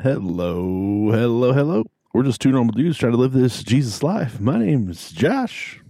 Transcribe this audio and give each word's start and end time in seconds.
Hello, 0.00 1.10
hello, 1.10 1.52
hello. 1.52 1.82
We're 2.14 2.22
just 2.22 2.40
two 2.40 2.52
normal 2.52 2.72
dudes 2.72 2.98
trying 2.98 3.10
to 3.12 3.18
live 3.18 3.32
this 3.32 3.64
Jesus 3.64 4.00
life. 4.00 4.38
My 4.38 4.56
name's 4.56 5.10
Josh. 5.10 5.80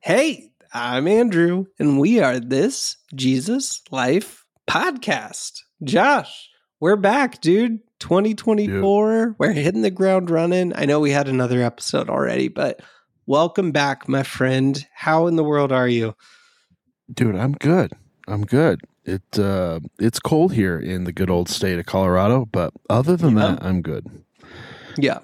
Hey, 0.00 0.52
I'm 0.72 1.06
Andrew, 1.06 1.66
and 1.78 2.00
we 2.00 2.18
are 2.20 2.40
this 2.40 2.96
Jesus 3.14 3.82
Life 3.90 4.46
podcast. 4.66 5.60
Josh, 5.84 6.48
we're 6.80 6.96
back, 6.96 7.42
dude. 7.42 7.80
2024. 7.98 9.36
We're 9.38 9.52
hitting 9.52 9.82
the 9.82 9.90
ground 9.90 10.30
running. 10.30 10.72
I 10.74 10.86
know 10.86 10.98
we 10.98 11.10
had 11.10 11.28
another 11.28 11.62
episode 11.62 12.08
already, 12.08 12.48
but 12.48 12.80
welcome 13.26 13.70
back, 13.70 14.08
my 14.08 14.22
friend. 14.22 14.82
How 14.94 15.26
in 15.26 15.36
the 15.36 15.44
world 15.44 15.72
are 15.72 15.88
you? 15.88 16.14
Dude, 17.12 17.36
I'm 17.36 17.52
good. 17.52 17.92
I'm 18.26 18.46
good. 18.46 18.80
It 19.06 19.38
uh 19.38 19.80
it's 19.98 20.18
cold 20.18 20.52
here 20.52 20.78
in 20.78 21.04
the 21.04 21.12
good 21.12 21.30
old 21.30 21.48
state 21.48 21.78
of 21.78 21.86
Colorado, 21.86 22.44
but 22.50 22.72
other 22.90 23.16
than 23.16 23.36
Yeah. 23.36 23.52
that, 23.52 23.62
I'm 23.64 23.80
good. 23.80 24.06
Yeah. 24.98 25.20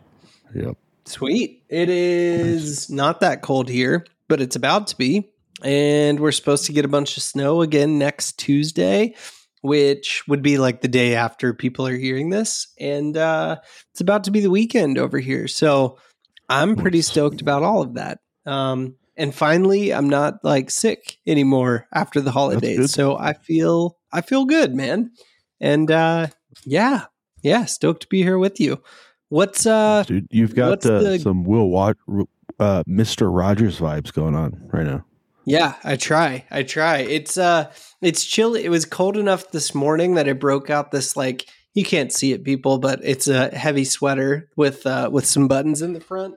Yep. 0.55 0.77
Sweet. 1.05 1.65
It 1.69 1.89
is 1.89 2.89
not 2.89 3.21
that 3.21 3.43
cold 3.43 3.69
here, 3.69 4.07
but 4.29 4.41
it's 4.41 4.55
about 4.57 4.87
to 4.89 4.97
be. 4.97 5.29
And 5.65 6.21
we're 6.21 6.33
supposed 6.33 6.67
to 6.67 6.73
get 6.73 6.85
a 6.85 6.89
bunch 6.89 7.17
of 7.17 7.23
snow 7.23 7.61
again 7.63 7.99
next 7.99 8.39
Tuesday, 8.39 9.15
which 9.63 10.27
would 10.29 10.43
be 10.43 10.59
like 10.59 10.81
the 10.81 10.89
day 10.89 11.15
after 11.17 11.53
people 11.55 11.87
are 11.87 11.97
hearing 11.97 12.31
this. 12.31 12.69
And 12.79 13.17
uh, 13.17 13.57
it's 13.91 14.01
about 14.01 14.25
to 14.25 14.31
be 14.31 14.41
the 14.41 14.51
weekend 14.51 14.99
over 14.99 15.19
here. 15.19 15.49
So 15.49 15.99
I'm 16.49 16.77
pretty 16.77 17.03
stoked 17.03 17.41
about 17.41 17.63
all 17.63 17.83
of 17.83 17.95
that. 17.95 18.19
Um, 18.47 18.97
and 19.23 19.33
finally, 19.33 19.95
I'm 19.95 20.09
not 20.09 20.45
like 20.45 20.69
sick 20.69 21.19
anymore 21.29 21.87
after 21.95 22.21
the 22.21 22.33
holidays. 22.33 22.93
So 22.93 23.17
I 23.17 23.35
feel 23.35 23.97
I 24.13 24.21
feel 24.21 24.45
good, 24.47 24.75
man. 24.75 25.13
And 25.61 25.89
uh, 25.93 26.27
yeah, 26.65 27.05
yeah, 27.41 27.67
stoked 27.67 28.03
to 28.03 28.09
be 28.09 28.23
here 28.25 28.37
with 28.37 28.59
you. 28.59 28.83
What's 29.29 29.65
uh 29.65 30.03
Dude, 30.07 30.27
you've 30.33 30.57
got 30.57 30.85
uh, 30.85 30.99
the- 31.01 31.19
some 31.21 31.45
Will 31.45 31.69
Wat- 31.69 31.97
uh 32.59 32.83
Mr. 32.89 33.33
Rogers 33.33 33.79
vibes 33.79 34.13
going 34.13 34.35
on 34.35 34.69
right 34.73 34.85
now. 34.85 35.05
Yeah, 35.45 35.75
I 35.85 35.95
try. 35.97 36.45
I 36.51 36.65
try. 36.65 36.99
It's 36.99 37.39
uh 37.39 37.73
it's 38.01 38.25
chilly. 38.25 38.65
It 38.65 38.71
was 38.71 38.85
cold 38.85 39.17
enough 39.17 39.53
this 39.53 39.73
morning 39.73 40.17
that 40.17 40.27
it 40.27 40.41
broke 40.41 40.69
out 40.69 40.91
this 40.91 41.17
like 41.17 41.47
you 41.75 41.85
can't 41.85 42.13
see 42.13 42.33
it 42.33 42.43
people, 42.45 42.79
but 42.79 43.01
it's 43.05 43.29
a 43.29 43.57
heavy 43.57 43.85
sweater 43.85 44.51
with 44.57 44.85
uh 44.85 45.11
with 45.13 45.27
some 45.27 45.47
buttons 45.47 45.81
in 45.81 45.93
the 45.93 46.01
front. 46.01 46.35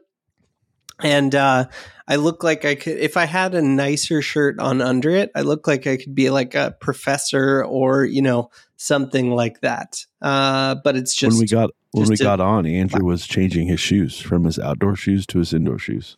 And 0.99 1.35
uh 1.35 1.65
I 2.07 2.17
look 2.17 2.43
like 2.43 2.65
I 2.65 2.75
could 2.75 2.97
if 2.97 3.17
I 3.17 3.25
had 3.25 3.55
a 3.55 3.61
nicer 3.61 4.21
shirt 4.21 4.59
on 4.59 4.81
under 4.81 5.09
it, 5.09 5.31
I 5.35 5.41
look 5.41 5.67
like 5.67 5.87
I 5.87 5.97
could 5.97 6.15
be 6.15 6.29
like 6.29 6.55
a 6.55 6.75
professor 6.79 7.63
or, 7.63 8.05
you 8.05 8.21
know, 8.21 8.52
something 8.77 9.31
like 9.31 9.61
that. 9.61 10.05
Uh 10.21 10.75
but 10.83 10.95
it's 10.95 11.15
just 11.15 11.33
when 11.33 11.41
we 11.41 11.47
got 11.47 11.71
when 11.91 12.07
we 12.07 12.15
a- 12.15 12.17
got 12.17 12.39
on, 12.39 12.65
Andrew 12.65 13.05
was 13.05 13.25
changing 13.25 13.67
his 13.67 13.79
shoes 13.79 14.19
from 14.19 14.43
his 14.43 14.59
outdoor 14.59 14.95
shoes 14.95 15.25
to 15.27 15.39
his 15.39 15.53
indoor 15.53 15.79
shoes. 15.79 16.15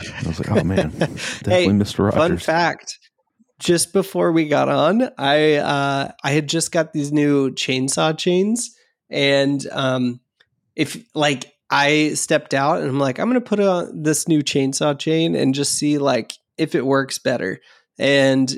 I 0.00 0.28
was 0.28 0.38
like, 0.38 0.50
oh 0.50 0.64
man, 0.64 0.90
definitely 0.98 1.66
Mr. 1.74 2.10
Fun 2.10 2.20
Rogers. 2.30 2.44
fact: 2.44 2.98
just 3.58 3.92
before 3.92 4.32
we 4.32 4.48
got 4.48 4.68
on, 4.68 5.10
I 5.18 5.56
uh, 5.56 6.12
I 6.22 6.30
had 6.30 6.48
just 6.48 6.72
got 6.72 6.92
these 6.92 7.12
new 7.12 7.50
chainsaw 7.50 8.16
chains, 8.16 8.74
and 9.10 9.64
um, 9.70 10.20
if 10.74 11.04
like 11.14 11.52
I 11.70 12.14
stepped 12.14 12.54
out 12.54 12.80
and 12.80 12.88
I'm 12.88 12.98
like, 12.98 13.18
I'm 13.18 13.28
gonna 13.28 13.40
put 13.40 13.60
on 13.60 14.02
this 14.02 14.26
new 14.26 14.42
chainsaw 14.42 14.98
chain 14.98 15.34
and 15.34 15.54
just 15.54 15.76
see 15.76 15.98
like 15.98 16.34
if 16.58 16.74
it 16.74 16.84
works 16.84 17.18
better, 17.18 17.60
and 17.98 18.54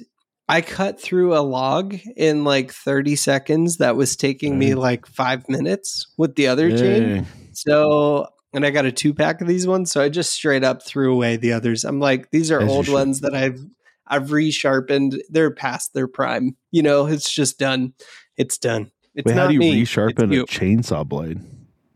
I 0.49 0.61
cut 0.61 1.01
through 1.01 1.37
a 1.37 1.41
log 1.41 1.97
in 2.17 2.45
like 2.45 2.73
30 2.73 3.17
seconds 3.17 3.79
that 3.79 3.97
was 3.97 4.17
taking 4.17 4.59
me 4.59 4.71
mm. 4.71 4.77
like 4.77 5.07
five 5.07 5.49
minutes 5.49 6.07
with 6.19 6.35
the 6.35 6.49
other 6.49 6.77
chain. 6.77 7.27
So, 7.53 8.27
and 8.53 8.67
I 8.67 8.71
got 8.71 8.85
a 8.85 8.93
two 8.93 9.15
pack 9.15 9.41
of 9.41 9.47
these 9.47 9.67
ones, 9.67 9.93
so 9.93 10.01
I 10.01 10.09
just 10.09 10.33
straight 10.33 10.65
up 10.65 10.83
threw 10.83 11.13
away 11.13 11.37
the 11.37 11.53
others. 11.53 11.85
I'm 11.85 12.01
like, 12.01 12.31
these 12.31 12.51
are 12.51 12.61
As 12.61 12.71
old 12.71 12.89
ones 12.89 13.21
that 13.21 13.35
I've 13.35 13.61
I've 14.07 14.29
resharpened. 14.29 15.19
They're 15.31 15.55
past 15.55 15.95
their 15.95 16.09
prime. 16.09 16.57
You 16.71 16.83
know, 16.83 17.07
it's 17.07 17.33
just 17.33 17.59
done. 17.59 17.95
It's 18.37 18.59
done. 18.59 18.91
It's 19.15 19.27
Wait, 19.27 19.37
how 19.37 19.47
do 19.47 19.55
you 19.55 19.61
me. 19.61 19.83
resharpen 19.83 20.39
a 20.39 20.45
chainsaw 20.45 21.07
blade? 21.07 21.41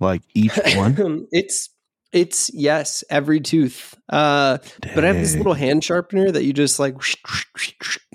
Like 0.00 0.22
each 0.34 0.58
one? 0.74 1.26
it's 1.32 1.70
it's 2.12 2.50
yes, 2.54 3.04
every 3.10 3.40
tooth. 3.40 3.94
Uh, 4.08 4.58
but 4.94 5.04
I 5.04 5.08
have 5.08 5.16
this 5.16 5.34
little 5.34 5.54
hand 5.54 5.84
sharpener 5.84 6.30
that 6.30 6.44
you 6.44 6.52
just 6.52 6.78
like. 6.78 6.94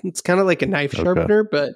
It's 0.04 0.20
kind 0.20 0.40
of 0.40 0.46
like 0.46 0.62
a 0.62 0.66
knife 0.66 0.94
Okay. 0.94 1.02
sharpener, 1.02 1.44
but 1.44 1.74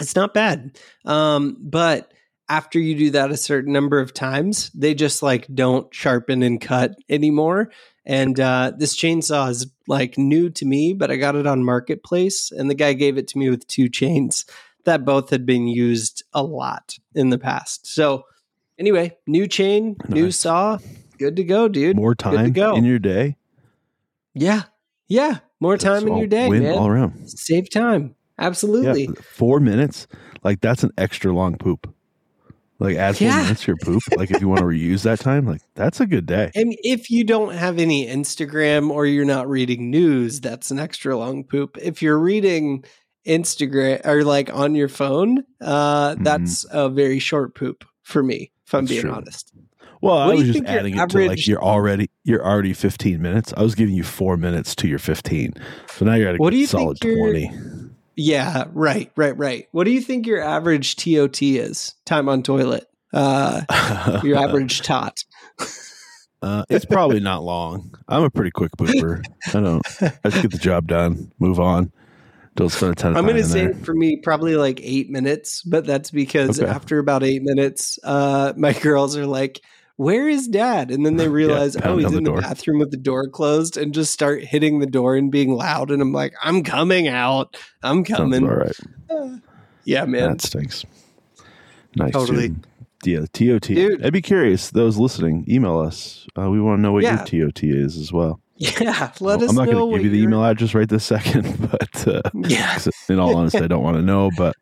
it's 0.00 0.16
not 0.16 0.32
bad. 0.32 0.78
Um, 1.04 1.56
but 1.60 2.12
after 2.48 2.78
you 2.78 2.94
do 2.96 3.10
that 3.10 3.30
a 3.30 3.36
certain 3.36 3.72
number 3.72 4.00
of 4.00 4.14
times, 4.14 4.70
they 4.70 4.94
just 4.94 5.22
like 5.22 5.46
don't 5.52 5.92
sharpen 5.94 6.42
and 6.42 6.60
cut 6.60 6.94
anymore. 7.08 7.70
And 8.06 8.40
uh, 8.40 8.72
this 8.76 8.96
chainsaw 8.96 9.50
is 9.50 9.66
like 9.86 10.16
new 10.16 10.48
to 10.50 10.64
me, 10.64 10.94
but 10.94 11.10
I 11.10 11.16
got 11.16 11.36
it 11.36 11.46
on 11.46 11.62
Marketplace, 11.62 12.50
and 12.50 12.70
the 12.70 12.74
guy 12.74 12.94
gave 12.94 13.18
it 13.18 13.28
to 13.28 13.38
me 13.38 13.50
with 13.50 13.66
two 13.66 13.88
chains 13.90 14.46
that 14.84 15.04
both 15.04 15.28
had 15.28 15.44
been 15.44 15.68
used 15.68 16.22
a 16.32 16.42
lot 16.42 16.96
in 17.14 17.28
the 17.28 17.38
past. 17.38 17.86
So 17.86 18.24
anyway, 18.78 19.16
new 19.26 19.46
chain, 19.46 19.96
new 20.08 20.30
saw, 20.30 20.78
good 21.18 21.36
to 21.36 21.44
go, 21.44 21.68
dude. 21.68 21.96
More 21.96 22.14
time 22.14 22.44
to 22.44 22.50
go. 22.50 22.76
in 22.76 22.84
your 22.84 22.98
day. 22.98 23.36
Yeah, 24.34 24.62
yeah, 25.08 25.38
more 25.60 25.76
time 25.76 26.02
That's 26.04 26.06
in 26.12 26.16
your 26.18 26.26
day, 26.26 26.48
win 26.48 26.62
man. 26.62 26.78
all 26.78 26.86
around. 26.88 27.28
Save 27.28 27.70
time, 27.70 28.14
absolutely. 28.38 29.04
Yeah, 29.06 29.20
four 29.34 29.60
minutes. 29.60 30.06
Like 30.44 30.60
that's 30.60 30.82
an 30.84 30.90
extra 30.96 31.32
long 31.32 31.56
poop. 31.56 31.92
Like 32.80 32.96
add 32.96 33.16
four 33.16 33.26
Yeah. 33.26 33.42
minutes 33.42 33.62
to 33.64 33.72
your 33.72 33.76
poop. 33.82 34.02
Like 34.16 34.30
if 34.30 34.40
you 34.40 34.46
want 34.46 34.60
to 34.60 34.64
reuse 34.66 35.02
that 35.02 35.18
time, 35.18 35.46
like 35.46 35.62
that's 35.74 36.00
a 36.00 36.06
good 36.06 36.26
day. 36.26 36.52
And 36.54 36.76
if 36.84 37.10
you 37.10 37.24
don't 37.24 37.52
have 37.54 37.78
any 37.80 38.06
Instagram 38.06 38.90
or 38.90 39.04
you're 39.04 39.24
not 39.24 39.48
reading 39.48 39.90
news, 39.90 40.40
that's 40.40 40.70
an 40.70 40.78
extra 40.78 41.16
long 41.16 41.42
poop. 41.42 41.76
If 41.82 42.02
you're 42.02 42.18
reading 42.20 42.84
Instagram 43.26 44.06
or 44.06 44.22
like 44.22 44.54
on 44.54 44.76
your 44.76 44.88
phone, 44.88 45.42
uh, 45.60 46.14
Mhm. 46.14 46.22
that's 46.24 46.64
a 46.70 46.88
very 46.88 47.18
short 47.18 47.56
poop 47.56 47.84
for 48.04 48.22
me, 48.22 48.52
if 48.68 48.74
I'm 48.74 48.84
That's 48.84 48.90
being 48.90 49.02
true. 49.02 49.10
honest. 49.12 49.52
Well, 50.00 50.16
I 50.18 50.26
What 50.26 50.32
do 50.34 50.38
was 50.38 50.46
just 50.48 50.58
think 50.58 50.68
adding 50.68 50.96
it 50.96 51.08
to 51.10 51.26
like 51.26 51.46
you're 51.46 51.62
already 51.62 52.08
you're 52.22 52.44
already 52.46 52.72
15 52.74 53.20
minutes. 53.20 53.52
I 53.56 53.62
was 53.62 53.74
giving 53.74 53.94
you 53.94 54.04
four 54.04 54.36
minutes 54.36 54.76
to 54.76 54.86
your 54.88 54.98
15. 55.00 55.54
So 55.88 56.04
now 56.04 56.14
you're 56.14 56.28
at 56.28 56.34
a 56.36 56.38
What 56.38 56.50
do 56.50 56.56
you 56.56 56.66
solid 56.66 57.02
your- 57.02 57.16
20. 57.32 57.50
Yeah, 58.14 58.64
right, 58.72 59.10
right, 59.16 59.36
right. 59.36 59.68
What 59.72 59.84
do 59.84 59.90
you 59.90 60.00
think 60.00 60.26
your 60.26 60.40
average 60.42 60.96
TOT 60.96 61.40
is? 61.42 61.94
Time 62.04 62.28
on 62.28 62.42
toilet. 62.42 62.84
Uh, 63.12 63.62
your 64.24 64.36
average 64.36 64.82
tot. 64.82 65.24
Uh, 66.42 66.64
it's 66.68 66.84
probably 66.84 67.20
not 67.20 67.42
long. 67.42 67.92
I'm 68.08 68.22
a 68.22 68.30
pretty 68.30 68.50
quick 68.52 68.70
pooper. 68.78 69.22
I 69.48 69.60
don't. 69.60 69.84
I 70.24 70.28
just 70.30 70.42
get 70.42 70.50
the 70.52 70.58
job 70.58 70.86
done, 70.86 71.32
move 71.40 71.58
on. 71.58 71.90
A 72.60 72.68
ton 72.94 73.12
of 73.12 73.16
I'm 73.16 73.24
going 73.24 73.36
to 73.36 73.44
say 73.44 73.72
for 73.72 73.94
me, 73.94 74.16
probably 74.22 74.56
like 74.56 74.80
eight 74.82 75.10
minutes, 75.10 75.62
but 75.62 75.86
that's 75.86 76.10
because 76.10 76.60
Okay. 76.60 76.70
after 76.70 76.98
about 76.98 77.22
eight 77.22 77.42
minutes, 77.42 77.98
uh, 78.04 78.52
my 78.56 78.72
girls 78.80 79.16
are 79.16 79.26
like, 79.26 79.60
Where 79.96 80.28
is 80.28 80.46
dad? 80.48 80.90
And 80.90 81.04
then 81.06 81.16
they 81.16 81.28
realize, 81.40 81.76
oh, 81.76 81.98
he's 81.98 82.10
the 82.10 82.18
in 82.18 82.24
the 82.24 82.32
bathroom 82.32 82.78
with 82.78 82.90
the 82.90 82.96
door 82.96 83.28
closed 83.28 83.76
and 83.76 83.92
just 83.94 84.12
start 84.12 84.42
hitting 84.44 84.78
the 84.80 84.86
door 84.86 85.16
and 85.16 85.30
being 85.30 85.52
loud. 85.52 85.90
And 85.90 86.00
I'm 86.02 86.12
like, 86.12 86.34
I'm 86.42 86.62
coming 86.62 87.08
out. 87.08 87.56
I'm 87.82 88.04
Sounds 88.04 88.18
coming. 88.18 88.44
all 88.48 88.56
right. 88.56 89.40
Yeah, 89.84 90.04
man. 90.04 90.32
That 90.32 90.42
stinks. 90.42 90.84
Nice. 91.96 92.12
Totally. 92.12 92.48
dude. 92.48 92.66
Yeah, 93.04 93.20
TOT. 93.32 93.62
Dude. 93.62 94.04
I'd 94.04 94.12
be 94.12 94.20
curious. 94.20 94.70
Those 94.70 94.98
listening, 94.98 95.44
email 95.48 95.78
us. 95.78 96.26
Uh, 96.36 96.50
we 96.50 96.60
want 96.60 96.78
to 96.78 96.82
know 96.82 96.92
what 96.92 97.04
Yeah. 97.04 97.24
your 97.32 97.46
TOT 97.50 97.62
is 97.64 97.96
as 97.96 98.12
well. 98.12 98.40
Yeah. 98.60 99.12
Let 99.20 99.40
us 99.42 99.50
I'm 99.50 99.56
not 99.56 99.66
going 99.66 99.92
to 99.92 99.96
give 99.96 100.04
you 100.04 100.10
the 100.10 100.22
email 100.22 100.44
address 100.44 100.74
right 100.74 100.88
this 100.88 101.04
second, 101.04 101.70
but 101.70 102.08
uh, 102.08 102.22
Yeah. 102.34 102.78
in 103.08 103.18
all 103.20 103.36
honesty, 103.36 103.58
I 103.60 103.68
don't 103.68 103.82
want 103.84 103.96
to 103.96 104.02
know. 104.02 104.30
But 104.36 104.56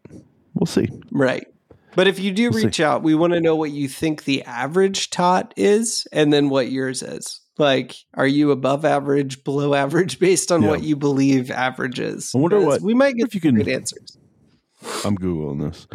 we'll 0.54 0.66
see. 0.66 0.88
Right. 1.10 1.46
But 1.94 2.06
if 2.06 2.18
you 2.20 2.30
do 2.30 2.50
We'll 2.50 2.60
see. 2.60 2.66
reach 2.66 2.80
out, 2.80 3.02
we 3.02 3.14
want 3.14 3.32
to 3.32 3.40
know 3.40 3.56
what 3.56 3.70
you 3.70 3.88
think 3.88 4.24
the 4.24 4.42
average 4.42 5.08
tot 5.08 5.54
is 5.56 6.06
and 6.12 6.30
then 6.30 6.50
what 6.50 6.70
yours 6.70 7.02
is. 7.02 7.40
Like, 7.56 7.96
are 8.12 8.26
you 8.26 8.50
above 8.50 8.84
average, 8.84 9.42
below 9.44 9.72
average, 9.72 10.18
based 10.20 10.52
on 10.52 10.62
Yeah. 10.62 10.68
what 10.68 10.82
you 10.82 10.94
believe 10.94 11.50
average 11.50 11.98
is? 11.98 12.32
I 12.34 12.38
wonder 12.38 12.60
what- 12.60 12.82
we 12.82 12.92
might 12.92 13.16
get 13.16 13.28
if 13.28 13.34
you 13.34 13.40
can- 13.40 13.54
great 13.54 13.68
answers. 13.68 14.18
I'm 15.06 15.16
googling 15.16 15.70
this. 15.72 15.86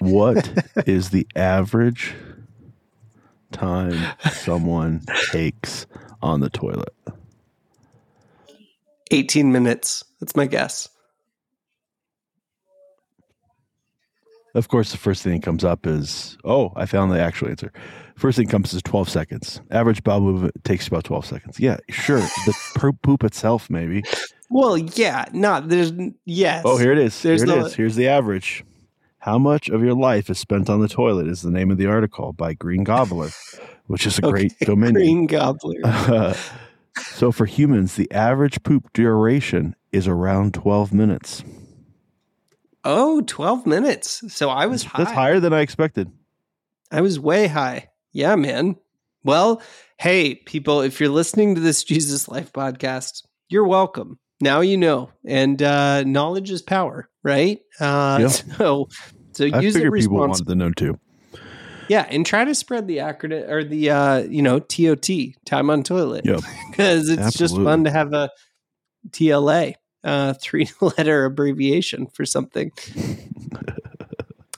What 0.00 0.50
is 0.88 1.10
the 1.10 1.28
average 1.36 2.12
time 3.52 3.96
someone 4.32 5.02
takes 5.30 5.86
on 6.24 6.40
the 6.40 6.50
toilet? 6.50 6.92
18 9.10 9.52
minutes. 9.52 10.02
That's 10.20 10.34
my 10.34 10.46
guess. 10.46 10.88
Of 14.54 14.68
course, 14.68 14.92
the 14.92 14.98
first 14.98 15.22
thing 15.22 15.32
that 15.34 15.42
comes 15.42 15.64
up 15.64 15.86
is, 15.86 16.38
oh, 16.44 16.72
I 16.76 16.86
found 16.86 17.10
the 17.10 17.20
actual 17.20 17.48
answer. 17.48 17.72
First 18.16 18.38
thing 18.38 18.46
comes 18.46 18.72
is 18.72 18.82
12 18.82 19.08
seconds. 19.08 19.60
Average 19.72 20.04
bowel 20.04 20.20
movement 20.20 20.54
takes 20.64 20.86
about 20.86 21.04
12 21.04 21.26
seconds. 21.26 21.60
Yeah, 21.60 21.78
sure. 21.90 22.20
The 22.20 22.92
poop 23.02 23.24
itself, 23.24 23.68
maybe. 23.68 24.02
Well, 24.50 24.78
yeah, 24.78 25.24
not 25.32 25.68
there's 25.68 25.92
yes. 26.24 26.62
Oh, 26.64 26.76
here 26.78 26.92
it 26.92 26.98
is. 26.98 27.20
There's 27.20 27.42
here 27.42 27.52
it 27.52 27.56
no- 27.58 27.66
is. 27.66 27.74
Here's 27.74 27.96
the 27.96 28.06
average. 28.08 28.64
How 29.24 29.38
much 29.38 29.70
of 29.70 29.82
your 29.82 29.94
life 29.94 30.28
is 30.28 30.38
spent 30.38 30.68
on 30.68 30.82
the 30.82 30.86
toilet 30.86 31.28
is 31.28 31.40
the 31.40 31.50
name 31.50 31.70
of 31.70 31.78
the 31.78 31.86
article 31.86 32.34
by 32.34 32.52
Green 32.52 32.84
Gobbler, 32.84 33.30
which 33.86 34.06
is 34.06 34.18
a 34.18 34.20
great 34.20 34.52
domain. 34.60 34.92
Green 34.92 35.26
Gobbler. 35.26 35.80
Uh, 35.82 36.34
so 37.00 37.32
for 37.32 37.46
humans, 37.46 37.96
the 37.96 38.12
average 38.12 38.62
poop 38.64 38.92
duration 38.92 39.76
is 39.92 40.06
around 40.06 40.52
12 40.52 40.92
minutes. 40.92 41.42
Oh, 42.84 43.22
12 43.22 43.64
minutes. 43.64 44.22
So 44.28 44.50
I 44.50 44.66
was 44.66 44.84
high. 44.84 45.04
That's 45.04 45.14
higher 45.14 45.40
than 45.40 45.54
I 45.54 45.60
expected. 45.60 46.12
I 46.92 47.00
was 47.00 47.18
way 47.18 47.46
high. 47.46 47.88
Yeah, 48.12 48.36
man. 48.36 48.76
Well, 49.22 49.62
hey, 49.96 50.34
people, 50.34 50.82
if 50.82 51.00
you're 51.00 51.08
listening 51.08 51.54
to 51.54 51.62
this 51.62 51.82
Jesus 51.84 52.28
Life 52.28 52.52
podcast, 52.52 53.22
you're 53.48 53.66
welcome. 53.66 54.18
Now 54.40 54.60
you 54.60 54.76
know. 54.76 55.10
And 55.24 55.62
uh, 55.62 56.04
knowledge 56.04 56.50
is 56.50 56.60
power, 56.60 57.08
right? 57.22 57.60
Uh, 57.80 58.18
Yeah. 58.20 58.28
So, 58.58 58.88
so 59.34 59.48
I 59.52 59.60
use 59.60 59.76
it 59.76 59.92
people 59.92 60.16
wanted 60.16 60.46
to 60.46 60.54
know 60.54 60.70
too. 60.70 60.98
Yeah, 61.88 62.06
and 62.08 62.24
try 62.24 62.44
to 62.44 62.54
spread 62.54 62.86
the 62.88 62.98
acronym 62.98 63.48
or 63.48 63.62
the 63.64 63.90
uh, 63.90 64.18
you 64.18 64.42
know 64.42 64.58
TOT 64.58 65.08
time 65.44 65.70
on 65.70 65.82
toilet 65.82 66.24
Yep. 66.24 66.40
because 66.70 67.08
it's 67.08 67.36
just 67.36 67.56
fun 67.56 67.84
to 67.84 67.90
have 67.90 68.12
a 68.12 68.30
TLA, 69.10 69.74
uh, 70.02 70.32
three 70.40 70.68
letter 70.80 71.24
abbreviation 71.24 72.06
for 72.06 72.24
something. 72.24 72.72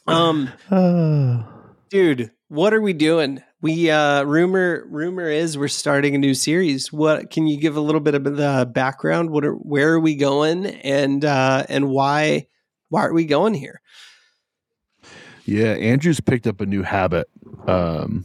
Um, 0.06 0.50
dude, 1.90 2.30
what 2.48 2.72
are 2.72 2.80
we 2.80 2.92
doing? 2.92 3.42
We 3.60 3.90
uh, 3.90 4.22
rumor 4.22 4.84
rumor 4.88 5.28
is 5.28 5.58
we're 5.58 5.68
starting 5.68 6.14
a 6.14 6.18
new 6.18 6.34
series. 6.34 6.92
What 6.92 7.30
can 7.30 7.46
you 7.46 7.58
give 7.58 7.76
a 7.76 7.80
little 7.80 8.00
bit 8.00 8.14
of 8.14 8.24
the 8.24 8.70
background? 8.72 9.30
What 9.30 9.44
are 9.44 9.54
where 9.54 9.94
are 9.94 10.00
we 10.00 10.14
going 10.14 10.66
and 10.66 11.24
uh, 11.24 11.64
and 11.68 11.88
why 11.88 12.46
why 12.88 13.06
are 13.06 13.12
we 13.12 13.24
going 13.24 13.54
here? 13.54 13.80
Yeah, 15.46 15.72
Andrew's 15.72 16.20
picked 16.20 16.46
up 16.46 16.60
a 16.60 16.66
new 16.66 16.82
habit 16.82 17.28
um, 17.66 18.24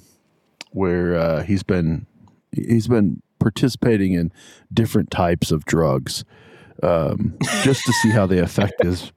where 0.71 1.15
uh, 1.15 1.43
he's 1.43 1.63
been 1.63 2.07
he's 2.51 2.87
been 2.87 3.21
participating 3.39 4.13
in 4.13 4.31
different 4.73 5.11
types 5.11 5.51
of 5.51 5.65
drugs 5.65 6.25
um, 6.83 7.37
just 7.63 7.85
to 7.85 7.93
see 7.93 8.09
how 8.09 8.25
they 8.25 8.39
affect 8.39 8.83
his 8.83 9.11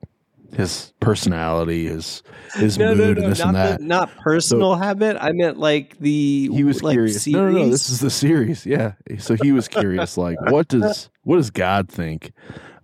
his 0.55 0.93
personality, 1.01 1.87
his 1.87 2.23
his 2.55 2.79
mood, 2.79 3.19
and 3.19 3.33
this 3.33 3.39
not 3.39 3.49
and 3.49 3.57
that. 3.57 3.81
The, 3.81 3.87
not 3.87 4.17
personal 4.19 4.77
habit. 4.77 5.17
I 5.21 5.33
meant 5.33 5.59
like 5.59 5.99
the 5.99 6.49
he 6.53 6.63
was 6.63 6.83
like, 6.83 6.95
curious. 6.95 7.27
No, 7.27 7.51
no, 7.51 7.59
no. 7.59 7.69
This 7.71 7.91
is 7.91 8.01
the 8.01 8.11
series. 8.11 8.65
Yeah. 8.67 8.93
So 9.19 9.37
he 9.43 9.53
was 9.53 9.67
curious, 9.67 10.17
like, 10.17 10.41
what 10.51 10.69
does 10.69 11.11
what 11.23 11.37
does 11.37 11.51
God 11.51 11.89
think 11.89 12.33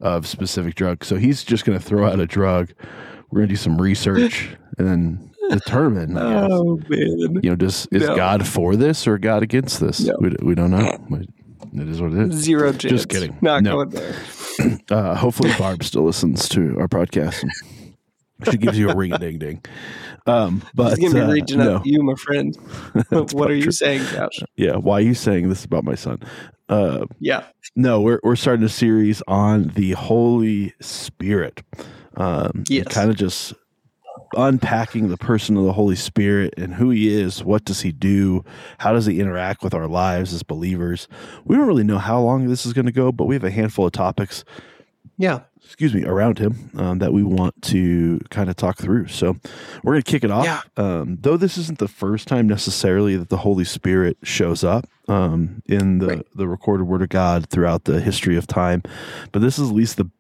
of 0.01 0.27
specific 0.27 0.75
drugs? 0.75 1.07
So 1.07 1.17
he's 1.17 1.45
just 1.45 1.65
going 1.65 1.79
to 1.79 1.85
throw 1.85 2.07
out 2.07 2.19
a 2.19 2.27
drug. 2.27 2.73
We're 3.31 3.41
going 3.41 3.49
to 3.49 3.53
do 3.53 3.57
some 3.57 3.81
research 3.81 4.57
and 4.81 4.88
then 4.88 5.31
determine. 5.50 6.17
Oh 6.17 6.77
man. 6.88 7.41
You 7.43 7.50
know, 7.50 7.56
just 7.56 7.88
is 7.93 8.03
No. 8.06 8.17
God 8.17 8.47
for 8.47 8.77
this 8.77 9.06
or 9.06 9.19
God 9.19 9.43
against 9.43 9.81
this? 9.81 10.00
No. 10.00 10.17
We, 10.21 10.35
we 10.43 10.55
don't 10.55 10.71
know. 10.71 10.99
It 11.73 11.88
is 11.88 12.00
what 12.00 12.12
it 12.12 12.19
is. 12.31 12.35
Zero 12.35 12.73
chance. 12.73 12.82
Just 12.91 13.09
kidding. 13.09 13.37
Not 13.41 13.62
No. 13.62 13.77
going 13.77 13.91
there. 13.91 14.15
Uh, 14.91 15.15
hopefully, 15.15 15.50
Barb 15.59 15.82
still 15.82 16.03
listens 16.05 16.47
to 16.50 16.77
our 16.79 16.87
podcast. 16.88 17.43
She 18.50 18.59
gives 18.59 18.79
you 18.79 18.91
a 18.91 18.97
ring 18.97 19.12
ding 19.19 19.38
ding. 19.38 19.65
Um, 20.27 20.62
but 20.75 20.99
He's 20.99 21.12
gonna 21.12 21.25
be 21.26 21.31
uh, 21.31 21.33
reaching 21.35 21.59
no. 21.59 21.76
out 21.76 21.85
to 21.85 21.91
you, 21.91 22.03
my 22.03 22.15
friend. 22.15 22.55
What 23.33 23.50
are 23.50 23.55
you 23.55 23.62
true. 23.65 23.73
saying, 23.73 24.05
Josh? 24.12 24.41
Yeah, 24.56 24.76
why 24.76 24.99
are 24.99 25.00
you 25.00 25.15
saying 25.15 25.49
this 25.49 25.65
about 25.65 25.85
my 25.85 25.94
son? 25.94 26.21
Uh, 26.69 27.06
Yeah. 27.21 27.44
no, 27.75 28.00
we're 28.03 28.21
we're 28.23 28.37
starting 28.37 28.65
a 28.67 28.69
series 28.69 29.23
on 29.26 29.69
the 29.76 29.93
Holy 29.93 30.75
Spirit. 30.83 31.62
Um, 32.19 32.65
Yes. 32.69 32.88
kind 32.88 33.09
of 33.09 33.17
just 33.17 33.55
unpacking 34.37 35.09
the 35.09 35.17
person 35.17 35.56
of 35.56 35.65
the 35.65 35.73
Holy 35.73 35.97
Spirit 35.97 36.55
and 36.56 36.75
who 36.75 36.91
he 36.91 37.09
is, 37.12 37.43
what 37.44 37.65
does 37.65 37.81
he 37.82 37.93
do, 37.93 38.44
how 38.79 38.93
does 38.93 39.06
he 39.06 39.21
interact 39.21 39.62
with 39.62 39.75
our 39.75 39.87
lives 39.88 40.32
as 40.32 40.43
believers. 40.43 41.09
We 41.44 41.56
don't 41.56 41.67
really 41.67 41.85
know 41.85 41.99
how 41.99 42.21
long 42.21 42.49
this 42.49 42.65
is 42.67 42.73
going 42.73 42.87
to 42.87 42.93
go, 42.93 43.12
but 43.12 43.25
we 43.27 43.35
have 43.35 43.44
a 43.44 43.50
handful 43.50 43.87
of 43.87 43.93
topics 43.93 44.44
Yeah. 45.17 45.41
excuse 45.65 45.94
me, 45.94 46.05
around 46.05 46.38
him 46.38 46.71
um, 46.77 46.99
that 46.99 47.12
we 47.12 47.23
want 47.23 47.61
to 47.62 48.19
kind 48.31 48.49
of 48.50 48.56
talk 48.56 48.79
through. 48.79 49.06
So 49.09 49.37
we're 49.85 49.93
going 49.93 50.03
to 50.03 50.11
kick 50.11 50.25
it 50.25 50.31
off. 50.31 50.44
Yeah. 50.44 50.61
Um, 50.76 51.19
though 51.21 51.37
this 51.37 51.56
isn't 51.59 51.79
the 51.79 51.88
first 51.88 52.26
time 52.26 52.47
necessarily 52.49 53.17
that 53.17 53.29
the 53.29 53.37
Holy 53.38 53.65
Spirit 53.65 54.17
shows 54.23 54.65
up 54.65 54.87
um, 55.09 55.62
in 55.67 55.99
the, 55.99 56.06
Right. 56.06 56.26
the 56.35 56.49
recorded 56.49 56.85
Word 56.85 57.03
of 57.03 57.09
God 57.09 57.49
throughout 57.49 57.85
the 57.85 58.00
history 58.00 58.37
of 58.37 58.47
time, 58.47 58.83
but 59.33 59.43
this 59.43 59.59
is 59.59 59.69
at 59.71 59.75
least 59.75 59.97
the 59.97 60.11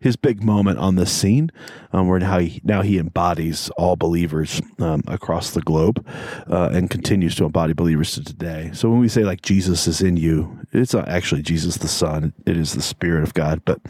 his 0.00 0.16
big 0.16 0.42
moment 0.42 0.78
on 0.78 0.94
this 0.94 1.12
scene, 1.12 1.50
um, 1.92 2.08
where 2.08 2.20
now 2.20 2.38
he 2.38 2.60
now 2.64 2.82
he 2.82 2.98
embodies 2.98 3.68
all 3.70 3.96
believers 3.96 4.60
um, 4.78 5.02
across 5.06 5.50
the 5.50 5.60
globe, 5.60 6.04
uh, 6.48 6.70
and 6.72 6.90
continues 6.90 7.34
to 7.36 7.44
embody 7.44 7.72
believers 7.72 8.12
to 8.12 8.24
today. 8.24 8.70
So 8.74 8.88
when 8.88 9.00
we 9.00 9.08
say 9.08 9.24
like 9.24 9.42
Jesus 9.42 9.86
is 9.86 10.00
in 10.00 10.16
you, 10.16 10.60
it's 10.72 10.94
not 10.94 11.08
actually 11.08 11.42
Jesus 11.42 11.78
the 11.78 11.88
Son; 11.88 12.32
it 12.46 12.56
is 12.56 12.74
the 12.74 12.82
Spirit 12.82 13.22
of 13.22 13.34
God. 13.34 13.62
But 13.64 13.80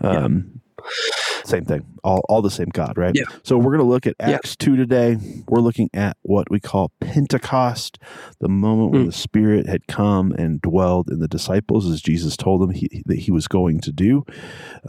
um, 0.00 0.60
same 1.44 1.64
thing, 1.64 1.86
all 2.04 2.20
all 2.28 2.42
the 2.42 2.50
same 2.50 2.68
God, 2.72 2.96
right? 2.96 3.12
Yeah. 3.14 3.24
So 3.42 3.56
we're 3.56 3.72
going 3.72 3.78
to 3.78 3.90
look 3.90 4.06
at 4.06 4.14
Yeah. 4.20 4.30
Acts 4.36 4.54
two 4.56 4.76
today. 4.76 5.16
We're 5.48 5.60
looking 5.60 5.90
at 5.94 6.16
what 6.22 6.50
we 6.50 6.60
call 6.60 6.92
Pentecost, 7.00 7.98
the 8.40 8.48
moment 8.48 8.92
when 8.92 9.02
Mm. 9.02 9.06
the 9.06 9.12
Spirit 9.12 9.66
had 9.66 9.86
come 9.86 10.30
and 10.32 10.60
dwelled 10.60 11.10
in 11.10 11.18
the 11.20 11.28
disciples, 11.28 11.88
as 11.90 12.00
Jesus 12.02 12.36
told 12.36 12.60
them 12.60 12.70
he, 12.70 13.02
that 13.06 13.18
he 13.20 13.30
was 13.30 13.48
going 13.48 13.80
to 13.80 13.90
do, 13.92 14.24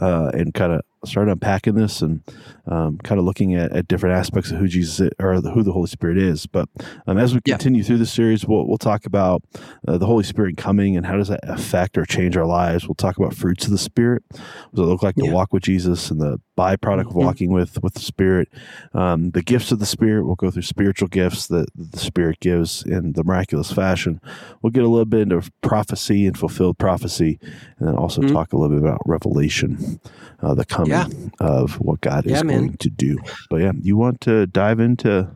uh, 0.00 0.30
and 0.34 0.52
kind 0.54 0.72
of 0.72 0.82
start 1.04 1.28
unpacking 1.28 1.74
this 1.74 2.02
and 2.02 2.20
um, 2.66 2.98
kind 2.98 3.18
of 3.20 3.24
looking 3.24 3.54
at, 3.54 3.70
at 3.72 3.86
different 3.86 4.16
aspects 4.16 4.50
of 4.50 4.58
who 4.58 4.66
Jesus 4.66 4.98
is, 5.00 5.10
or 5.20 5.40
the, 5.40 5.50
who 5.52 5.62
the 5.62 5.70
Holy 5.72 5.86
Spirit 5.86 6.18
is. 6.18 6.46
But 6.46 6.68
um, 7.06 7.16
as 7.16 7.32
we 7.32 7.40
Yeah. 7.46 7.54
continue 7.56 7.82
through 7.84 7.98
the 7.98 8.06
series, 8.06 8.44
we'll 8.46 8.66
we'll 8.66 8.76
talk 8.78 9.06
about 9.06 9.42
uh, 9.86 9.98
the 9.98 10.06
Holy 10.06 10.24
Spirit 10.24 10.56
coming 10.56 10.96
and 10.96 11.06
how 11.06 11.16
does 11.16 11.28
that 11.28 11.40
affect 11.44 11.96
or 11.96 12.04
change 12.04 12.36
our 12.36 12.44
lives. 12.46 12.86
We'll 12.88 12.94
talk 12.96 13.16
about 13.16 13.34
fruits 13.34 13.64
of 13.66 13.70
the 13.70 13.78
Spirit. 13.78 14.24
What 14.30 14.40
does 14.74 14.80
it 14.80 14.88
look 14.90 15.02
like 15.02 15.14
to 15.16 15.30
walk 15.32 15.52
with 15.52 15.62
Jesus 15.62 16.10
and 16.10 16.20
the 16.20 16.38
byproduct 16.58 17.05
of 17.06 17.12
Mhm. 17.12 17.16
walking 17.24 17.50
with 17.52 17.82
with 17.82 17.94
the 17.94 18.00
Spirit? 18.00 18.48
Um, 18.94 19.30
the 19.30 19.42
gifts 19.42 19.72
of 19.72 19.78
the 19.78 19.86
Spirit. 19.86 20.26
We'll 20.26 20.34
go 20.34 20.50
through 20.50 20.62
spiritual 20.62 21.08
gifts 21.08 21.46
that 21.48 21.66
the 21.74 21.98
Spirit 21.98 22.40
gives 22.40 22.82
in 22.84 23.12
the 23.12 23.24
miraculous 23.24 23.72
fashion. 23.72 24.20
We'll 24.62 24.70
get 24.72 24.84
a 24.84 24.88
little 24.88 25.04
bit 25.04 25.20
into 25.22 25.42
prophecy 25.62 26.26
and 26.26 26.36
fulfilled 26.36 26.78
prophecy, 26.78 27.38
and 27.78 27.88
then 27.88 27.96
also 27.96 28.22
Mhm. 28.22 28.32
talk 28.32 28.52
a 28.52 28.56
little 28.56 28.76
bit 28.76 28.82
about 28.86 29.00
revelation, 29.06 30.00
uh, 30.42 30.54
the 30.54 30.64
coming 30.64 30.90
Yeah. 30.90 31.06
of 31.40 31.74
what 31.80 32.00
God 32.00 32.26
is 32.26 32.42
man. 32.44 32.58
going 32.58 32.76
to 32.78 32.90
do. 32.90 33.18
But 33.50 33.60
yeah, 33.60 33.72
you 33.80 33.96
want 33.96 34.20
to 34.22 34.46
dive 34.46 34.80
into 34.80 35.28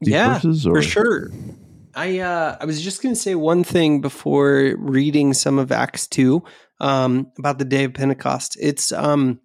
these 0.00 0.14
yeah, 0.14 0.34
verses, 0.34 0.66
or 0.66 0.76
for 0.76 0.82
sure. 0.82 1.30
I 1.94 2.20
uh, 2.20 2.56
I 2.60 2.64
was 2.64 2.80
just 2.80 3.02
going 3.02 3.14
to 3.14 3.20
say 3.20 3.34
one 3.34 3.64
thing 3.64 4.00
before 4.00 4.76
reading 4.78 5.34
some 5.34 5.58
of 5.58 5.72
Acts 5.72 6.06
two 6.06 6.44
um, 6.80 7.32
about 7.38 7.58
the 7.58 7.64
day 7.64 7.84
of 7.84 7.94
Pentecost. 7.94 8.56
It's 8.60 8.92
um, 8.92 9.40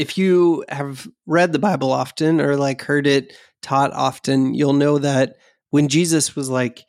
if 0.00 0.16
you 0.16 0.64
have 0.70 1.06
read 1.26 1.52
the 1.52 1.58
Bible 1.58 1.92
often 1.92 2.40
or 2.40 2.56
like 2.56 2.80
heard 2.80 3.06
it 3.06 3.34
taught 3.60 3.92
often, 3.92 4.54
you'll 4.54 4.72
know 4.72 4.96
that 4.96 5.36
when 5.68 5.88
Jesus 5.88 6.34
was 6.34 6.48
like 6.48 6.86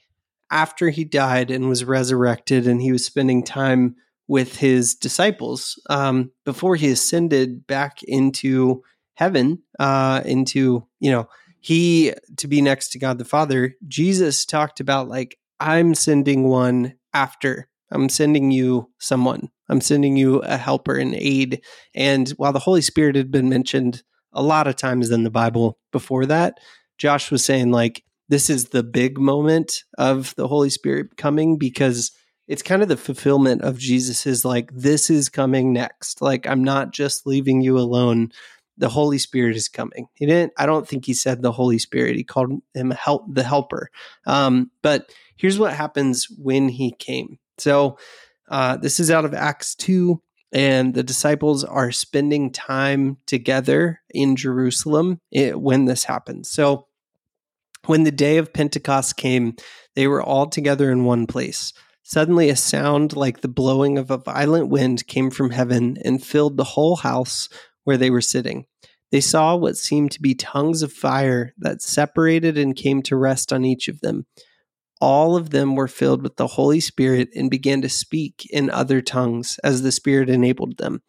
after 0.49 0.89
he 0.89 1.03
died 1.03 1.51
and 1.51 1.67
was 1.67 1.83
resurrected, 1.83 2.67
and 2.67 2.81
he 2.81 2.93
was 2.93 3.05
spending 3.05 3.43
time 3.43 3.97
with 4.29 4.55
his 4.55 4.95
disciples 4.95 5.77
um, 5.89 6.31
before 6.45 6.77
he 6.77 6.89
ascended 6.89 7.67
back 7.67 8.01
into 8.03 8.81
heaven, 9.15 9.61
uh, 9.77 10.21
into 10.23 10.87
you 11.01 11.11
know 11.11 11.27
he 11.59 12.13
to 12.37 12.47
be 12.47 12.61
next 12.61 12.93
to 12.93 12.99
God 12.99 13.17
the 13.17 13.25
Father, 13.25 13.75
Jesus 13.89 14.45
talked 14.45 14.79
about 14.79 15.09
like, 15.09 15.37
I'm 15.59 15.95
sending 15.95 16.47
one 16.47 16.93
after. 17.13 17.67
I'm 17.91 18.09
sending 18.09 18.51
you 18.51 18.89
someone. 18.99 19.49
I'm 19.69 19.81
sending 19.81 20.17
you 20.17 20.39
a 20.39 20.57
helper, 20.57 20.97
and 20.97 21.15
aid. 21.15 21.61
And 21.95 22.29
while 22.31 22.53
the 22.53 22.59
Holy 22.59 22.81
Spirit 22.81 23.15
had 23.15 23.31
been 23.31 23.49
mentioned 23.49 24.03
a 24.33 24.41
lot 24.41 24.67
of 24.67 24.75
times 24.75 25.11
in 25.11 25.23
the 25.23 25.29
Bible 25.29 25.77
before 25.91 26.25
that, 26.27 26.59
Josh 26.97 27.31
was 27.31 27.43
saying 27.43 27.71
like 27.71 28.03
this 28.29 28.49
is 28.49 28.65
the 28.65 28.83
big 28.83 29.17
moment 29.17 29.83
of 29.97 30.33
the 30.35 30.47
Holy 30.47 30.69
Spirit 30.69 31.17
coming 31.17 31.57
because 31.57 32.11
it's 32.47 32.61
kind 32.61 32.81
of 32.81 32.87
the 32.87 32.97
fulfillment 32.97 33.61
of 33.61 33.77
Jesus's 33.77 34.43
like 34.45 34.71
this 34.73 35.09
is 35.09 35.29
coming 35.29 35.73
next. 35.73 36.21
Like 36.21 36.47
I'm 36.47 36.63
not 36.63 36.91
just 36.91 37.25
leaving 37.25 37.61
you 37.61 37.77
alone 37.77 38.31
the 38.77 38.89
Holy 38.89 39.19
Spirit 39.19 39.55
is 39.55 39.69
coming. 39.69 40.07
He 40.15 40.25
didn't. 40.25 40.53
I 40.57 40.65
don't 40.65 40.87
think 40.87 41.05
he 41.05 41.13
said 41.13 41.41
the 41.41 41.51
Holy 41.51 41.77
Spirit. 41.77 42.15
He 42.15 42.23
called 42.23 42.61
him 42.73 42.91
help 42.91 43.25
the 43.33 43.43
Helper. 43.43 43.89
Um, 44.25 44.71
but 44.81 45.13
here's 45.35 45.59
what 45.59 45.73
happens 45.73 46.27
when 46.37 46.67
he 46.67 46.91
came. 46.91 47.37
So 47.61 47.97
uh, 48.49 48.77
this 48.77 48.99
is 48.99 49.11
out 49.11 49.25
of 49.25 49.33
Acts 49.33 49.75
two, 49.75 50.21
and 50.51 50.93
the 50.93 51.03
disciples 51.03 51.63
are 51.63 51.91
spending 51.91 52.51
time 52.51 53.17
together 53.25 54.01
in 54.09 54.35
Jerusalem 54.35 55.19
eh, 55.33 55.51
when 55.51 55.85
this 55.85 56.03
happens. 56.03 56.51
So 56.51 56.87
when 57.85 58.03
the 58.03 58.11
day 58.11 58.37
of 58.37 58.53
Pentecost 58.53 59.17
came, 59.17 59.55
they 59.95 60.07
were 60.07 60.21
all 60.21 60.47
together 60.47 60.91
in 60.91 61.05
one 61.05 61.27
place. 61.27 61.73
Suddenly, 62.03 62.49
a 62.49 62.55
sound 62.55 63.15
like 63.15 63.41
the 63.41 63.47
blowing 63.47 63.97
of 63.97 64.11
a 64.11 64.17
violent 64.17 64.69
wind 64.69 65.07
came 65.07 65.31
from 65.31 65.51
heaven 65.51 65.97
and 66.03 66.23
filled 66.23 66.57
the 66.57 66.63
whole 66.63 66.97
house 66.97 67.47
where 67.83 67.97
they 67.97 68.09
were 68.09 68.21
sitting. 68.21 68.65
They 69.11 69.21
saw 69.21 69.55
what 69.55 69.77
seemed 69.77 70.11
to 70.11 70.21
be 70.21 70.35
tongues 70.35 70.81
of 70.81 70.91
fire 70.91 71.53
that 71.57 71.81
separated 71.81 72.57
and 72.57 72.75
came 72.75 73.01
to 73.03 73.15
rest 73.15 73.53
on 73.53 73.65
each 73.65 73.87
of 73.87 74.01
them. 74.01 74.25
All 75.01 75.35
of 75.35 75.49
them 75.49 75.75
were 75.75 75.87
filled 75.87 76.21
with 76.21 76.37
the 76.37 76.47
Holy 76.47 76.79
Spirit 76.79 77.29
and 77.35 77.49
began 77.49 77.81
to 77.81 77.89
speak 77.89 78.47
in 78.51 78.69
other 78.69 79.01
tongues 79.01 79.59
as 79.63 79.81
the 79.81 79.91
Spirit 79.91 80.29
enabled 80.29 80.77
them. 80.77 81.01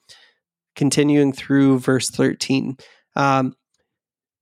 Continuing 0.74 1.32
through 1.32 1.78
verse 1.78 2.08
13. 2.08 2.78
Um, 3.14 3.54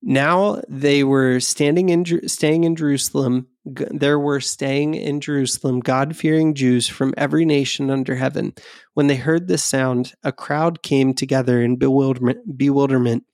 now 0.01 0.61
they 0.67 1.03
were 1.03 1.39
standing 1.39 1.89
in 1.89 2.27
staying 2.27 2.63
in 2.63 2.75
Jerusalem. 2.75 3.47
There 3.65 4.17
were 4.17 4.39
staying 4.39 4.95
in 4.95 5.21
Jerusalem 5.21 5.81
God 5.81 6.15
fearing 6.15 6.55
Jews 6.55 6.87
from 6.87 7.13
every 7.17 7.45
nation 7.45 7.91
under 7.91 8.15
heaven. 8.15 8.53
When 8.95 9.07
they 9.07 9.17
heard 9.17 9.47
this 9.47 9.63
sound, 9.63 10.13
a 10.23 10.31
crowd 10.31 10.81
came 10.81 11.13
together 11.13 11.61
in 11.61 11.75
bewilderment, 11.75 12.57
bewilderment 12.57 13.25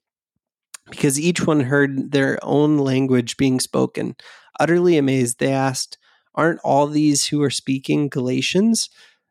because 0.90 1.18
each 1.18 1.46
one 1.46 1.60
heard 1.60 2.12
their 2.12 2.38
own 2.42 2.78
language 2.78 3.36
being 3.36 3.60
spoken. 3.60 4.16
Utterly 4.60 4.98
amazed, 4.98 5.38
they 5.38 5.52
asked, 5.52 5.96
Aren't 6.38 6.60
all 6.60 6.86
these 6.86 7.26
who 7.26 7.42
are 7.42 7.50
speaking 7.50 8.08
Galatians? 8.08 8.88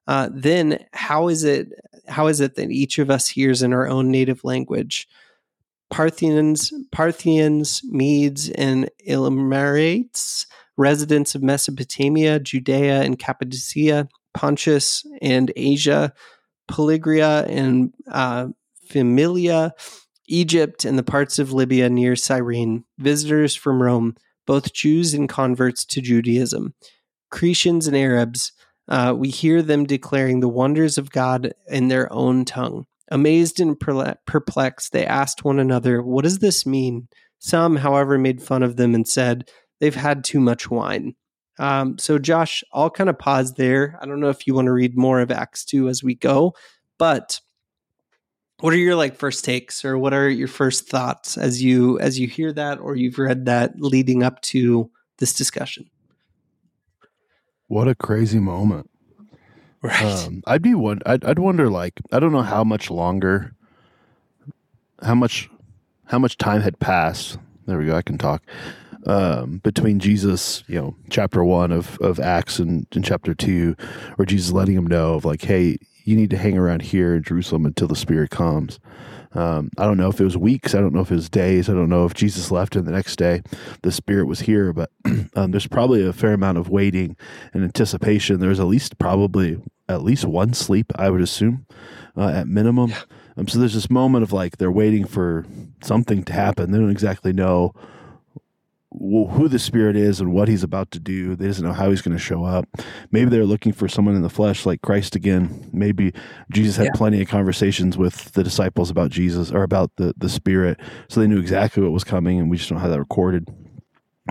Uh, 0.07 0.29
then 0.31 0.85
how 0.93 1.29
is 1.29 1.43
it 1.43 1.69
how 2.07 2.27
is 2.27 2.39
it 2.39 2.55
that 2.55 2.69
each 2.69 2.99
of 2.99 3.09
us 3.09 3.27
hears 3.27 3.61
in 3.61 3.73
our 3.73 3.87
own 3.87 4.11
native 4.11 4.43
language? 4.43 5.07
Parthians, 5.89 6.73
Parthians, 6.91 7.81
Medes, 7.85 8.49
and 8.49 8.89
Elamites, 9.07 10.45
residents 10.75 11.33
of 11.33 11.41
Mesopotamia, 11.41 12.39
Judea, 12.39 13.01
and 13.01 13.17
Cappadocia, 13.17 14.09
Pontus 14.33 15.05
and 15.21 15.51
Asia, 15.55 16.13
Phrygia 16.69 17.45
and 17.47 17.93
uh, 18.11 18.47
Pamphylia, 18.89 19.73
Egypt, 20.27 20.85
and 20.85 20.97
the 20.97 21.03
parts 21.03 21.39
of 21.39 21.53
Libya 21.53 21.89
near 21.89 22.15
Cyrene, 22.15 22.83
visitors 22.97 23.55
from 23.55 23.81
Rome, 23.81 24.15
both 24.45 24.73
Jews 24.73 25.13
and 25.13 25.29
converts 25.29 25.85
to 25.85 26.01
Judaism, 26.01 26.73
Cretians 27.31 27.87
and 27.87 27.95
Arabs. 27.95 28.51
Uh, 28.87 29.13
we 29.17 29.29
hear 29.29 29.61
them 29.61 29.85
declaring 29.85 30.39
the 30.39 30.47
wonders 30.47 30.97
of 30.97 31.11
God 31.11 31.53
in 31.67 31.89
their 31.89 32.11
own 32.11 32.45
tongue. 32.45 32.85
Amazed 33.09 33.59
and 33.59 33.79
perplexed, 33.79 34.91
they 34.91 35.05
asked 35.05 35.43
one 35.43 35.59
another, 35.59 36.01
What 36.01 36.23
does 36.23 36.39
this 36.39 36.65
mean? 36.65 37.07
Some, 37.39 37.77
however, 37.77 38.17
made 38.17 38.41
fun 38.41 38.63
of 38.63 38.75
them 38.75 38.95
and 38.95 39.07
said, 39.07 39.49
They've 39.79 39.95
had 39.95 40.23
too 40.23 40.39
much 40.39 40.69
wine. 40.69 41.15
Um, 41.59 41.97
so, 41.97 42.19
Josh, 42.19 42.63
I'll 42.73 42.89
kind 42.89 43.09
of 43.09 43.17
pause 43.17 43.53
there. 43.53 43.97
I 44.01 44.05
don't 44.05 44.19
know 44.19 44.29
if 44.29 44.45
you 44.45 44.53
want 44.53 44.67
to 44.67 44.73
read 44.73 44.97
more 44.97 45.21
of 45.21 45.31
Acts 45.31 45.65
2 45.65 45.89
as 45.89 46.03
we 46.03 46.15
go, 46.15 46.53
but 46.97 47.39
what 48.59 48.73
are 48.73 48.77
your 48.77 48.95
like 48.95 49.15
first 49.15 49.45
takes 49.45 49.85
or 49.85 49.97
what 49.97 50.13
are 50.13 50.29
your 50.29 50.47
first 50.47 50.87
thoughts 50.87 51.37
as 51.37 51.61
you 51.61 51.99
as 51.99 52.19
you 52.19 52.27
hear 52.27 52.51
that 52.51 52.79
or 52.79 52.95
you've 52.95 53.19
read 53.19 53.45
that 53.45 53.79
leading 53.79 54.23
up 54.23 54.41
to 54.41 54.89
this 55.19 55.33
discussion 55.33 55.89
what 57.67 57.87
a 57.87 57.95
crazy 57.95 58.39
moment 58.39 58.89
Right. 59.81 60.01
Um, 60.01 60.43
I'd 60.47 60.61
be 60.61 60.73
one. 60.75 60.99
I'd, 61.05 61.23
I'd 61.23 61.39
wonder 61.39 61.69
like 61.69 62.01
I 62.11 62.19
don't 62.19 62.31
know 62.31 62.41
how 62.41 62.63
much 62.63 62.89
longer, 62.89 63.53
how 65.01 65.15
much, 65.15 65.49
how 66.05 66.19
much 66.19 66.37
time 66.37 66.61
had 66.61 66.79
passed. 66.79 67.37
There 67.65 67.77
we 67.77 67.85
go. 67.85 67.95
I 67.95 68.01
can 68.01 68.17
talk. 68.17 68.43
Um, 69.05 69.59
between 69.59 69.99
Jesus, 69.99 70.63
you 70.67 70.75
know, 70.75 70.95
chapter 71.09 71.43
one 71.43 71.71
of, 71.71 71.97
of 71.99 72.19
Acts 72.19 72.59
and, 72.59 72.87
and 72.93 73.05
chapter 73.05 73.33
two, 73.33 73.75
where 74.15 74.25
Jesus 74.25 74.51
letting 74.51 74.75
him 74.75 74.87
know 74.87 75.13
of 75.13 75.23
like, 75.23 75.43
hey, 75.43 75.77
you 76.03 76.15
need 76.15 76.29
to 76.31 76.37
hang 76.37 76.57
around 76.57 76.81
here 76.81 77.15
in 77.15 77.23
Jerusalem 77.23 77.65
until 77.65 77.87
the 77.87 77.95
Spirit 77.95 78.31
comes. 78.31 78.79
Um, 79.37 79.69
I 79.77 79.85
don't 79.85 79.97
know 79.97 80.09
if 80.09 80.19
it 80.19 80.23
was 80.23 80.35
weeks. 80.35 80.73
I 80.73 80.81
don't 80.81 80.93
know 80.93 81.01
if 81.01 81.11
it 81.11 81.15
was 81.15 81.29
days. 81.29 81.69
I 81.69 81.73
don't 81.73 81.89
know 81.89 82.05
if 82.05 82.15
Jesus 82.15 82.49
left 82.49 82.75
and 82.75 82.87
the 82.87 82.91
next 82.91 83.17
day 83.17 83.43
the 83.83 83.91
Spirit 83.91 84.25
was 84.25 84.39
here. 84.39 84.73
But 84.73 84.89
um, 85.35 85.51
there's 85.51 85.67
probably 85.67 86.05
a 86.05 86.11
fair 86.11 86.33
amount 86.33 86.57
of 86.57 86.69
waiting 86.69 87.15
and 87.53 87.63
anticipation. 87.63 88.39
There's 88.39 88.59
at 88.59 88.65
least 88.65 88.97
probably 88.97 89.61
at 89.87 90.01
least 90.01 90.25
one 90.25 90.53
sleep, 90.53 90.91
I 90.95 91.11
would 91.11 91.21
assume, 91.21 91.67
uh, 92.17 92.29
at 92.29 92.47
minimum. 92.47 92.93
Um, 93.37 93.47
so 93.47 93.59
there's 93.59 93.75
this 93.75 93.91
moment 93.91 94.23
of 94.23 94.33
like 94.33 94.57
they're 94.57 94.71
waiting 94.71 95.05
for 95.05 95.45
something 95.83 96.23
to 96.23 96.33
happen. 96.33 96.71
They 96.71 96.79
don't 96.79 96.89
exactly 96.89 97.31
know 97.31 97.75
who 98.99 99.47
the 99.47 99.59
spirit 99.59 99.95
is 99.95 100.19
and 100.19 100.33
what 100.33 100.47
he's 100.47 100.63
about 100.63 100.91
to 100.91 100.99
do. 100.99 101.35
They 101.35 101.47
doesn't 101.47 101.65
know 101.65 101.73
how 101.73 101.89
he's 101.89 102.01
going 102.01 102.15
to 102.17 102.23
show 102.23 102.43
up. 102.43 102.67
Maybe 103.11 103.29
they're 103.29 103.45
looking 103.45 103.73
for 103.73 103.87
someone 103.87 104.15
in 104.15 104.21
the 104.21 104.29
flesh 104.29 104.65
like 104.65 104.81
Christ 104.81 105.15
again. 105.15 105.69
Maybe 105.71 106.13
Jesus 106.51 106.75
had 106.75 106.87
yeah. 106.87 106.91
plenty 106.95 107.21
of 107.21 107.27
conversations 107.27 107.97
with 107.97 108.31
the 108.33 108.43
disciples 108.43 108.89
about 108.89 109.11
Jesus 109.11 109.51
or 109.51 109.63
about 109.63 109.91
the 109.97 110.13
the 110.17 110.29
spirit, 110.29 110.79
so 111.09 111.19
they 111.19 111.27
knew 111.27 111.39
exactly 111.39 111.83
what 111.83 111.91
was 111.91 112.03
coming, 112.03 112.39
and 112.39 112.49
we 112.49 112.57
just 112.57 112.69
don't 112.69 112.79
have 112.79 112.91
that 112.91 112.99
recorded. 112.99 113.47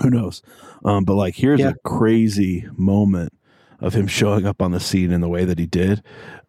Who 0.02 0.11
knows? 0.11 0.42
Um, 0.85 1.04
but 1.04 1.14
like, 1.14 1.35
here's 1.35 1.61
yeah. 1.61 1.70
a 1.70 1.88
crazy 1.88 2.66
moment 2.76 3.32
of 3.80 3.94
him 3.94 4.06
showing 4.06 4.46
up 4.46 4.62
on 4.62 4.73
the 4.73 4.80
scene 4.80 5.12
in 5.12 5.20
the 5.20 5.28
way 5.28 5.44
that 5.44 5.58
he 5.58 5.66
did. 5.66 6.02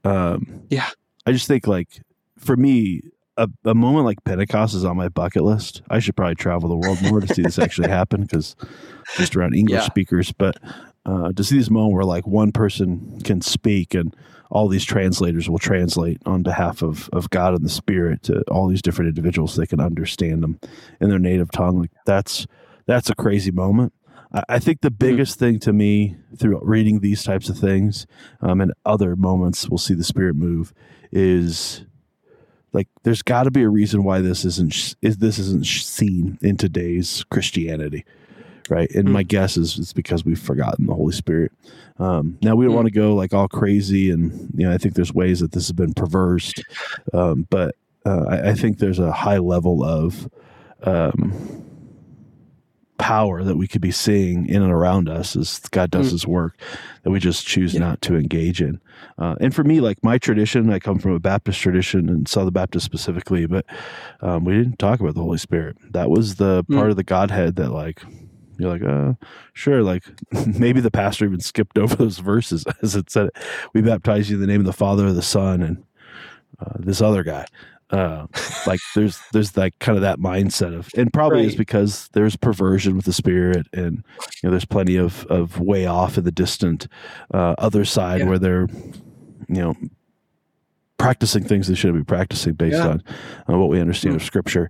Um, 0.04 0.64
yeah, 0.70 0.90
I 1.26 1.32
just 1.32 1.48
think 1.48 1.68
like 1.68 2.02
for 2.38 2.56
me, 2.56 3.02
a, 3.38 3.50
a 3.66 3.76
moment 3.76 4.06
like 4.06 4.24
Pentecost 4.24 4.74
is 4.74 4.84
on 4.84 4.98
my 4.98 5.10
bucket 5.10 5.44
list. 5.44 5.82
I 5.90 6.00
should 6.00 6.16
probably 6.16 6.36
travel 6.36 6.70
the 6.70 6.76
world 6.76 7.02
more 7.04 7.22
to 7.22 7.34
see 7.34 7.44
this 7.44 7.60
actually 7.60 7.90
happen 7.90 8.22
because 8.22 8.56
just 9.16 9.36
around 9.36 9.56
English 9.56 9.82
yeah. 9.82 9.86
speakers. 9.86 10.32
But 10.32 10.58
uh, 11.06 11.32
to 11.32 11.44
see 11.44 11.58
this 11.58 11.70
moment 11.70 11.94
where 11.94 12.04
like 12.04 12.28
one 12.28 12.52
person 12.52 13.22
can 13.24 13.42
speak 13.42 13.94
and 13.94 14.16
all 14.50 14.68
these 14.68 14.86
translators 14.86 15.50
will 15.50 15.60
translate 15.60 16.22
on 16.26 16.42
behalf 16.42 16.82
of, 16.82 17.10
of 17.14 17.30
God 17.30 17.54
and 17.54 17.64
the 17.64 17.70
Spirit 17.70 18.24
to 18.24 18.42
all 18.50 18.68
these 18.68 18.82
different 18.82 19.10
individuals 19.10 19.54
so 19.54 19.62
they 19.62 19.68
can 19.68 19.82
understand 19.82 20.42
them 20.42 20.60
in 21.00 21.10
their 21.10 21.20
native 21.20 21.52
tongue. 21.52 21.80
Like 21.80 21.92
that's 22.06 22.48
that's 22.86 23.10
a 23.10 23.16
crazy 23.16 23.52
moment. 23.52 23.94
I, 24.34 24.44
I 24.50 24.60
think 24.60 24.82
the 24.82 24.90
hmm. 24.90 24.96
biggest 24.96 25.38
thing 25.38 25.60
to 25.60 25.74
me 25.74 26.18
through 26.38 26.60
reading 26.64 27.02
these 27.02 27.24
types 27.24 27.50
of 27.50 27.58
things 27.58 28.08
um, 28.42 28.62
and 28.62 28.74
other 28.86 29.16
moments 29.16 29.70
we'll 29.70 29.78
see 29.78 29.94
the 29.94 30.04
Spirit 30.04 30.36
move 30.36 30.74
is 31.12 31.86
like 32.74 32.88
there's 33.04 33.22
got 33.22 33.44
to 33.44 33.52
be 33.52 33.64
a 33.64 33.70
reason 33.70 34.04
why 34.04 34.22
this 34.22 34.46
isn't 34.46 34.96
is 35.02 35.18
this 35.18 35.40
isn't 35.40 35.66
seen 35.66 36.38
in 36.42 36.58
today's 36.58 37.24
Christianity, 37.30 38.06
right? 38.70 38.90
And 38.92 39.08
mm. 39.08 39.12
my 39.12 39.24
guess 39.24 39.58
is 39.58 39.78
it's 39.80 39.94
because 39.94 40.26
we've 40.26 40.40
forgotten 40.40 40.88
the 40.88 40.94
Holy 40.94 41.14
Spirit. 41.14 41.52
Um, 42.00 42.38
now 42.42 42.56
we 42.56 42.66
don't 42.66 42.74
mm. 42.74 42.78
want 42.78 42.88
to 42.88 42.94
go 42.94 43.16
like 43.16 43.34
all 43.34 43.48
crazy, 43.48 44.12
and 44.12 44.32
you 44.56 44.68
know 44.68 44.74
I 44.74 44.78
think 44.78 44.96
there's 44.96 45.14
ways 45.14 45.40
that 45.40 45.52
this 45.52 45.68
has 45.68 45.74
been 45.74 45.94
perversed, 45.94 46.64
um, 47.14 47.48
but 47.50 47.76
uh, 48.06 48.26
I, 48.30 48.50
I, 48.50 48.54
think 48.54 48.78
there's 48.78 49.00
a 49.00 49.12
high 49.12 49.40
level 49.40 49.84
of 49.84 50.30
um, 50.84 51.67
power 52.98 53.44
that 53.44 53.58
we 53.58 53.68
could 53.68 53.82
be 53.82 53.92
seeing 53.92 54.48
in 54.48 54.62
and 54.62 54.72
around 54.72 55.10
us 55.10 55.36
as 55.36 55.60
God 55.72 55.92
does 55.92 56.10
mm. 56.10 56.12
His 56.12 56.28
work 56.28 56.58
that 57.04 57.12
we 57.12 57.20
just 57.20 57.46
choose 57.46 57.74
yeah. 57.74 57.82
not 57.82 58.02
to 58.04 58.16
engage 58.16 58.62
in. 58.62 58.80
Uh, 59.18 59.36
and 59.40 59.54
for 59.54 59.64
me, 59.64 59.80
like 59.82 60.04
my 60.04 60.18
tradition, 60.18 60.72
I 60.72 60.80
come 60.80 61.00
from 61.00 61.12
a 61.12 61.20
Baptist 61.20 61.60
tradition 61.60 62.10
and 62.10 62.28
Southern 62.28 62.54
Baptist 62.54 62.86
specifically, 62.86 63.46
but 63.46 63.66
um, 64.22 64.46
we 64.46 64.54
didn't 64.54 64.80
talk 64.80 65.00
about 65.00 65.16
the 65.16 65.22
Holy 65.22 65.38
Spirit. 65.38 65.78
That 65.92 66.10
was 66.10 66.36
the 66.36 66.64
mm. 66.66 66.76
part 66.76 66.90
of 66.90 66.96
the 66.96 67.04
Godhead 67.04 67.56
that, 67.58 67.72
like, 67.72 68.02
you're 68.58 68.72
like, 68.72 68.84
uh, 68.84 69.14
sure. 69.54 69.84
Like 69.84 70.04
maybe 70.48 70.82
the 70.82 70.92
pastor 70.92 71.26
even 71.26 71.40
skipped 71.40 71.78
over 71.80 71.96
those 71.96 72.20
verses 72.20 72.66
as 72.82 72.96
it 72.96 73.10
said, 73.10 73.30
"We 73.74 73.82
baptize 73.82 74.30
you 74.30 74.38
in 74.38 74.42
the 74.42 74.48
name 74.48 74.62
of 74.62 74.66
the 74.66 74.74
Father, 74.74 75.12
the 75.14 75.22
Son, 75.22 75.62
and 75.62 75.84
uh, 76.60 76.74
this 76.80 77.02
other 77.02 77.24
guy." 77.24 77.46
Uh, 77.90 78.28
like 78.66 78.82
there's 78.96 79.20
there's 79.32 79.56
like 79.56 79.78
kind 79.80 79.98
of 79.98 80.02
that 80.02 80.20
mindset 80.20 80.78
of, 80.78 80.90
and 80.98 81.12
probably 81.14 81.40
right. 81.40 81.48
is 81.48 81.56
because 81.56 82.10
there's 82.14 82.36
perversion 82.36 82.98
with 82.98 83.06
the 83.06 83.14
spirit, 83.14 83.66
and 83.72 84.04
you 84.20 84.44
know 84.44 84.52
there's 84.52 84.66
plenty 84.66 84.98
of 84.98 85.26
of 85.28 85.60
way 85.60 85.86
off 85.86 86.18
in 86.18 86.26
the 86.26 86.32
distant 86.32 86.88
uh, 87.34 87.56
other 87.58 87.86
side 87.86 88.20
yeah. 88.20 88.28
where 88.28 88.40
they're 88.40 88.68
you 89.48 89.62
know 89.62 89.74
practicing 90.98 91.44
things 91.44 91.68
they 91.68 91.76
shouldn't 91.76 92.00
be 92.00 92.04
practicing 92.04 92.54
based 92.54 92.76
yeah. 92.76 92.88
on, 92.88 93.04
on 93.48 93.60
what 93.60 93.70
we 93.70 93.80
understand 93.80 94.14
mm. 94.14 94.18
of 94.18 94.24
scripture. 94.24 94.70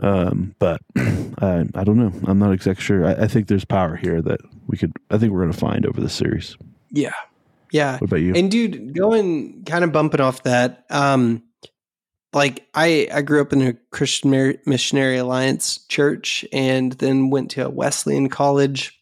Um, 0.00 0.54
but 0.58 0.80
I, 0.96 1.66
I 1.74 1.84
don't 1.84 1.96
know. 1.96 2.12
I'm 2.26 2.38
not 2.38 2.52
exactly 2.52 2.82
sure. 2.82 3.06
I, 3.06 3.24
I 3.24 3.26
think 3.26 3.48
there's 3.48 3.64
power 3.64 3.96
here 3.96 4.22
that 4.22 4.40
we 4.66 4.76
could. 4.78 4.92
I 5.10 5.18
think 5.18 5.32
we're 5.32 5.40
going 5.40 5.52
to 5.52 5.58
find 5.58 5.86
over 5.86 6.00
the 6.00 6.08
series. 6.08 6.56
Yeah, 6.90 7.12
yeah. 7.70 7.98
What 7.98 8.10
about 8.10 8.20
you? 8.20 8.34
And 8.34 8.50
dude, 8.50 8.94
going 8.94 9.64
kind 9.64 9.84
of 9.84 9.92
bumping 9.92 10.20
off 10.20 10.42
that. 10.44 10.84
Um, 10.90 11.42
like 12.34 12.66
I, 12.74 13.08
I 13.12 13.22
grew 13.22 13.40
up 13.40 13.52
in 13.52 13.62
a 13.62 13.74
Christian 13.90 14.58
Missionary 14.66 15.18
Alliance 15.18 15.78
church 15.86 16.44
and 16.52 16.92
then 16.92 17.30
went 17.30 17.52
to 17.52 17.66
a 17.66 17.70
Wesleyan 17.70 18.28
college 18.28 19.00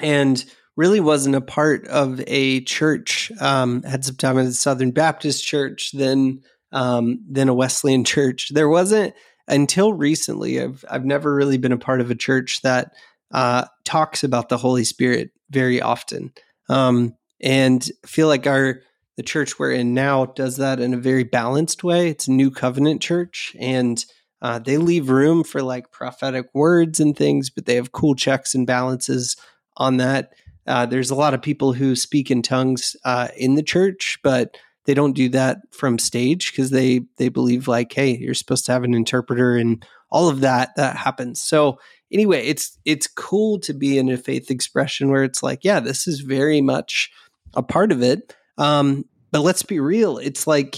and 0.00 0.44
really 0.76 1.00
wasn't 1.00 1.36
a 1.36 1.40
part 1.40 1.86
of 1.86 2.22
a 2.26 2.60
church. 2.62 3.32
Um, 3.40 3.82
had 3.82 4.04
some 4.04 4.16
time 4.16 4.38
at 4.38 4.46
a 4.46 4.52
Southern 4.52 4.90
Baptist 4.90 5.44
Church, 5.44 5.92
then 5.92 6.42
um, 6.72 7.24
then 7.28 7.48
a 7.48 7.54
Wesleyan 7.54 8.04
church. 8.04 8.50
There 8.52 8.68
wasn't 8.68 9.14
until 9.48 9.92
recently. 9.92 10.60
I've 10.60 10.84
I've 10.90 11.04
never 11.04 11.34
really 11.34 11.58
been 11.58 11.72
a 11.72 11.78
part 11.78 12.00
of 12.00 12.10
a 12.10 12.14
church 12.14 12.60
that 12.62 12.92
uh, 13.32 13.64
talks 13.84 14.22
about 14.22 14.48
the 14.48 14.58
Holy 14.58 14.84
Spirit 14.84 15.30
very 15.50 15.80
often, 15.80 16.32
um, 16.68 17.14
and 17.40 17.88
feel 18.04 18.28
like 18.28 18.46
our 18.46 18.80
the 19.16 19.22
church 19.22 19.58
we're 19.58 19.72
in 19.72 19.94
now 19.94 20.26
does 20.26 20.56
that 20.56 20.80
in 20.80 20.94
a 20.94 20.98
very 20.98 21.24
balanced 21.24 21.84
way. 21.84 22.08
It's 22.08 22.28
a 22.28 22.32
new 22.32 22.50
covenant 22.50 23.02
church, 23.02 23.56
and 23.58 24.04
Uh, 24.42 24.58
they 24.58 24.76
leave 24.76 25.08
room 25.08 25.42
for 25.42 25.62
like 25.62 25.90
prophetic 25.90 26.46
words 26.52 27.00
and 27.00 27.16
things, 27.16 27.48
but 27.48 27.64
they 27.64 27.76
have 27.76 27.92
cool 27.92 28.14
checks 28.14 28.54
and 28.54 28.66
balances 28.66 29.38
on 29.78 29.96
that. 29.96 30.34
Uh, 30.66 30.84
there's 30.84 31.10
a 31.10 31.14
lot 31.14 31.32
of 31.32 31.40
people 31.40 31.72
who 31.72 31.96
speak 31.96 32.30
in 32.30 32.42
tongues 32.42 32.94
uh, 33.06 33.28
in 33.38 33.54
the 33.54 33.62
church, 33.62 34.18
but 34.22 34.58
they 34.84 34.92
don't 34.92 35.16
do 35.16 35.30
that 35.30 35.58
from 35.70 35.98
stage 35.98 36.50
because 36.50 36.68
they 36.70 37.06
they 37.16 37.30
believe 37.30 37.68
like, 37.68 37.94
hey, 37.94 38.18
you're 38.18 38.34
supposed 38.34 38.66
to 38.66 38.72
have 38.72 38.84
an 38.84 38.92
interpreter 38.92 39.56
and 39.56 39.86
all 40.10 40.28
of 40.28 40.40
that 40.40 40.76
that 40.76 40.96
happens. 40.96 41.40
So 41.40 41.78
anyway, 42.12 42.46
it's 42.46 42.78
it's 42.84 43.06
cool 43.06 43.58
to 43.60 43.72
be 43.72 43.96
in 43.96 44.10
a 44.10 44.18
faith 44.18 44.50
expression 44.50 45.08
where 45.08 45.24
it's 45.24 45.42
like, 45.42 45.64
yeah, 45.64 45.80
this 45.80 46.06
is 46.06 46.20
very 46.20 46.60
much 46.60 47.10
a 47.54 47.62
part 47.62 47.92
of 47.92 48.02
it. 48.02 48.36
Um, 48.58 49.04
but 49.30 49.40
let's 49.40 49.62
be 49.62 49.80
real, 49.80 50.18
it's 50.18 50.46
like 50.46 50.76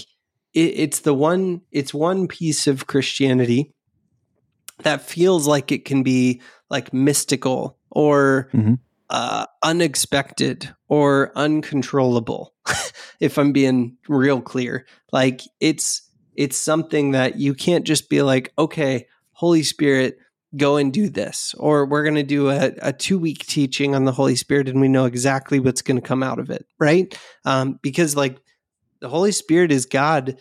it, 0.53 0.73
it's 0.75 0.99
the 1.01 1.13
one 1.13 1.61
it's 1.71 1.93
one 1.93 2.27
piece 2.27 2.67
of 2.67 2.87
Christianity 2.87 3.73
that 4.79 5.01
feels 5.01 5.47
like 5.47 5.71
it 5.71 5.85
can 5.85 6.03
be 6.03 6.41
like 6.69 6.93
mystical 6.93 7.77
or 7.89 8.49
mm-hmm. 8.53 8.75
uh, 9.09 9.45
unexpected 9.63 10.73
or 10.87 11.31
uncontrollable 11.35 12.53
if 13.19 13.37
i'm 13.37 13.51
being 13.51 13.97
real 14.07 14.41
clear. 14.41 14.85
Like 15.11 15.41
it's 15.59 16.01
it's 16.35 16.57
something 16.57 17.11
that 17.11 17.37
you 17.39 17.53
can't 17.53 17.85
just 17.85 18.09
be 18.09 18.21
like 18.21 18.53
okay 18.57 19.07
holy 19.31 19.63
spirit 19.63 20.17
go 20.55 20.77
and 20.77 20.93
do 20.93 21.09
this 21.09 21.53
or 21.59 21.85
we're 21.85 22.03
going 22.03 22.15
to 22.15 22.23
do 22.23 22.49
a, 22.49 22.71
a 22.81 22.93
two 22.93 23.19
week 23.19 23.45
teaching 23.45 23.93
on 23.93 24.05
the 24.05 24.11
holy 24.11 24.35
spirit 24.35 24.69
and 24.69 24.79
we 24.79 24.87
know 24.87 25.05
exactly 25.05 25.59
what's 25.59 25.81
going 25.81 25.99
to 25.99 26.07
come 26.07 26.23
out 26.23 26.39
of 26.39 26.49
it 26.49 26.65
right 26.79 27.19
um, 27.43 27.77
because 27.81 28.15
like 28.15 28.39
the 29.01 29.09
holy 29.09 29.33
spirit 29.33 29.71
is 29.71 29.85
god 29.85 30.37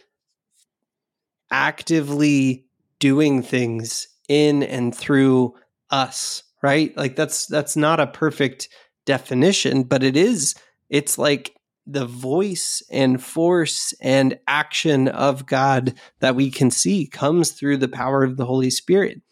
actively 1.50 2.64
doing 3.00 3.42
things 3.42 4.06
in 4.28 4.62
and 4.62 4.94
through 4.94 5.54
us 5.90 6.44
right? 6.62 6.96
Like 6.96 7.14
that's 7.14 7.46
that's 7.46 7.76
not 7.76 8.00
a 8.00 8.06
perfect 8.06 8.68
definition, 9.04 9.84
but 9.84 10.02
it 10.02 10.16
is 10.16 10.54
it's 10.88 11.18
like 11.18 11.54
the 11.86 12.06
voice 12.06 12.82
and 12.90 13.22
force 13.22 13.94
and 14.00 14.36
action 14.48 15.06
of 15.06 15.46
God 15.46 15.94
that 16.18 16.34
we 16.34 16.50
can 16.50 16.72
see 16.72 17.06
comes 17.06 17.52
through 17.52 17.76
the 17.76 17.88
power 17.88 18.24
of 18.24 18.36
the 18.36 18.44
Holy 18.44 18.70
Spirit. 18.70 19.22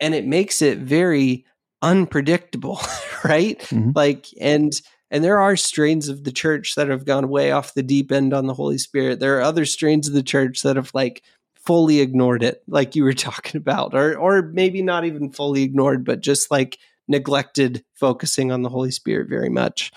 And 0.00 0.14
it 0.14 0.26
makes 0.26 0.62
it 0.62 0.78
very 0.78 1.44
unpredictable, 1.82 2.80
right? 3.24 3.58
Mm-hmm. 3.60 3.90
Like 3.94 4.26
and 4.40 4.72
and 5.10 5.22
there 5.22 5.40
are 5.40 5.56
strains 5.56 6.08
of 6.08 6.24
the 6.24 6.32
church 6.32 6.74
that 6.74 6.88
have 6.88 7.04
gone 7.04 7.28
way 7.28 7.52
off 7.52 7.74
the 7.74 7.82
deep 7.82 8.10
end 8.10 8.34
on 8.34 8.46
the 8.46 8.54
Holy 8.54 8.78
Spirit. 8.78 9.20
There 9.20 9.38
are 9.38 9.42
other 9.42 9.64
strains 9.64 10.08
of 10.08 10.14
the 10.14 10.22
church 10.22 10.62
that 10.62 10.76
have 10.76 10.90
like 10.94 11.22
fully 11.56 12.00
ignored 12.00 12.42
it, 12.42 12.62
like 12.66 12.94
you 12.96 13.04
were 13.04 13.12
talking 13.14 13.58
about, 13.58 13.94
or 13.94 14.16
or 14.16 14.42
maybe 14.42 14.82
not 14.82 15.04
even 15.04 15.30
fully 15.30 15.62
ignored, 15.62 16.04
but 16.04 16.20
just 16.20 16.50
like 16.50 16.78
neglected 17.06 17.84
focusing 17.94 18.50
on 18.50 18.62
the 18.62 18.68
Holy 18.68 18.90
Spirit 18.90 19.28
very 19.28 19.50
much. 19.50 19.92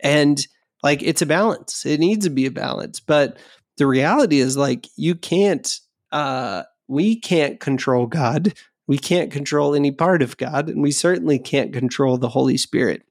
And 0.00 0.44
like 0.82 1.02
it's 1.02 1.22
a 1.22 1.26
balance. 1.26 1.84
It 1.86 2.00
needs 2.00 2.24
to 2.26 2.30
be 2.30 2.46
a 2.46 2.50
balance. 2.50 3.00
But 3.00 3.38
the 3.76 3.86
reality 3.86 4.40
is 4.40 4.56
like 4.56 4.86
you 4.96 5.14
can't 5.14 5.80
uh 6.12 6.62
we 6.88 7.18
can't 7.18 7.60
control 7.60 8.06
God. 8.06 8.54
We 8.86 8.98
can't 8.98 9.32
control 9.32 9.74
any 9.74 9.90
part 9.90 10.22
of 10.22 10.36
God, 10.36 10.68
and 10.68 10.82
we 10.82 10.92
certainly 10.92 11.38
can't 11.38 11.72
control 11.72 12.18
the 12.18 12.28
Holy 12.28 12.56
Spirit. 12.56 13.02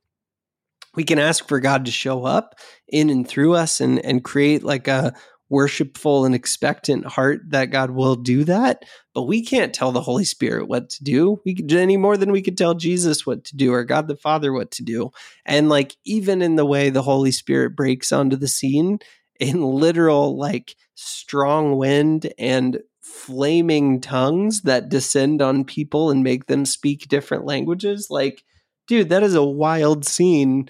We 0.95 1.03
can 1.03 1.19
ask 1.19 1.47
for 1.47 1.59
God 1.59 1.85
to 1.85 1.91
show 1.91 2.23
up 2.23 2.55
in 2.87 3.09
and 3.09 3.27
through 3.27 3.55
us 3.55 3.81
and 3.81 4.03
and 4.05 4.23
create 4.23 4.63
like 4.63 4.87
a 4.87 5.13
worshipful 5.49 6.25
and 6.25 6.33
expectant 6.33 7.05
heart 7.05 7.41
that 7.49 7.65
God 7.65 7.91
will 7.91 8.15
do 8.15 8.43
that. 8.45 8.83
But 9.13 9.23
we 9.23 9.43
can't 9.43 9.73
tell 9.73 9.91
the 9.91 10.01
Holy 10.01 10.25
Spirit 10.25 10.67
what 10.67 10.89
to 10.91 11.03
do. 11.03 11.41
We 11.45 11.55
could 11.55 11.71
any 11.71 11.97
more 11.97 12.17
than 12.17 12.31
we 12.31 12.41
could 12.41 12.57
tell 12.57 12.73
Jesus 12.73 13.25
what 13.25 13.43
to 13.45 13.55
do 13.55 13.73
or 13.73 13.83
God 13.83 14.07
the 14.07 14.17
Father 14.17 14.51
what 14.51 14.71
to 14.71 14.83
do. 14.83 15.11
And 15.45 15.69
like 15.69 15.95
even 16.03 16.41
in 16.41 16.55
the 16.55 16.65
way 16.65 16.89
the 16.89 17.03
Holy 17.03 17.31
Spirit 17.31 17.75
breaks 17.75 18.11
onto 18.11 18.35
the 18.35 18.47
scene 18.47 18.99
in 19.39 19.61
literal 19.61 20.37
like 20.37 20.75
strong 20.95 21.77
wind 21.77 22.33
and 22.39 22.79
flaming 23.05 24.01
tongues 24.01 24.63
that 24.63 24.89
descend 24.89 25.39
on 25.39 25.63
people 25.63 26.09
and 26.09 26.23
make 26.23 26.47
them 26.47 26.65
speak 26.65 27.07
different 27.07 27.45
languages. 27.45 28.07
Like 28.09 28.43
dude 28.87 29.09
that 29.09 29.23
is 29.23 29.35
a 29.35 29.43
wild 29.43 30.05
scene 30.05 30.67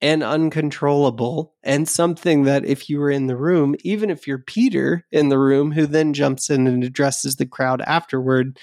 and 0.00 0.22
uncontrollable 0.22 1.54
and 1.62 1.88
something 1.88 2.44
that 2.44 2.64
if 2.64 2.88
you 2.88 2.98
were 2.98 3.10
in 3.10 3.26
the 3.26 3.36
room 3.36 3.74
even 3.82 4.10
if 4.10 4.26
you're 4.26 4.38
peter 4.38 5.04
in 5.10 5.28
the 5.28 5.38
room 5.38 5.72
who 5.72 5.86
then 5.86 6.12
jumps 6.12 6.50
in 6.50 6.66
and 6.66 6.84
addresses 6.84 7.36
the 7.36 7.46
crowd 7.46 7.80
afterward 7.82 8.58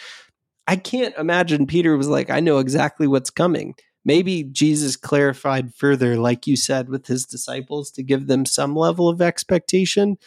i 0.68 0.76
can't 0.76 1.16
imagine 1.18 1.68
peter 1.68 1.98
was 1.98 2.08
like 2.08 2.30
i 2.30 2.40
know 2.40 2.58
exactly 2.58 3.08
what's 3.08 3.30
coming. 3.30 3.76
Maybe 4.06 4.44
jesus 4.44 4.96
clarified 4.96 5.76
further 5.76 6.18
like 6.18 6.48
you 6.48 6.56
said 6.56 6.90
with 6.90 7.08
his 7.08 7.26
disciples 7.26 7.92
to 7.92 8.04
give 8.04 8.28
them 8.28 8.46
some 8.46 8.76
level 8.76 9.10
of 9.10 9.22
expectation 9.22 10.18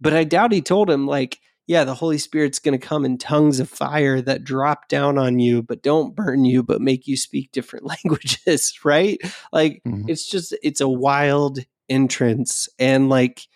but 0.00 0.12
i 0.12 0.22
doubt 0.22 0.52
he 0.52 0.60
told 0.60 0.90
him 0.90 1.06
like 1.06 1.38
yeah, 1.72 1.84
the 1.84 1.94
Holy 1.94 2.18
Spirit's 2.18 2.58
going 2.58 2.78
to 2.78 2.86
come 2.86 3.06
in 3.06 3.16
tongues 3.16 3.58
of 3.58 3.66
fire 3.66 4.20
that 4.20 4.44
drop 4.44 4.88
down 4.88 5.16
on 5.16 5.38
you, 5.38 5.62
but 5.62 5.82
don't 5.82 6.14
burn 6.14 6.44
you, 6.44 6.62
but 6.62 6.82
make 6.82 7.06
you 7.06 7.16
speak 7.16 7.50
different 7.50 7.86
languages, 8.04 8.78
right? 8.84 9.18
Like 9.54 9.80
mm-hmm. 9.86 10.06
it's 10.06 10.28
just, 10.28 10.54
it's 10.62 10.82
a 10.82 10.88
wild 10.88 11.60
entrance. 11.88 12.68
And 12.78 13.08
like, 13.08 13.48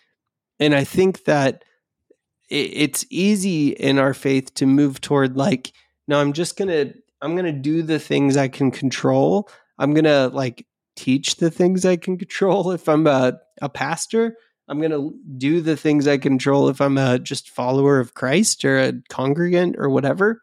and 0.59 0.73
I 0.73 0.83
think 0.83 1.25
that 1.25 1.63
it, 2.49 2.71
it's 2.73 3.05
easy 3.11 3.69
in 3.69 3.99
our 3.99 4.15
faith 4.15 4.51
to 4.55 4.65
move 4.65 4.99
toward 4.99 5.37
like, 5.37 5.71
no, 6.07 6.19
I'm 6.19 6.33
just 6.33 6.57
going 6.57 6.69
to, 6.69 6.95
I'm 7.21 7.35
going 7.35 7.45
to 7.45 7.51
do 7.51 7.83
the 7.83 7.99
things 7.99 8.35
I 8.35 8.47
can 8.47 8.71
control. 8.71 9.47
I'm 9.77 9.93
going 9.93 10.05
to 10.05 10.29
like 10.29 10.65
teach 10.95 11.35
the 11.35 11.51
things 11.51 11.85
I 11.85 11.97
can 11.97 12.17
control 12.17 12.71
if 12.71 12.89
I'm 12.89 13.05
a, 13.05 13.37
a 13.61 13.69
pastor 13.69 14.37
I'm 14.67 14.79
going 14.79 14.91
to 14.91 15.13
do 15.37 15.61
the 15.61 15.77
things 15.77 16.07
I 16.07 16.17
control 16.17 16.67
if 16.69 16.81
I'm 16.81 16.97
a 16.97 17.19
just 17.19 17.49
follower 17.49 17.99
of 17.99 18.13
Christ 18.13 18.65
or 18.65 18.77
a 18.79 18.93
congregant 19.09 19.75
or 19.77 19.89
whatever. 19.89 20.41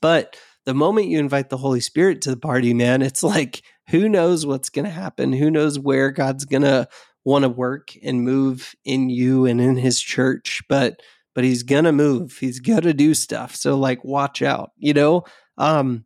But 0.00 0.36
the 0.66 0.74
moment 0.74 1.08
you 1.08 1.18
invite 1.18 1.48
the 1.48 1.56
Holy 1.56 1.80
Spirit 1.80 2.22
to 2.22 2.30
the 2.30 2.36
party, 2.36 2.74
man, 2.74 3.02
it's 3.02 3.22
like 3.22 3.62
who 3.88 4.08
knows 4.08 4.46
what's 4.46 4.70
going 4.70 4.86
to 4.86 4.90
happen? 4.90 5.32
Who 5.32 5.50
knows 5.50 5.78
where 5.78 6.10
God's 6.10 6.44
going 6.44 6.62
to 6.62 6.88
want 7.24 7.44
to 7.44 7.48
work 7.48 7.92
and 8.02 8.22
move 8.22 8.74
in 8.84 9.08
you 9.08 9.46
and 9.46 9.60
in 9.60 9.76
his 9.76 10.00
church, 10.00 10.62
but 10.68 11.00
but 11.34 11.42
he's 11.44 11.64
going 11.64 11.84
to 11.84 11.92
move. 11.92 12.36
He's 12.38 12.60
going 12.60 12.82
to 12.82 12.94
do 12.94 13.12
stuff. 13.12 13.56
So 13.56 13.76
like 13.76 14.04
watch 14.04 14.42
out, 14.42 14.70
you 14.76 14.92
know? 14.92 15.24
Um 15.58 16.04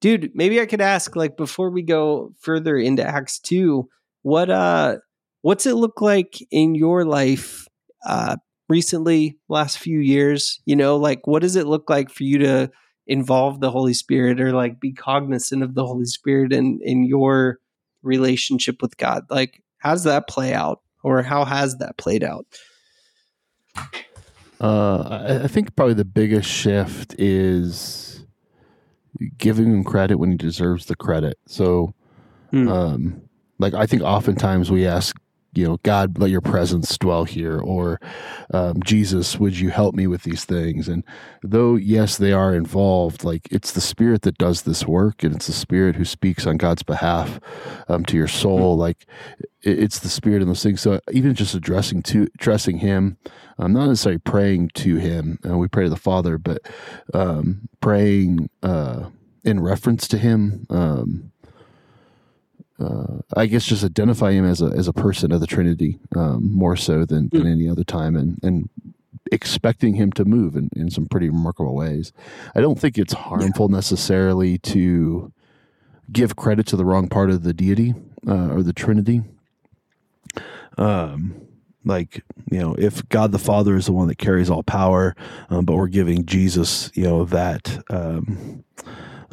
dude, 0.00 0.32
maybe 0.34 0.60
I 0.60 0.66
could 0.66 0.80
ask 0.80 1.16
like 1.16 1.36
before 1.36 1.70
we 1.70 1.82
go 1.82 2.32
further 2.40 2.76
into 2.76 3.02
Acts 3.04 3.38
2, 3.40 3.88
what 4.22 4.50
uh 4.50 4.98
What's 5.46 5.64
it 5.64 5.76
look 5.76 6.00
like 6.00 6.44
in 6.50 6.74
your 6.74 7.04
life 7.04 7.68
uh, 8.04 8.34
recently, 8.68 9.38
last 9.48 9.78
few 9.78 10.00
years? 10.00 10.58
You 10.64 10.74
know, 10.74 10.96
like 10.96 11.24
what 11.28 11.42
does 11.42 11.54
it 11.54 11.68
look 11.68 11.88
like 11.88 12.10
for 12.10 12.24
you 12.24 12.38
to 12.38 12.68
involve 13.06 13.60
the 13.60 13.70
Holy 13.70 13.94
Spirit 13.94 14.40
or 14.40 14.50
like 14.50 14.80
be 14.80 14.92
cognizant 14.92 15.62
of 15.62 15.76
the 15.76 15.86
Holy 15.86 16.06
Spirit 16.06 16.52
in 16.52 16.80
in 16.82 17.04
your 17.04 17.60
relationship 18.02 18.82
with 18.82 18.96
God? 18.96 19.22
Like, 19.30 19.62
how 19.78 19.92
does 19.92 20.02
that 20.02 20.26
play 20.26 20.52
out, 20.52 20.80
or 21.04 21.22
how 21.22 21.44
has 21.44 21.76
that 21.76 21.96
played 21.96 22.24
out? 22.24 22.44
Uh, 24.60 25.38
I 25.44 25.46
think 25.46 25.76
probably 25.76 25.94
the 25.94 26.04
biggest 26.04 26.50
shift 26.50 27.14
is 27.20 28.26
giving 29.38 29.66
him 29.66 29.84
credit 29.84 30.16
when 30.16 30.32
he 30.32 30.36
deserves 30.36 30.86
the 30.86 30.96
credit. 30.96 31.38
So, 31.46 31.94
mm. 32.52 32.68
um, 32.68 33.22
like 33.60 33.74
I 33.74 33.86
think 33.86 34.02
oftentimes 34.02 34.72
we 34.72 34.88
ask 34.88 35.16
you 35.56 35.66
know, 35.66 35.78
God, 35.82 36.18
let 36.18 36.30
your 36.30 36.40
presence 36.40 36.96
dwell 36.98 37.24
here, 37.24 37.58
or 37.58 38.00
um, 38.52 38.82
Jesus, 38.82 39.38
would 39.38 39.58
you 39.58 39.70
help 39.70 39.94
me 39.94 40.06
with 40.06 40.22
these 40.22 40.44
things? 40.44 40.88
And 40.88 41.04
though, 41.42 41.76
yes, 41.76 42.16
they 42.16 42.32
are 42.32 42.54
involved, 42.54 43.24
like 43.24 43.48
it's 43.50 43.72
the 43.72 43.80
Spirit 43.80 44.22
that 44.22 44.38
does 44.38 44.62
this 44.62 44.86
work, 44.86 45.22
and 45.22 45.34
it's 45.34 45.46
the 45.46 45.52
Spirit 45.52 45.96
who 45.96 46.04
speaks 46.04 46.46
on 46.46 46.56
God's 46.56 46.82
behalf 46.82 47.40
um, 47.88 48.04
to 48.06 48.16
your 48.16 48.28
soul. 48.28 48.76
Like 48.76 49.06
it's 49.62 50.00
the 50.00 50.08
Spirit 50.08 50.42
in 50.42 50.48
those 50.48 50.62
things. 50.62 50.80
So 50.80 51.00
even 51.12 51.34
just 51.34 51.54
addressing 51.54 52.02
to 52.04 52.28
addressing 52.34 52.78
Him, 52.78 53.16
um, 53.58 53.72
not 53.72 53.86
necessarily 53.86 54.18
praying 54.18 54.70
to 54.74 54.96
Him, 54.96 55.38
uh, 55.48 55.56
we 55.56 55.68
pray 55.68 55.84
to 55.84 55.90
the 55.90 55.96
Father, 55.96 56.38
but 56.38 56.62
um, 57.14 57.68
praying 57.80 58.50
uh, 58.62 59.10
in 59.44 59.60
reference 59.60 60.08
to 60.08 60.18
Him. 60.18 60.66
Uh, 62.78 63.20
I 63.34 63.46
guess 63.46 63.64
just 63.64 63.84
identify 63.84 64.32
him 64.32 64.44
as 64.44 64.60
a 64.60 64.66
as 64.66 64.86
a 64.86 64.92
person 64.92 65.32
of 65.32 65.40
the 65.40 65.46
Trinity 65.46 65.98
um, 66.14 66.54
more 66.54 66.76
so 66.76 67.04
than, 67.04 67.28
than 67.30 67.42
hmm. 67.42 67.46
any 67.46 67.68
other 67.68 67.84
time, 67.84 68.16
and 68.16 68.38
and 68.42 68.68
expecting 69.32 69.94
him 69.94 70.12
to 70.12 70.24
move 70.24 70.56
in, 70.56 70.70
in 70.76 70.90
some 70.90 71.06
pretty 71.06 71.28
remarkable 71.28 71.74
ways. 71.74 72.12
I 72.54 72.60
don't 72.60 72.78
think 72.78 72.98
it's 72.98 73.12
harmful 73.12 73.68
yeah. 73.70 73.76
necessarily 73.76 74.58
to 74.58 75.32
give 76.12 76.36
credit 76.36 76.66
to 76.68 76.76
the 76.76 76.84
wrong 76.84 77.08
part 77.08 77.30
of 77.30 77.42
the 77.42 77.52
deity 77.52 77.94
uh, 78.28 78.50
or 78.50 78.62
the 78.62 78.72
Trinity. 78.72 79.22
Um, 80.78 81.46
like 81.86 82.22
you 82.50 82.58
know 82.58 82.74
if 82.76 83.08
god 83.08 83.30
the 83.32 83.38
father 83.38 83.76
is 83.76 83.86
the 83.86 83.92
one 83.92 84.08
that 84.08 84.18
carries 84.18 84.50
all 84.50 84.64
power 84.64 85.14
um, 85.48 85.64
but 85.64 85.76
we're 85.76 85.86
giving 85.86 86.26
jesus 86.26 86.90
you 86.94 87.04
know 87.04 87.24
that 87.24 87.80
um, 87.90 88.64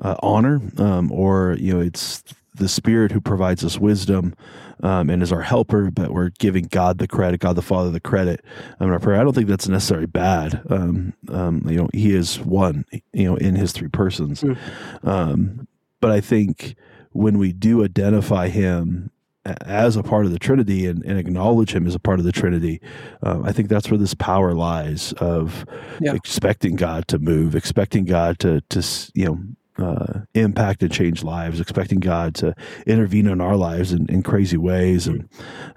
uh, 0.01 0.15
honor 0.19 0.61
um, 0.77 1.11
or 1.11 1.57
you 1.59 1.73
know 1.73 1.81
it's 1.81 2.23
the 2.55 2.67
spirit 2.67 3.11
who 3.11 3.21
provides 3.21 3.63
us 3.63 3.79
wisdom 3.79 4.35
um, 4.81 5.09
and 5.09 5.23
is 5.23 5.31
our 5.31 5.41
helper 5.41 5.89
but 5.91 6.11
we're 6.11 6.29
giving 6.39 6.65
god 6.65 6.97
the 6.97 7.07
credit 7.07 7.39
god 7.39 7.55
the 7.55 7.61
father 7.61 7.89
the 7.89 7.99
credit 7.99 8.43
um, 8.79 8.87
in 8.87 8.93
our 8.93 8.99
prayer 8.99 9.19
i 9.19 9.23
don't 9.23 9.33
think 9.33 9.47
that's 9.47 9.67
necessarily 9.67 10.07
bad 10.07 10.61
um, 10.69 11.13
you 11.29 11.75
know 11.75 11.89
he 11.93 12.13
is 12.13 12.39
one 12.39 12.85
you 13.13 13.25
know 13.25 13.35
in 13.35 13.55
his 13.55 13.71
three 13.71 13.89
persons 13.89 14.43
mm. 14.43 15.67
but 15.99 16.11
i 16.11 16.21
think 16.21 16.75
when 17.11 17.37
we 17.37 17.53
do 17.53 17.83
identify 17.83 18.47
him 18.47 19.11
as 19.45 19.95
a 19.95 20.03
part 20.03 20.25
of 20.25 20.31
the 20.31 20.39
Trinity 20.39 20.85
and, 20.85 21.03
and, 21.03 21.19
acknowledge 21.19 21.75
Him 21.75 21.85
as 21.85 21.95
a 21.95 21.99
part 21.99 22.19
of 22.19 22.25
the 22.25 22.31
Trinity, 22.31 22.79
um, 23.23 23.43
I 23.43 23.51
think 23.51 23.67
that's 23.67 23.91
where 23.91 23.97
this 23.97 24.13
power 24.13 24.53
lies 24.53 25.13
of 25.13 25.65
yeah. 25.99 26.13
expecting 26.13 26.75
God 26.75 27.07
to 27.09 27.19
move, 27.19 27.55
expecting 27.55 28.05
God 28.05 28.39
to 28.39 28.61
to 28.69 29.11
you 29.13 29.25
know. 29.25 29.39
Uh, 29.75 30.19
impact 30.35 30.83
and 30.83 30.91
change 30.91 31.23
lives, 31.23 31.59
expecting 31.59 31.99
God 31.99 32.35
to 32.35 32.53
intervene 32.85 33.25
in 33.25 33.41
our 33.41 33.55
lives 33.55 33.91
in, 33.91 34.05
in 34.07 34.21
crazy 34.21 34.55
ways, 34.55 35.07
and 35.07 35.27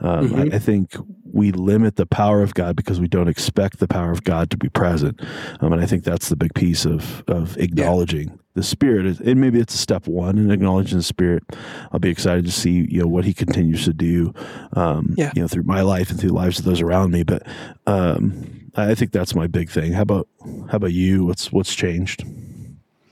um, 0.01 0.29
mm-hmm. 0.29 0.53
I, 0.53 0.57
I, 0.57 0.59
think 0.59 0.95
we 1.33 1.51
limit 1.51 1.97
the 1.97 2.05
power 2.05 2.43
of 2.43 2.53
God 2.53 2.77
because 2.77 3.01
we 3.01 3.09
don't 3.09 3.27
expect 3.27 3.79
the 3.79 3.89
power 3.89 4.11
of 4.11 4.23
God 4.23 4.51
to 4.51 4.59
be 4.59 4.69
present, 4.69 5.23
um, 5.61 5.73
and 5.73 5.81
I 5.81 5.87
think 5.87 6.05
that's 6.05 6.29
the 6.29 6.37
big 6.37 6.53
piece 6.53 6.85
of 6.85 7.25
of 7.27 7.57
acknowledging 7.57 8.29
yeah 8.29 8.37
the 8.57 8.63
Spirit. 8.63 9.21
And 9.21 9.41
maybe 9.41 9.61
it's 9.61 9.75
a 9.75 9.79
step 9.79 10.09
one 10.09 10.39
in 10.39 10.51
acknowledging 10.51 10.99
the 10.99 11.05
Spirit. 11.05 11.45
I'll 11.93 12.01
be 12.01 12.11
excited 12.11 12.45
to 12.47 12.51
see 12.51 12.87
you 12.91 13.01
know 13.01 13.07
what 13.07 13.25
He 13.25 13.33
continues 13.33 13.85
to 13.85 13.93
do, 13.93 14.35
um, 14.73 15.15
yeah. 15.17 15.31
you 15.37 15.43
know, 15.43 15.49
through 15.49 15.65
my 15.65 15.83
life 15.83 16.11
and 16.11 16.19
through 16.19 16.31
the 16.31 16.35
lives 16.35 16.59
of 16.59 16.65
those 16.65 16.81
around 16.81 17.13
me. 17.13 17.23
But 17.23 17.47
um, 17.87 18.71
I 18.75 18.95
think 18.95 19.13
that's 19.13 19.35
my 19.35 19.47
big 19.47 19.71
thing. 19.71 19.93
How 19.93 20.03
about 20.03 20.27
how 20.71 20.79
about 20.79 20.93
you? 20.93 21.25
What's 21.25 21.53
what's 21.53 21.75
changed? 21.75 22.25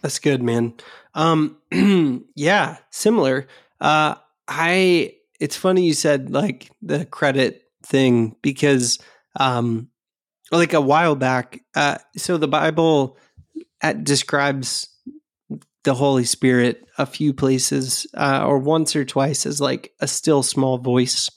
That's 0.04 0.18
good, 0.18 0.42
man. 0.42 0.74
Um, 1.14 1.56
yeah, 2.36 2.76
similar. 2.90 3.48
Uh, 3.80 4.16
I. 4.46 5.14
It's 5.40 5.56
funny 5.56 5.86
you 5.86 5.94
said 5.94 6.28
like 6.28 6.70
the 6.82 7.06
credit 7.06 7.62
thing 7.82 8.36
because 8.42 8.98
um, 9.40 9.88
like 10.52 10.74
a 10.74 10.80
while 10.82 11.16
back. 11.16 11.62
Uh, 11.74 11.96
so 12.18 12.36
the 12.36 12.46
Bible 12.46 13.16
at, 13.80 13.96
uh, 13.96 13.98
describes 14.00 14.88
the 15.84 15.94
Holy 15.94 16.24
Spirit 16.24 16.86
a 16.98 17.06
few 17.06 17.32
places, 17.32 18.06
uh, 18.12 18.44
or 18.46 18.58
once 18.58 18.94
or 18.94 19.06
twice, 19.06 19.46
as 19.46 19.58
like 19.58 19.94
a 20.00 20.06
still 20.06 20.42
small 20.42 20.76
voice. 20.76 21.30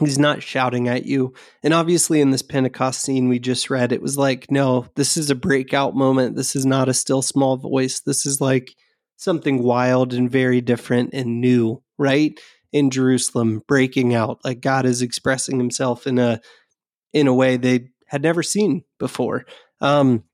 He's 0.00 0.18
not 0.18 0.42
shouting 0.42 0.88
at 0.88 1.06
you. 1.06 1.34
And 1.62 1.74
obviously, 1.74 2.20
in 2.20 2.30
this 2.30 2.42
Pentecost 2.42 3.02
scene 3.02 3.28
we 3.28 3.38
just 3.38 3.70
read, 3.70 3.92
it 3.92 4.02
was 4.02 4.16
like, 4.16 4.50
no, 4.50 4.86
this 4.94 5.16
is 5.16 5.30
a 5.30 5.34
breakout 5.34 5.94
moment. 5.94 6.36
This 6.36 6.54
is 6.54 6.64
not 6.64 6.88
a 6.88 6.94
still 6.94 7.22
small 7.22 7.56
voice. 7.56 8.00
This 8.00 8.26
is 8.26 8.40
like 8.40 8.74
something 9.16 9.62
wild 9.62 10.14
and 10.14 10.30
very 10.30 10.60
different 10.60 11.10
and 11.12 11.40
new, 11.40 11.82
right? 11.98 12.38
In 12.72 12.90
Jerusalem, 12.90 13.62
breaking 13.66 14.14
out. 14.14 14.40
Like 14.44 14.60
God 14.60 14.86
is 14.86 15.02
expressing 15.02 15.58
himself 15.58 16.06
in 16.06 16.18
a 16.18 16.40
in 17.12 17.26
a 17.26 17.34
way 17.34 17.56
they 17.56 17.88
had 18.06 18.22
never 18.22 18.42
seen 18.42 18.84
before. 18.98 19.46
Um, 19.80 20.24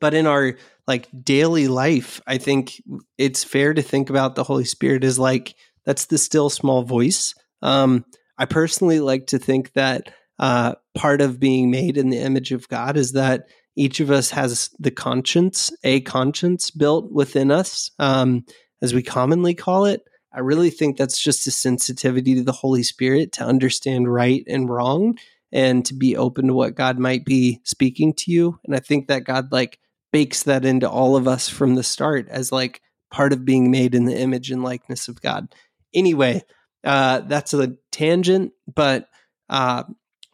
but 0.00 0.14
in 0.14 0.26
our 0.26 0.56
like 0.86 1.08
daily 1.22 1.68
life, 1.68 2.20
I 2.26 2.38
think 2.38 2.82
it's 3.18 3.44
fair 3.44 3.74
to 3.74 3.82
think 3.82 4.10
about 4.10 4.34
the 4.34 4.44
Holy 4.44 4.64
Spirit 4.64 5.04
as 5.04 5.18
like 5.18 5.54
that's 5.84 6.06
the 6.06 6.18
still 6.18 6.50
small 6.50 6.82
voice. 6.82 7.34
Um, 7.62 8.04
I 8.38 8.46
personally 8.46 9.00
like 9.00 9.26
to 9.28 9.38
think 9.38 9.72
that 9.72 10.12
uh, 10.38 10.74
part 10.94 11.20
of 11.20 11.40
being 11.40 11.70
made 11.70 11.96
in 11.96 12.10
the 12.10 12.18
image 12.18 12.52
of 12.52 12.68
God 12.68 12.96
is 12.96 13.12
that 13.12 13.46
each 13.76 14.00
of 14.00 14.10
us 14.10 14.30
has 14.30 14.70
the 14.78 14.90
conscience, 14.90 15.72
a 15.82 16.00
conscience 16.02 16.70
built 16.70 17.10
within 17.12 17.50
us, 17.50 17.90
um, 17.98 18.44
as 18.82 18.94
we 18.94 19.02
commonly 19.02 19.54
call 19.54 19.84
it. 19.84 20.02
I 20.32 20.40
really 20.40 20.70
think 20.70 20.96
that's 20.96 21.20
just 21.20 21.46
a 21.46 21.50
sensitivity 21.50 22.34
to 22.34 22.42
the 22.42 22.52
Holy 22.52 22.82
Spirit 22.82 23.32
to 23.32 23.44
understand 23.44 24.12
right 24.12 24.42
and 24.48 24.68
wrong 24.68 25.16
and 25.52 25.84
to 25.86 25.94
be 25.94 26.16
open 26.16 26.48
to 26.48 26.54
what 26.54 26.74
God 26.74 26.98
might 26.98 27.24
be 27.24 27.60
speaking 27.62 28.12
to 28.14 28.32
you. 28.32 28.58
And 28.64 28.74
I 28.74 28.80
think 28.80 29.06
that 29.06 29.24
God 29.24 29.52
like 29.52 29.78
bakes 30.12 30.42
that 30.44 30.64
into 30.64 30.90
all 30.90 31.16
of 31.16 31.28
us 31.28 31.48
from 31.48 31.76
the 31.76 31.84
start 31.84 32.28
as 32.28 32.50
like 32.50 32.80
part 33.10 33.32
of 33.32 33.44
being 33.44 33.70
made 33.70 33.94
in 33.94 34.04
the 34.06 34.16
image 34.16 34.50
and 34.50 34.64
likeness 34.64 35.06
of 35.06 35.20
God. 35.20 35.54
Anyway, 35.94 36.42
uh, 36.84 37.20
that's 37.20 37.54
a 37.54 37.74
tangent, 37.90 38.52
but 38.72 39.08
uh, 39.48 39.84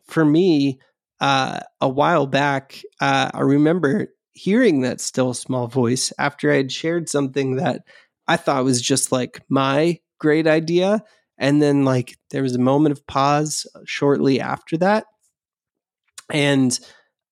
for 0.04 0.24
me, 0.24 0.80
uh, 1.20 1.60
a 1.80 1.88
while 1.88 2.26
back, 2.26 2.80
uh, 3.00 3.30
I 3.32 3.40
remember 3.40 4.08
hearing 4.32 4.80
that 4.82 5.00
still 5.00 5.34
small 5.34 5.66
voice 5.66 6.12
after 6.18 6.50
I 6.50 6.56
had 6.56 6.72
shared 6.72 7.08
something 7.08 7.56
that 7.56 7.82
I 8.26 8.36
thought 8.36 8.64
was 8.64 8.80
just 8.80 9.12
like 9.12 9.42
my 9.48 9.98
great 10.18 10.46
idea. 10.46 11.02
And 11.38 11.60
then, 11.62 11.84
like, 11.84 12.18
there 12.30 12.42
was 12.42 12.54
a 12.54 12.60
moment 12.60 12.92
of 12.92 13.06
pause 13.06 13.66
shortly 13.86 14.40
after 14.40 14.76
that. 14.78 15.06
And 16.30 16.78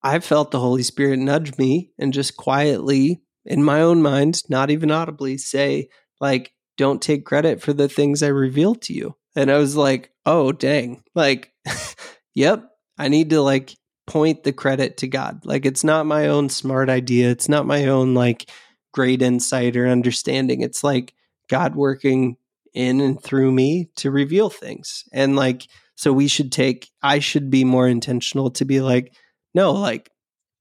I 0.02 0.18
felt 0.20 0.50
the 0.50 0.60
Holy 0.60 0.82
Spirit 0.82 1.18
nudge 1.18 1.58
me 1.58 1.92
and 1.98 2.12
just 2.12 2.36
quietly, 2.36 3.22
in 3.44 3.62
my 3.62 3.80
own 3.80 4.02
mind, 4.02 4.42
not 4.48 4.70
even 4.70 4.90
audibly, 4.90 5.38
say, 5.38 5.88
like, 6.20 6.52
don't 6.78 7.02
take 7.02 7.26
credit 7.26 7.60
for 7.60 7.74
the 7.74 7.88
things 7.88 8.22
I 8.22 8.28
revealed 8.28 8.80
to 8.82 8.94
you. 8.94 9.16
And 9.36 9.50
I 9.50 9.58
was 9.58 9.76
like, 9.76 10.10
oh, 10.24 10.52
dang. 10.52 11.02
Like, 11.14 11.52
yep, 12.34 12.70
I 12.96 13.08
need 13.08 13.30
to 13.30 13.42
like 13.42 13.76
point 14.06 14.44
the 14.44 14.52
credit 14.52 14.96
to 14.98 15.08
God. 15.08 15.44
Like, 15.44 15.66
it's 15.66 15.84
not 15.84 16.06
my 16.06 16.28
own 16.28 16.48
smart 16.48 16.88
idea. 16.88 17.30
It's 17.30 17.48
not 17.48 17.66
my 17.66 17.86
own 17.86 18.14
like 18.14 18.50
great 18.94 19.20
insight 19.20 19.76
or 19.76 19.86
understanding. 19.86 20.62
It's 20.62 20.82
like 20.82 21.12
God 21.50 21.76
working 21.76 22.36
in 22.72 23.00
and 23.00 23.22
through 23.22 23.52
me 23.52 23.90
to 23.96 24.10
reveal 24.10 24.48
things. 24.48 25.04
And 25.12 25.36
like, 25.36 25.66
so 25.96 26.12
we 26.12 26.28
should 26.28 26.52
take, 26.52 26.90
I 27.02 27.18
should 27.18 27.50
be 27.50 27.64
more 27.64 27.88
intentional 27.88 28.50
to 28.52 28.64
be 28.64 28.80
like, 28.80 29.14
no, 29.52 29.72
like, 29.72 30.10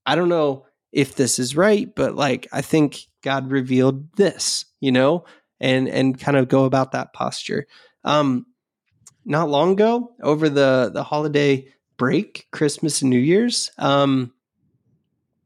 I 0.05 0.15
don't 0.15 0.29
know 0.29 0.65
if 0.91 1.15
this 1.15 1.37
is 1.37 1.55
right, 1.55 1.93
but 1.95 2.15
like, 2.15 2.47
I 2.51 2.61
think 2.61 3.01
God 3.23 3.51
revealed 3.51 4.15
this, 4.15 4.65
you 4.79 4.91
know, 4.91 5.25
and, 5.59 5.87
and 5.87 6.19
kind 6.19 6.37
of 6.37 6.47
go 6.47 6.65
about 6.65 6.91
that 6.91 7.13
posture. 7.13 7.67
Um, 8.03 8.45
not 9.25 9.49
long 9.49 9.73
ago 9.73 10.13
over 10.21 10.49
the, 10.49 10.91
the 10.93 11.03
holiday 11.03 11.67
break, 11.97 12.47
Christmas 12.51 13.01
and 13.01 13.09
New 13.09 13.19
Year's, 13.19 13.71
um, 13.77 14.33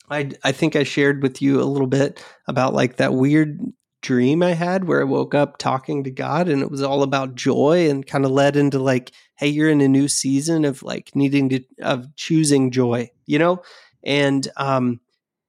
I, 0.10 0.32
I 0.43 0.52
think 0.52 0.76
I 0.76 0.84
shared 0.84 1.24
with 1.24 1.41
you 1.41 1.62
a 1.62 1.63
little 1.63 1.88
bit 1.88 2.24
about 2.45 2.74
like 2.74 2.97
that 2.97 3.13
weird 3.13 3.60
dream 4.02 4.43
I 4.43 4.54
had 4.54 4.84
where 4.84 5.00
I 5.02 5.06
woke 5.06 5.34
up 5.34 5.58
talking 5.58 6.04
to 6.04 6.12
God 6.12 6.50
and 6.50 6.62
it 6.62 6.69
was 6.69 6.82
all 6.82 7.04
about 7.04 7.36
joy 7.36 7.89
and 7.89 8.06
kind 8.06 8.26
of 8.26 8.32
led 8.32 8.58
into 8.58 8.80
like, 8.80 9.12
hey, 9.36 9.47
you're 9.47 9.69
in 9.69 9.80
a 9.80 9.88
new 9.88 10.08
season 10.08 10.65
of 10.65 10.84
like 10.84 11.15
needing 11.15 11.50
to, 11.50 11.63
of 11.82 12.13
choosing 12.15 12.71
joy, 12.71 13.10
you 13.26 13.39
know? 13.39 13.62
And 14.04 14.47
um, 14.58 15.00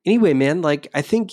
anyway, 0.04 0.34
man, 0.34 0.62
like 0.62 0.88
I 0.94 1.02
think 1.02 1.32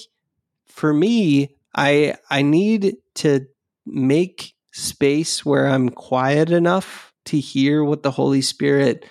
for 0.66 0.94
me, 0.94 1.56
I 1.76 2.16
I 2.30 2.42
need 2.42 2.98
to 3.16 3.46
make 3.86 4.54
space 4.72 5.46
where 5.46 5.68
I'm 5.68 5.90
quiet 5.90 6.52
enough 6.52 7.14
to 7.26 7.40
hear 7.40 7.84
what 7.84 8.04
the 8.04 8.12
Holy 8.12 8.42
Spirit 8.42 9.06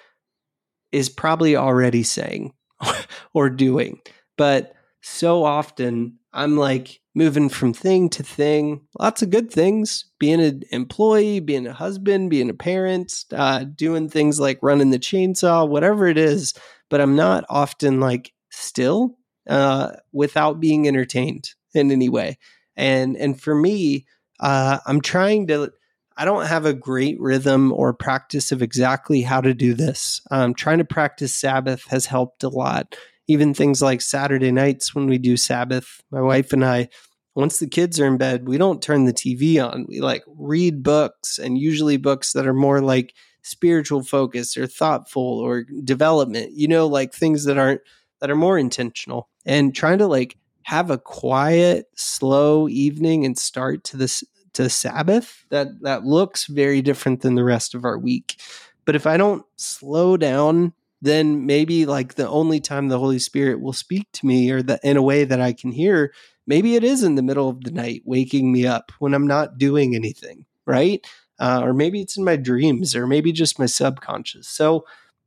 is 0.92 1.09
probably 1.09 1.57
already 1.57 2.03
saying 2.03 2.53
or 3.35 3.51
doing. 3.51 4.01
But 4.37 4.73
so 5.03 5.44
often 5.44 6.18
I'm 6.33 6.57
like 6.57 7.01
moving 7.14 7.49
from 7.49 7.73
thing 7.73 8.09
to 8.11 8.23
thing, 8.23 8.83
lots 8.99 9.23
of 9.23 9.31
good 9.31 9.51
things, 9.51 10.05
being 10.18 10.40
an 10.40 10.62
employee, 10.71 11.40
being 11.40 11.66
a 11.66 11.73
husband, 11.73 12.31
being 12.31 12.51
a 12.51 12.55
parent, 12.55 13.25
uh, 13.33 13.64
doing 13.64 14.09
things 14.09 14.38
like 14.38 14.59
running 14.62 14.90
the 14.90 14.99
chainsaw, 14.99 15.68
whatever 15.68 16.07
it 16.07 16.18
is. 16.18 16.55
But 16.90 17.01
I'm 17.01 17.16
not 17.16 17.44
often 17.49 18.01
like 18.01 18.33
still 18.51 19.18
uh, 19.49 19.92
without 20.12 20.61
being 20.61 20.87
entertained 20.87 21.51
in 21.79 21.91
any 21.91 22.09
way. 22.09 22.38
And 22.77 23.17
and 23.17 23.41
for 23.41 23.55
me, 23.55 24.07
uh, 24.41 24.79
I'm 24.87 25.01
trying 25.01 25.47
to. 25.49 25.73
I 26.21 26.25
don't 26.25 26.47
have 26.47 26.67
a 26.67 26.75
great 26.75 27.21
rhythm 27.21 27.73
or 27.73 27.95
practice 27.95 28.51
of 28.51 28.61
exactly 28.61 29.23
how 29.23 29.41
to 29.41 29.55
do 29.55 29.73
this. 29.73 30.21
Um, 30.33 30.53
trying 30.53 30.79
to 30.79 30.85
practice 30.85 31.33
Sabbath 31.33 31.85
has 31.91 32.07
helped 32.07 32.43
a 32.43 32.49
lot 32.49 32.97
even 33.29 33.53
things 33.53 33.83
like 33.83 34.01
Saturday 34.01 34.51
nights 34.51 34.95
when 34.95 35.07
we 35.07 35.19
do 35.19 35.37
Sabbath, 35.37 36.03
my 36.11 36.21
wife 36.21 36.53
and 36.53 36.64
I, 36.64 36.88
once 37.35 37.59
the 37.59 37.69
kids 37.69 38.01
are 38.01 38.07
in 38.07 38.17
bed, 38.17 38.49
we 38.49 38.59
don't 38.59 38.83
turn 38.83 39.05
the 39.05 39.12
TV 39.12 39.64
on. 39.64 39.87
We 39.87 40.01
like 40.01 40.25
read 40.27 40.83
books 40.83 41.38
and 41.38 41.57
usually 41.59 41.99
books 41.99 42.33
that 42.33 42.47
are 42.47 42.55
more 42.55 42.81
like 42.81 43.14
spiritual 43.43 44.03
focus 44.03 44.57
or 44.57 44.67
thoughtful 44.67 45.23
or 45.23 45.64
development, 45.85 46.53
you 46.53 46.67
know, 46.67 46.87
like 46.87 47.12
things 47.12 47.45
that 47.45 47.59
aren't 47.59 47.83
that 48.21 48.31
are 48.31 48.37
more 48.37 48.59
intentional 48.59 49.29
and 49.47 49.77
trying 49.77 49.99
to 49.99 50.09
like 50.09 50.37
have 50.62 50.90
a 50.90 50.99
quiet, 50.99 51.87
slow 51.94 52.68
evening 52.68 53.25
and 53.25 53.38
start 53.38 53.85
to 53.85 53.97
this 53.97 54.25
to 54.55 54.68
Sabbath 54.68 55.44
that 55.51 55.68
that 55.83 56.05
looks 56.05 56.47
very 56.47 56.83
different 56.83 57.21
than 57.21 57.35
the 57.37 57.44
rest 57.44 57.75
of 57.75 57.85
our 57.85 57.99
week 57.99 58.40
But 58.85 58.97
if 58.97 59.07
I 59.07 59.16
don't 59.16 59.44
slow 59.57 60.16
down, 60.16 60.73
then 61.03 61.47
maybe 61.47 61.87
like 61.87 62.14
the 62.14 62.29
only 62.29 62.61
time 62.61 62.88
the 62.88 62.99
Holy 62.99 63.18
Spirit 63.18 63.61
will 63.61 63.73
speak 63.73 64.09
to 64.14 64.27
me 64.27 64.51
or 64.51 64.62
that 64.62 64.81
in 64.83 64.97
a 64.97 65.03
way 65.03 65.25
that 65.25 65.40
I 65.40 65.53
can 65.53 65.71
hear, 65.73 66.12
maybe 66.47 66.75
it 66.75 66.83
is 66.85 67.03
in 67.03 67.14
the 67.14 67.23
middle 67.23 67.49
of 67.49 67.62
the 67.62 67.71
night, 67.71 68.03
waking 68.05 68.51
me 68.53 68.66
up 68.66 68.90
when 68.99 69.14
I'm 69.14 69.27
not 69.27 69.59
doing 69.59 69.94
anything, 69.94 70.47
right? 70.66 71.07
Uh, 71.38 71.61
or 71.62 71.73
maybe 71.73 72.01
it's 72.01 72.16
in 72.16 72.25
my 72.25 72.37
dreams, 72.37 72.97
or 72.97 73.07
maybe 73.07 73.31
just 73.31 73.59
my 73.59 73.66
subconscious. 73.66 74.49
So, 74.49 74.85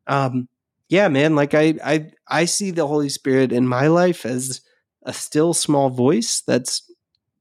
um, 0.08 0.50
yeah, 0.90 1.08
man, 1.08 1.36
like 1.36 1.54
I, 1.54 1.76
I, 1.84 2.12
I 2.28 2.46
see 2.46 2.72
the 2.72 2.88
Holy 2.88 3.08
Spirit 3.08 3.54
in 3.54 3.66
my 3.66 3.88
life 3.88 4.26
as 4.26 4.60
a 5.04 5.14
still 5.14 5.54
small 5.54 5.90
voice 5.90 6.42
that's 6.46 6.84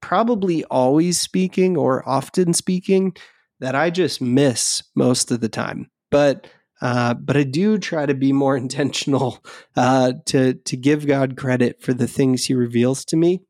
probably 0.00 0.64
always 0.64 1.20
speaking 1.20 1.76
or 1.76 2.06
often 2.08 2.54
speaking 2.54 3.14
that 3.60 3.74
I 3.74 3.90
just 3.90 4.20
miss 4.20 4.82
most 4.94 5.30
of 5.30 5.40
the 5.40 5.48
time. 5.48 5.90
But 6.10 6.46
uh, 6.82 7.12
but 7.14 7.36
I 7.36 7.42
do 7.42 7.76
try 7.76 8.06
to 8.06 8.14
be 8.14 8.32
more 8.32 8.56
intentional 8.64 9.44
uh, 9.76 10.14
to 10.26 10.54
to 10.54 10.76
give 10.76 11.06
God 11.06 11.36
credit 11.36 11.82
for 11.82 11.92
the 11.92 12.08
things 12.08 12.44
He 12.44 12.54
reveals 12.54 13.04
to 13.06 13.16
me, 13.16 13.42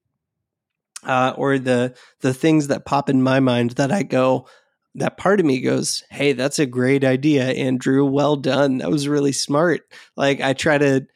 uh, 1.04 1.34
or 1.36 1.58
the 1.58 1.94
the 2.20 2.34
things 2.34 2.68
that 2.68 2.84
pop 2.84 3.08
in 3.08 3.22
my 3.22 3.40
mind 3.40 3.72
that 3.72 3.92
I 3.92 4.02
go. 4.02 4.46
That 4.96 5.16
part 5.16 5.38
of 5.38 5.46
me 5.46 5.60
goes, 5.60 6.02
"Hey, 6.10 6.32
that's 6.32 6.58
a 6.58 6.66
great 6.66 7.04
idea, 7.04 7.44
Andrew. 7.44 8.04
Well 8.04 8.36
done. 8.36 8.78
That 8.78 8.90
was 8.90 9.06
really 9.08 9.32
smart." 9.32 9.82
Like 10.16 10.40
I 10.40 10.52
try 10.52 10.78
to 10.78 11.06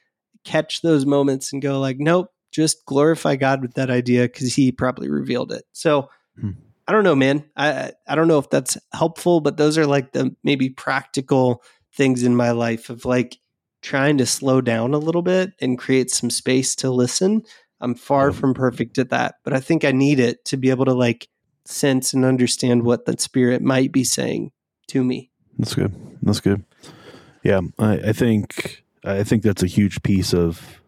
catch 0.44 0.82
those 0.82 1.04
moments 1.06 1.52
and 1.52 1.60
go, 1.60 1.80
like, 1.80 1.98
"Nope, 1.98 2.28
just 2.54 2.84
glorify 2.86 3.36
God 3.36 3.62
with 3.62 3.74
that 3.74 3.90
idea 3.90 4.22
because 4.22 4.54
He 4.54 4.72
probably 4.72 5.10
revealed 5.10 5.52
it." 5.52 5.64
So. 5.72 6.08
Hmm. 6.40 6.50
I 6.86 6.92
don't 6.92 7.04
know, 7.04 7.14
man. 7.14 7.46
I 7.56 7.92
I 8.06 8.14
don't 8.14 8.28
know 8.28 8.38
if 8.38 8.50
that's 8.50 8.76
helpful, 8.92 9.40
but 9.40 9.56
those 9.56 9.78
are 9.78 9.86
like 9.86 10.12
the 10.12 10.36
maybe 10.44 10.68
practical 10.68 11.62
things 11.94 12.22
in 12.22 12.36
my 12.36 12.50
life 12.50 12.90
of 12.90 13.06
like 13.06 13.38
trying 13.80 14.18
to 14.18 14.26
slow 14.26 14.60
down 14.60 14.94
a 14.94 14.98
little 14.98 15.22
bit 15.22 15.52
and 15.60 15.78
create 15.78 16.10
some 16.10 16.30
space 16.30 16.74
to 16.76 16.90
listen. 16.90 17.42
I'm 17.80 17.94
far 17.94 18.32
from 18.32 18.54
perfect 18.54 18.98
at 18.98 19.10
that, 19.10 19.36
but 19.44 19.52
I 19.52 19.60
think 19.60 19.84
I 19.84 19.92
need 19.92 20.18
it 20.18 20.44
to 20.46 20.56
be 20.56 20.70
able 20.70 20.86
to 20.86 20.94
like 20.94 21.28
sense 21.66 22.14
and 22.14 22.24
understand 22.24 22.82
what 22.82 23.04
the 23.04 23.14
spirit 23.18 23.62
might 23.62 23.92
be 23.92 24.04
saying 24.04 24.52
to 24.88 25.04
me. 25.04 25.30
That's 25.58 25.74
good. 25.74 25.94
That's 26.22 26.40
good. 26.40 26.64
Yeah, 27.42 27.60
I, 27.78 27.92
I 27.96 28.12
think 28.12 28.84
I 29.04 29.22
think 29.22 29.42
that's 29.42 29.62
a 29.62 29.68
huge 29.68 30.02
piece 30.02 30.32
of 30.32 30.80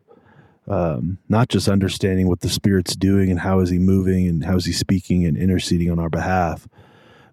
um, 0.69 1.19
not 1.29 1.49
just 1.49 1.69
understanding 1.69 2.29
what 2.29 2.41
the 2.41 2.49
spirit's 2.49 2.97
doing 2.97 3.31
and 3.31 3.41
how 3.41 3.61
is 3.61 3.71
he 3.71 3.79
moving 3.79 4.27
and 4.27 4.45
how 4.45 4.57
is 4.57 4.65
he 4.65 4.73
speaking 4.73 5.25
and 5.25 5.37
interceding 5.37 5.91
on 5.91 5.99
our 5.99 6.11
behalf, 6.11 6.69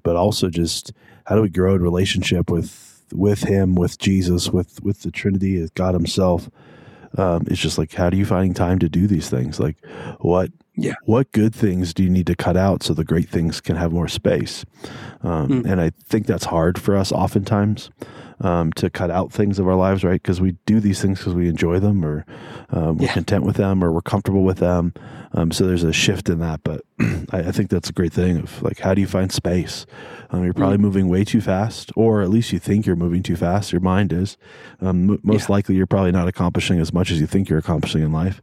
but 0.04 0.15
also 0.15 0.50
just 0.50 0.91
how 1.26 1.36
do 1.36 1.41
we 1.41 1.50
grow 1.50 1.76
in 1.76 1.82
relationship 1.82 2.50
with 2.50 3.04
with 3.12 3.43
him, 3.43 3.76
with 3.76 3.98
Jesus, 3.98 4.50
with 4.50 4.84
with 4.84 5.02
the 5.02 5.12
Trinity, 5.12 5.62
with 5.62 5.74
God 5.76 5.93
Himself. 5.93 6.50
Um, 7.15 7.43
it's 7.46 7.62
just 7.62 7.78
like, 7.78 7.93
how 7.93 8.10
do 8.10 8.17
you 8.17 8.26
find 8.26 8.56
time 8.56 8.80
to 8.80 8.89
do 8.89 9.06
these 9.06 9.30
things? 9.30 9.60
Like, 9.60 9.78
what 10.19 10.52
yeah. 10.76 10.93
What 11.06 11.32
good 11.32 11.54
things 11.54 11.93
do 11.93 12.04
you 12.04 12.10
need 12.10 12.26
to 12.28 12.36
cut 12.36 12.58
out 12.58 12.82
so 12.82 12.93
the 12.93 13.04
great 13.04 13.30
things 13.30 13.62
can 13.62 13.76
have 13.76 13.91
more 13.91 14.08
space? 14.08 14.65
Um, 15.22 15.50
mm. 15.50 15.72
And 15.72 15.80
I 15.80 15.91
think 15.91 16.26
that's 16.26 16.46
hard 16.46 16.82
for 16.82 16.96
us 16.96 17.12
oftentimes 17.12 17.91
um, 18.44 18.72
to 18.74 18.90
cut 18.90 19.10
out 19.10 19.32
things 19.32 19.58
of 19.58 19.68
our 19.68 19.76
lives, 19.76 20.04
right? 20.04 20.22
Because 20.22 20.40
we 20.40 20.52
do 20.66 20.80
these 20.80 21.02
things 21.02 21.20
because 21.20 21.34
we 21.34 21.48
enjoy 21.48 21.80
them 21.80 22.06
or 22.06 22.26
um, 22.70 22.98
we're 22.98 23.06
yeah. 23.06 23.14
content 23.14 23.46
with 23.46 23.56
them 23.56 23.84
or 23.84 23.92
we're 23.92 24.02
comfortable 24.02 24.44
with 24.44 24.58
them. 24.58 24.94
Um, 25.34 25.52
so 25.52 25.66
there's 25.66 25.84
a 25.84 25.94
shift 25.94 26.30
in 26.30 26.40
that. 26.40 26.62
But 26.64 26.82
I, 27.32 27.40
I, 27.40 27.52
think 27.52 27.70
that's 27.70 27.90
a 27.90 27.94
great 27.94 28.14
thing 28.14 28.38
of 28.38 28.62
like, 28.62 28.80
how 28.80 28.94
do 28.94 29.02
you 29.02 29.08
find 29.08 29.32
space? 29.32 29.86
Um, 30.30 30.44
you're 30.44 30.54
probably 30.54 30.78
mm. 30.78 30.82
moving 30.82 31.08
way 31.10 31.24
too 31.24 31.42
fast, 31.42 31.92
or 31.96 32.22
at 32.22 32.30
least 32.30 32.52
you 32.52 32.60
think 32.60 32.86
you're 32.86 32.96
moving 32.96 33.24
too 33.24 33.36
fast. 33.36 33.72
Your 33.72 33.82
mind 33.82 34.14
is. 34.14 34.38
Um, 34.82 35.12
m- 35.12 35.20
most 35.24 35.50
yeah. 35.50 35.54
likely, 35.54 35.76
you're 35.76 35.88
probably 35.88 36.12
not 36.12 36.28
accomplishing 36.28 36.80
as 36.80 36.94
much 36.94 37.12
as 37.12 37.20
you 37.20 37.28
think 37.28 37.50
you're 37.50 37.60
accomplishing 37.60 38.04
in 38.04 38.12
life. 38.12 38.42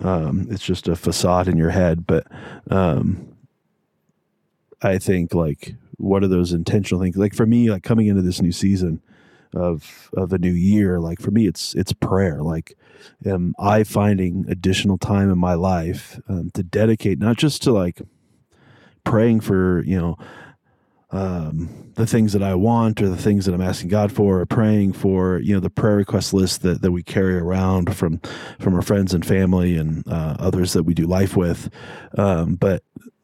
Um, 0.00 0.48
it's 0.50 0.64
just 0.64 0.88
a 0.88 0.96
facade 0.96 1.48
in 1.48 1.56
your 1.56 1.70
head. 1.70 2.06
But 2.06 2.26
I 4.84 4.98
think 4.98 5.34
like 5.34 5.74
what 5.96 6.22
are 6.22 6.28
those 6.28 6.52
intentional 6.52 7.02
things? 7.02 7.16
Like 7.16 7.34
for 7.34 7.46
me, 7.46 7.70
like 7.70 7.82
coming 7.82 8.06
into 8.06 8.22
this 8.22 8.42
new 8.42 8.52
season, 8.52 9.00
of 9.54 10.10
of 10.16 10.32
a 10.32 10.38
new 10.38 10.52
year 10.52 11.00
like 11.00 11.20
for 11.20 11.30
me 11.30 11.46
it's 11.46 11.74
it's 11.74 11.92
prayer 11.92 12.42
like 12.42 12.76
am 13.24 13.54
i 13.58 13.84
finding 13.84 14.44
additional 14.48 14.98
time 14.98 15.30
in 15.30 15.38
my 15.38 15.54
life 15.54 16.20
um, 16.28 16.50
to 16.54 16.62
dedicate 16.62 17.18
not 17.18 17.36
just 17.36 17.62
to 17.62 17.72
like 17.72 18.02
praying 19.04 19.40
for 19.40 19.82
you 19.84 19.98
know 19.98 20.16
um, 21.14 21.92
the 21.94 22.08
things 22.08 22.32
that 22.32 22.42
I 22.42 22.56
want 22.56 23.00
or 23.00 23.08
the 23.08 23.16
things 23.16 23.46
that 23.46 23.54
I'm 23.54 23.60
asking 23.60 23.88
God 23.88 24.10
for 24.10 24.40
or 24.40 24.46
praying 24.46 24.94
for, 24.94 25.38
you 25.38 25.54
know, 25.54 25.60
the 25.60 25.70
prayer 25.70 25.94
request 25.94 26.34
list 26.34 26.62
that, 26.62 26.82
that 26.82 26.90
we 26.90 27.04
carry 27.04 27.38
around 27.38 27.94
from, 27.96 28.20
from 28.58 28.74
our 28.74 28.82
friends 28.82 29.14
and 29.14 29.24
family 29.24 29.76
and 29.76 30.06
uh, 30.08 30.34
others 30.40 30.72
that 30.72 30.82
we 30.82 30.92
do 30.92 31.06
life 31.06 31.36
with. 31.36 31.70
Um, 32.18 32.56
but 32.56 32.82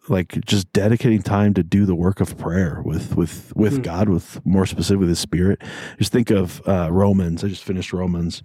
like 0.09 0.45
just 0.45 0.73
dedicating 0.73 1.23
time 1.23 1.55
to 1.55 1.63
do 1.63 1.85
the 1.85 1.95
work 1.95 2.21
of 2.21 2.37
prayer 2.39 2.83
with 2.85 3.17
with 3.17 3.53
with 3.55 3.79
mm. 3.79 3.83
God, 3.83 4.09
with 4.09 4.45
more 4.45 4.67
specifically 4.67 5.07
the 5.07 5.17
Spirit. 5.17 5.63
Just 5.99 6.13
think 6.13 6.31
of 6.31 6.67
uh, 6.67 6.89
Romans. 6.91 7.45
I 7.45 7.49
just 7.49 7.65
finished 7.65 7.93
Romans 7.93 8.43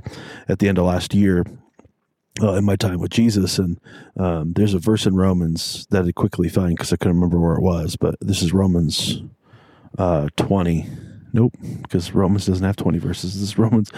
at 0.47 0.59
the 0.59 0.67
end 0.67 0.77
of 0.77 0.85
last 0.85 1.13
year. 1.13 1.45
Uh, 2.41 2.55
in 2.55 2.65
my 2.65 2.75
time 2.75 2.99
with 2.99 3.11
Jesus, 3.11 3.57
and 3.57 3.79
um, 4.17 4.51
there's 4.51 4.73
a 4.73 4.79
verse 4.79 5.05
in 5.05 5.15
Romans 5.15 5.87
that 5.91 6.03
I 6.03 6.11
quickly 6.11 6.49
find 6.49 6.75
because 6.75 6.91
I 6.91 6.97
couldn't 6.97 7.15
remember 7.15 7.39
where 7.39 7.55
it 7.55 7.61
was, 7.61 7.95
but 7.95 8.15
this 8.19 8.41
is 8.41 8.51
Romans 8.51 9.23
uh, 9.97 10.27
20. 10.35 10.85
Nope, 11.31 11.53
because 11.81 12.13
Romans 12.13 12.45
doesn't 12.45 12.65
have 12.65 12.75
20 12.75 12.97
verses. 12.97 13.39
This 13.39 13.41
is 13.41 13.57
Romans 13.57 13.89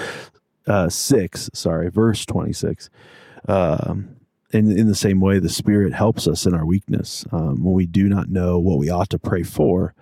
uh, 0.68 0.88
6, 0.88 1.50
sorry, 1.54 1.90
verse 1.90 2.28
26. 2.28 2.92
Um, 3.48 4.17
in, 4.52 4.72
in 4.72 4.88
the 4.88 4.96
same 4.96 5.20
way, 5.20 5.40
the 5.40 5.50
Spirit 5.50 5.94
helps 5.94 6.28
us 6.28 6.46
in 6.46 6.54
our 6.54 6.66
weakness. 6.66 7.26
Um, 7.32 7.64
when 7.64 7.74
we 7.74 7.86
do 7.86 8.08
not 8.08 8.30
know 8.30 8.58
what 8.60 8.78
we 8.78 8.90
ought 8.90 9.10
to 9.12 9.20
pray 9.20 9.44
for, 9.44 9.94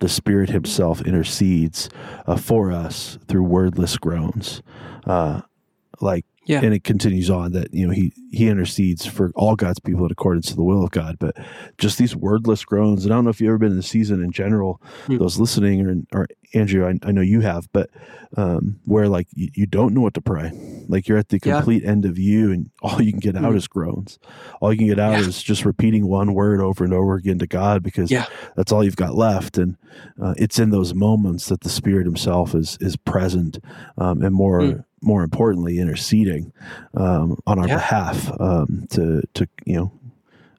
the 0.00 0.08
Spirit 0.08 0.50
Himself 0.50 1.00
intercedes 1.02 1.88
uh, 2.26 2.36
for 2.36 2.72
us 2.72 3.18
through 3.28 3.44
wordless 3.44 3.96
groans. 3.96 4.62
Uh, 5.06 5.42
like 6.00 6.24
yeah. 6.46 6.60
And 6.62 6.74
it 6.74 6.84
continues 6.84 7.30
on 7.30 7.52
that, 7.52 7.72
you 7.72 7.86
know, 7.86 7.92
he, 7.92 8.12
he 8.30 8.48
intercedes 8.48 9.06
for 9.06 9.32
all 9.34 9.56
God's 9.56 9.78
people 9.78 10.04
in 10.04 10.12
accordance 10.12 10.48
to 10.48 10.56
the 10.56 10.62
will 10.62 10.84
of 10.84 10.90
God. 10.90 11.16
But 11.18 11.36
just 11.78 11.96
these 11.96 12.14
wordless 12.14 12.64
groans, 12.64 13.04
and 13.04 13.12
I 13.12 13.16
don't 13.16 13.24
know 13.24 13.30
if 13.30 13.40
you've 13.40 13.48
ever 13.48 13.58
been 13.58 13.70
in 13.70 13.76
the 13.76 13.82
season 13.82 14.22
in 14.22 14.30
general, 14.30 14.80
mm. 15.06 15.18
those 15.18 15.38
listening 15.38 15.86
or, 16.12 16.20
or 16.20 16.26
Andrew, 16.54 16.86
I, 16.86 16.98
I 17.06 17.12
know 17.12 17.20
you 17.20 17.40
have, 17.40 17.68
but 17.72 17.90
um, 18.36 18.80
where 18.84 19.08
like 19.08 19.28
you, 19.34 19.50
you, 19.54 19.66
don't 19.66 19.94
know 19.94 20.00
what 20.00 20.14
to 20.14 20.20
pray. 20.20 20.52
Like 20.88 21.08
you're 21.08 21.18
at 21.18 21.28
the 21.28 21.38
complete 21.38 21.82
yeah. 21.82 21.90
end 21.90 22.04
of 22.04 22.18
you 22.18 22.52
and 22.52 22.70
all 22.82 23.00
you 23.00 23.12
can 23.12 23.20
get 23.20 23.36
out 23.36 23.52
mm. 23.52 23.56
is 23.56 23.68
groans. 23.68 24.18
All 24.60 24.72
you 24.72 24.78
can 24.78 24.86
get 24.88 24.98
out 24.98 25.12
yeah. 25.12 25.26
is 25.26 25.42
just 25.42 25.64
repeating 25.64 26.06
one 26.06 26.34
word 26.34 26.60
over 26.60 26.84
and 26.84 26.92
over 26.92 27.14
again 27.14 27.38
to 27.38 27.46
God 27.46 27.82
because 27.82 28.10
yeah. 28.10 28.26
that's 28.56 28.72
all 28.72 28.84
you've 28.84 28.96
got 28.96 29.14
left. 29.14 29.58
And 29.58 29.76
uh, 30.20 30.34
it's 30.36 30.58
in 30.58 30.70
those 30.70 30.94
moments 30.94 31.46
that 31.46 31.60
the 31.60 31.68
Spirit 31.68 32.06
Himself 32.06 32.54
is, 32.54 32.78
is 32.80 32.96
present 32.96 33.58
um, 33.98 34.22
and 34.22 34.34
more. 34.34 34.60
Mm 34.60 34.84
more 35.04 35.22
importantly, 35.22 35.78
interceding 35.78 36.50
um, 36.94 37.38
on 37.46 37.58
our 37.58 37.68
behalf 37.68 38.30
um, 38.40 38.86
to 38.88 39.22
to 39.34 39.46
you 39.66 39.76
know 39.76 39.92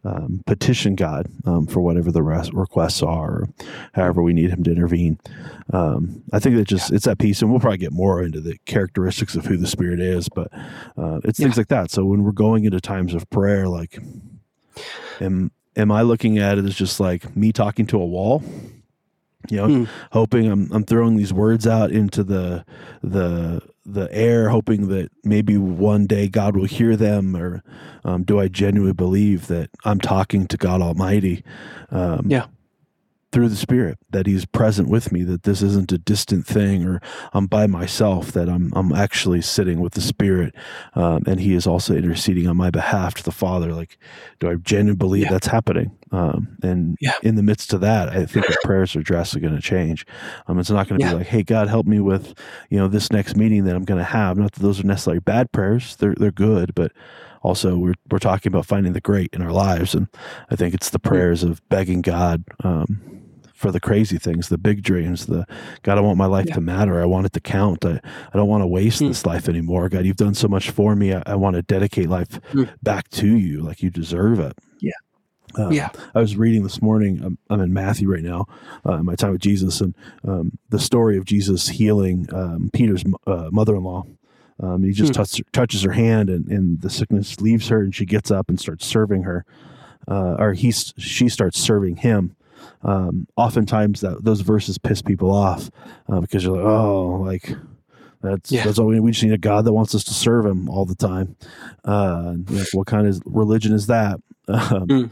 um, 0.06 0.42
petition 0.46 0.96
God 0.96 1.28
um, 1.46 1.68
for 1.68 1.80
whatever 1.82 2.12
the 2.12 2.24
rest 2.24 2.54
requests 2.54 3.02
are, 3.02 3.32
or 3.32 3.50
however 3.94 4.22
we 4.22 4.34
need 4.34 4.50
Him 4.50 4.64
to 4.64 4.72
intervene. 4.72 5.20
Um, 5.74 6.24
I 6.32 6.40
think 6.40 6.56
that 6.56 6.68
just 6.68 6.90
yeah. 6.92 6.96
it's 6.96 7.06
that 7.06 7.20
piece, 7.20 7.42
and 7.42 7.52
we'll 7.52 7.60
probably 7.60 7.78
get 7.78 7.92
more 7.92 8.24
into 8.24 8.42
the 8.42 8.58
characteristics 8.66 9.36
of 9.36 9.46
who 9.46 9.58
the 9.58 9.68
Spirit 9.68 10.00
is, 10.00 10.30
but 10.30 10.52
uh, 10.98 11.20
it's 11.24 11.40
yeah. 11.40 11.46
things 11.46 11.58
like 11.58 11.70
that. 11.70 11.92
So 11.92 12.06
when 12.06 12.24
we're 12.24 12.32
going 12.32 12.66
into 12.66 12.80
times 12.80 13.14
of 13.14 13.30
prayer, 13.30 13.68
like, 13.68 13.98
am 15.20 15.52
am 15.76 15.92
I 15.92 16.04
looking 16.04 16.38
at 16.38 16.58
it 16.58 16.66
as 16.66 16.76
just 16.76 17.00
like 17.00 17.36
me 17.36 17.52
talking 17.52 17.88
to 17.88 18.00
a 18.00 18.06
wall? 18.06 18.44
you 19.50 19.58
know, 19.58 19.68
hmm. 19.68 19.84
hoping 20.12 20.50
I'm 20.50 20.72
I'm 20.72 20.84
throwing 20.84 21.18
these 21.18 21.34
words 21.34 21.68
out 21.68 21.92
into 21.92 22.24
the 22.24 22.66
the 23.02 23.62
the 23.86 24.12
air, 24.12 24.50
hoping 24.50 24.88
that 24.90 25.12
maybe 25.24 25.58
one 25.58 26.08
day 26.08 26.28
God 26.28 26.56
will 26.56 26.66
hear 26.66 26.96
them, 26.96 27.36
or 27.36 27.64
um, 28.04 28.24
do 28.24 28.40
I 28.40 28.48
genuinely 28.48 28.94
believe 28.94 29.48
that 29.48 29.70
I'm 29.84 30.00
talking 30.00 30.48
to 30.48 30.58
God 30.58 30.82
Almighty? 30.82 31.44
Um, 31.92 32.26
yeah, 32.28 32.48
through 33.36 33.50
the 33.50 33.56
Spirit, 33.58 33.98
that 34.12 34.28
He's 34.28 34.46
present 34.46 34.88
with 34.88 35.12
me, 35.12 35.22
that 35.24 35.44
this 35.44 35.62
isn't 35.62 35.92
a 35.92 35.98
distant 35.98 36.48
thing 36.48 36.86
or 36.86 37.02
I'm 37.34 37.48
by 37.48 37.68
myself, 37.68 38.32
that 38.32 38.48
I'm, 38.48 38.72
I'm 38.74 38.94
actually 38.94 39.42
sitting 39.42 39.82
with 39.82 39.94
the 39.94 40.00
Spirit 40.00 40.56
um, 40.94 41.24
and 41.28 41.42
He 41.42 41.54
is 41.54 41.68
also 41.68 41.94
interceding 41.94 42.48
on 42.48 42.56
my 42.56 42.70
behalf 42.70 43.16
to 43.16 43.24
the 43.24 43.34
Father. 43.34 43.74
Like, 43.74 43.98
do 44.40 44.50
I 44.50 44.56
genuinely 44.56 44.96
believe 44.96 45.24
yeah. 45.24 45.32
that's 45.32 45.48
happening? 45.48 45.92
Um, 46.14 46.58
and 46.64 46.98
yeah. 47.02 47.16
in 47.24 47.36
the 47.36 47.44
midst 47.44 47.74
of 47.74 47.82
that, 47.82 48.08
I 48.08 48.26
think 48.26 48.48
the 48.48 48.58
prayers 48.64 48.96
are 48.96 49.04
drastically 49.04 49.50
going 49.50 49.60
to 49.60 49.62
change. 49.62 50.08
Um, 50.48 50.58
it's 50.58 50.70
not 50.70 50.88
going 50.88 51.02
to 51.02 51.06
yeah. 51.06 51.12
be 51.12 51.18
like, 51.18 51.28
hey, 51.28 51.44
God, 51.44 51.68
help 51.68 51.86
me 51.86 52.00
with, 52.00 52.36
you 52.70 52.78
know, 52.78 52.88
this 52.88 53.12
next 53.12 53.36
meeting 53.36 53.66
that 53.66 53.76
I'm 53.76 53.84
going 53.84 53.98
to 53.98 54.06
have. 54.06 54.38
Not 54.38 54.54
that 54.54 54.62
those 54.62 54.80
are 54.80 54.88
necessarily 54.88 55.20
bad 55.20 55.52
prayers, 55.52 55.98
they're, 55.98 56.16
they're 56.16 56.32
good, 56.32 56.74
but 56.74 56.94
also 57.42 57.76
we're, 57.76 57.96
we're 58.10 58.20
talking 58.20 58.50
about 58.50 58.66
finding 58.66 58.94
the 58.94 59.02
great 59.02 59.32
in 59.34 59.42
our 59.42 59.52
lives. 59.52 59.94
And 59.94 60.08
I 60.50 60.56
think 60.56 60.74
it's 60.74 60.90
the 60.90 61.00
mm. 61.00 61.10
prayers 61.10 61.44
of 61.44 61.68
begging 61.68 62.02
God, 62.02 62.46
um, 62.64 63.25
for 63.56 63.72
the 63.72 63.80
crazy 63.80 64.18
things, 64.18 64.50
the 64.50 64.58
big 64.58 64.84
dreams, 64.84 65.26
the 65.26 65.48
God, 65.82 65.98
I 65.98 66.02
want 66.02 66.18
my 66.18 66.26
life 66.26 66.48
yeah. 66.48 66.56
to 66.56 66.62
matter. 66.62 67.02
I 67.02 67.06
want 67.06 67.26
it 67.26 67.34
to 67.34 67.40
count. 67.40 67.86
I, 67.86 68.02
I 68.04 68.38
don't 68.38 68.50
want 68.50 68.62
to 68.62 68.68
waste 68.68 69.02
mm. 69.02 69.08
this 69.08 69.26
life 69.26 69.48
anymore. 69.48 69.88
God, 69.90 70.06
you've 70.06 70.18
done 70.18 70.36
so 70.36 70.48
much 70.48 70.70
for 70.70 70.96
me. 70.96 71.14
I, 71.14 71.24
I 71.26 71.36
want 71.36 71.56
to 71.56 71.62
dedicate 71.62 72.10
life 72.10 72.40
mm. 72.52 72.70
back 72.84 73.10
to 73.12 73.28
you 73.28 73.62
like 73.62 73.82
you 73.82 73.90
deserve 73.90 74.40
it. 74.40 74.58
Yeah. 74.82 74.92
Um, 75.58 75.72
yeah. 75.72 75.90
I 76.14 76.20
was 76.20 76.36
reading 76.36 76.64
this 76.64 76.82
morning. 76.82 77.22
I'm, 77.24 77.38
I'm 77.50 77.62
in 77.62 77.74
Matthew 77.74 78.12
right 78.12 78.24
now, 78.24 78.46
uh, 78.84 79.02
my 79.02 79.16
time 79.16 79.32
with 79.32 79.42
Jesus, 79.42 79.80
and 79.80 79.96
um, 80.28 80.58
the 80.70 80.80
story 80.80 81.18
of 81.18 81.24
Jesus 81.24 81.70
healing 81.70 82.28
um, 82.34 82.70
Peter's 82.74 83.06
uh, 83.26 83.50
mother 83.52 83.76
in 83.78 83.84
law. 83.84 84.04
Um, 84.60 84.84
he 84.84 84.92
just 84.92 85.16
hmm. 85.16 85.22
touch, 85.22 85.42
touches 85.54 85.84
her 85.84 85.94
hand, 85.94 86.30
and, 86.30 86.48
and 86.48 86.82
the 86.82 86.90
sickness 86.90 87.40
leaves 87.40 87.70
her, 87.70 87.80
and 87.80 87.96
she 87.96 88.06
gets 88.06 88.32
up 88.32 88.50
and 88.50 88.60
starts 88.60 88.86
serving 88.86 89.24
her, 89.24 89.46
uh, 90.10 90.36
or 90.40 90.54
he 90.54 90.72
she 90.72 91.30
starts 91.30 91.60
serving 91.60 91.98
him. 91.98 92.36
Um, 92.86 93.28
oftentimes, 93.36 94.02
that 94.02 94.24
those 94.24 94.42
verses 94.42 94.78
piss 94.78 95.02
people 95.02 95.34
off 95.34 95.70
uh, 96.08 96.22
because 96.22 96.44
you're 96.44 96.56
like, 96.56 96.66
oh, 96.66 97.08
like 97.22 97.52
that's 98.22 98.52
yeah. 98.52 98.64
that's 98.64 98.80
all 98.80 98.86
we 98.86 98.96
need. 98.96 99.02
We 99.02 99.12
just 99.12 99.24
need 99.24 99.34
a 99.34 99.38
God 99.38 99.66
that 99.66 99.74
wants 99.74 99.94
us 99.96 100.04
to 100.06 100.14
serve 100.14 100.46
Him 100.46 100.70
all 100.70 100.86
the 100.86 100.96
time. 100.96 101.36
Uh, 101.84 102.36
know, 102.48 102.64
what 102.74 102.88
kind 102.88 103.08
of 103.08 103.22
religion 103.26 103.74
is 103.74 103.88
that? 103.88 104.20
Um, 104.48 104.88
mm 104.88 105.12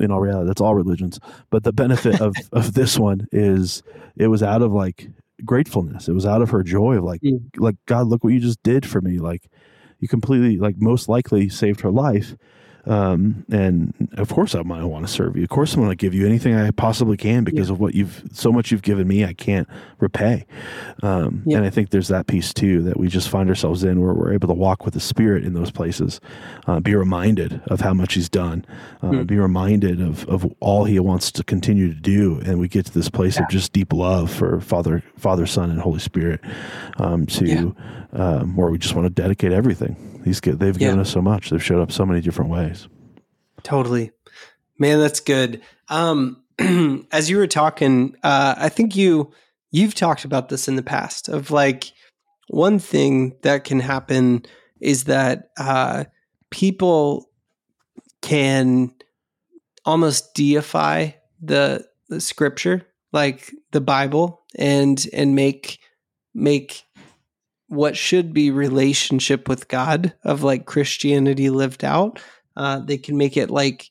in 0.00 0.10
all 0.10 0.20
reality, 0.20 0.46
that's 0.46 0.60
all 0.60 0.74
religions. 0.74 1.18
But 1.50 1.64
the 1.64 1.72
benefit 1.72 2.20
of, 2.20 2.34
of 2.52 2.74
this 2.74 2.98
one 2.98 3.28
is 3.32 3.82
it 4.16 4.28
was 4.28 4.42
out 4.42 4.62
of 4.62 4.72
like 4.72 5.08
gratefulness. 5.44 6.08
It 6.08 6.12
was 6.12 6.26
out 6.26 6.42
of 6.42 6.50
her 6.50 6.62
joy 6.62 6.98
of 6.98 7.04
like, 7.04 7.22
mm. 7.22 7.40
like 7.56 7.76
God, 7.86 8.06
look 8.06 8.24
what 8.24 8.32
you 8.32 8.40
just 8.40 8.62
did 8.62 8.86
for 8.86 9.00
me. 9.00 9.18
Like 9.18 9.48
you 10.00 10.08
completely, 10.08 10.58
like 10.58 10.76
most 10.78 11.08
likely 11.08 11.48
saved 11.48 11.80
her 11.80 11.90
life. 11.90 12.36
Um, 12.86 13.44
and 13.50 13.92
of 14.16 14.28
course, 14.28 14.54
I 14.54 14.62
might 14.62 14.84
want 14.84 15.06
to 15.06 15.12
serve 15.12 15.36
you. 15.36 15.42
Of 15.42 15.48
course, 15.48 15.76
I 15.76 15.80
want 15.80 15.90
to 15.90 15.96
give 15.96 16.14
you 16.14 16.26
anything 16.26 16.54
I 16.54 16.70
possibly 16.70 17.16
can 17.16 17.44
because 17.44 17.68
yeah. 17.68 17.74
of 17.74 17.80
what 17.80 17.94
you've 17.94 18.22
so 18.32 18.52
much 18.52 18.70
you've 18.70 18.82
given 18.82 19.08
me. 19.08 19.24
I 19.24 19.32
can't 19.32 19.68
repay. 19.98 20.46
Um, 21.02 21.42
yeah. 21.46 21.58
And 21.58 21.66
I 21.66 21.70
think 21.70 21.90
there's 21.90 22.08
that 22.08 22.26
piece 22.26 22.54
too 22.54 22.82
that 22.82 22.96
we 22.98 23.08
just 23.08 23.28
find 23.28 23.48
ourselves 23.48 23.82
in 23.82 24.00
where 24.00 24.14
we're 24.14 24.32
able 24.32 24.48
to 24.48 24.54
walk 24.54 24.84
with 24.84 24.94
the 24.94 25.00
Spirit 25.00 25.44
in 25.44 25.54
those 25.54 25.70
places, 25.70 26.20
uh, 26.66 26.80
be 26.80 26.94
reminded 26.94 27.60
of 27.68 27.80
how 27.80 27.92
much 27.92 28.14
He's 28.14 28.28
done, 28.28 28.64
uh, 29.02 29.10
mm. 29.10 29.26
be 29.26 29.36
reminded 29.36 30.00
of 30.00 30.26
of 30.28 30.46
all 30.60 30.84
He 30.84 30.98
wants 31.00 31.32
to 31.32 31.44
continue 31.44 31.92
to 31.92 32.00
do, 32.00 32.40
and 32.44 32.60
we 32.60 32.68
get 32.68 32.86
to 32.86 32.92
this 32.92 33.08
place 33.08 33.36
yeah. 33.36 33.42
of 33.42 33.48
just 33.48 33.72
deep 33.72 33.92
love 33.92 34.30
for 34.30 34.60
Father, 34.60 35.02
Father, 35.16 35.46
Son, 35.46 35.70
and 35.70 35.80
Holy 35.80 36.00
Spirit, 36.00 36.40
um, 36.98 37.26
to 37.26 37.74
um, 38.12 38.56
where 38.56 38.70
we 38.70 38.78
just 38.78 38.94
want 38.94 39.06
to 39.06 39.10
dedicate 39.10 39.52
everything. 39.52 39.96
These 40.26 40.40
they've 40.40 40.76
given 40.76 40.98
us 40.98 41.10
so 41.10 41.22
much. 41.22 41.50
They've 41.50 41.62
showed 41.62 41.80
up 41.80 41.92
so 41.92 42.04
many 42.04 42.20
different 42.20 42.50
ways. 42.50 42.75
Totally, 43.66 44.12
man. 44.78 45.00
That's 45.00 45.18
good. 45.18 45.60
Um, 45.88 46.44
as 47.10 47.28
you 47.28 47.36
were 47.36 47.48
talking, 47.48 48.14
uh, 48.22 48.54
I 48.56 48.68
think 48.68 48.94
you 48.94 49.32
you've 49.72 49.96
talked 49.96 50.24
about 50.24 50.50
this 50.50 50.68
in 50.68 50.76
the 50.76 50.84
past. 50.84 51.28
Of 51.28 51.50
like 51.50 51.92
one 52.46 52.78
thing 52.78 53.34
that 53.42 53.64
can 53.64 53.80
happen 53.80 54.44
is 54.80 55.04
that 55.04 55.50
uh, 55.58 56.04
people 56.50 57.28
can 58.22 58.94
almost 59.84 60.32
deify 60.34 61.10
the, 61.42 61.84
the 62.08 62.20
scripture, 62.20 62.86
like 63.12 63.52
the 63.72 63.80
Bible, 63.80 64.42
and 64.56 65.04
and 65.12 65.34
make 65.34 65.80
make 66.34 66.84
what 67.66 67.96
should 67.96 68.32
be 68.32 68.52
relationship 68.52 69.48
with 69.48 69.66
God 69.66 70.14
of 70.22 70.44
like 70.44 70.66
Christianity 70.66 71.50
lived 71.50 71.84
out. 71.84 72.20
Uh, 72.56 72.80
they 72.80 72.98
can 72.98 73.16
make 73.16 73.36
it 73.36 73.50
like, 73.50 73.90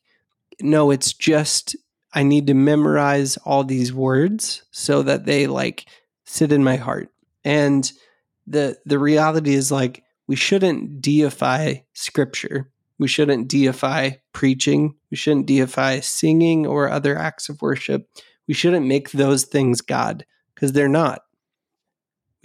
no, 0.60 0.90
it's 0.90 1.12
just 1.12 1.76
I 2.12 2.22
need 2.22 2.46
to 2.46 2.54
memorize 2.54 3.36
all 3.38 3.64
these 3.64 3.92
words 3.92 4.64
so 4.70 5.02
that 5.02 5.26
they 5.26 5.46
like 5.46 5.88
sit 6.24 6.52
in 6.52 6.64
my 6.64 6.76
heart. 6.76 7.10
And 7.44 7.90
the 8.46 8.78
the 8.86 8.98
reality 8.98 9.54
is 9.54 9.70
like 9.70 10.02
we 10.26 10.36
shouldn't 10.36 11.00
deify 11.00 11.74
scripture. 11.92 12.70
We 12.98 13.08
shouldn't 13.08 13.48
deify 13.48 14.12
preaching. 14.32 14.94
We 15.10 15.16
shouldn't 15.16 15.46
deify 15.46 16.00
singing 16.00 16.66
or 16.66 16.88
other 16.88 17.16
acts 17.16 17.48
of 17.48 17.60
worship. 17.60 18.08
We 18.48 18.54
shouldn't 18.54 18.86
make 18.86 19.10
those 19.10 19.44
things 19.44 19.80
God 19.80 20.24
because 20.54 20.72
they're 20.72 20.88
not 20.88 21.20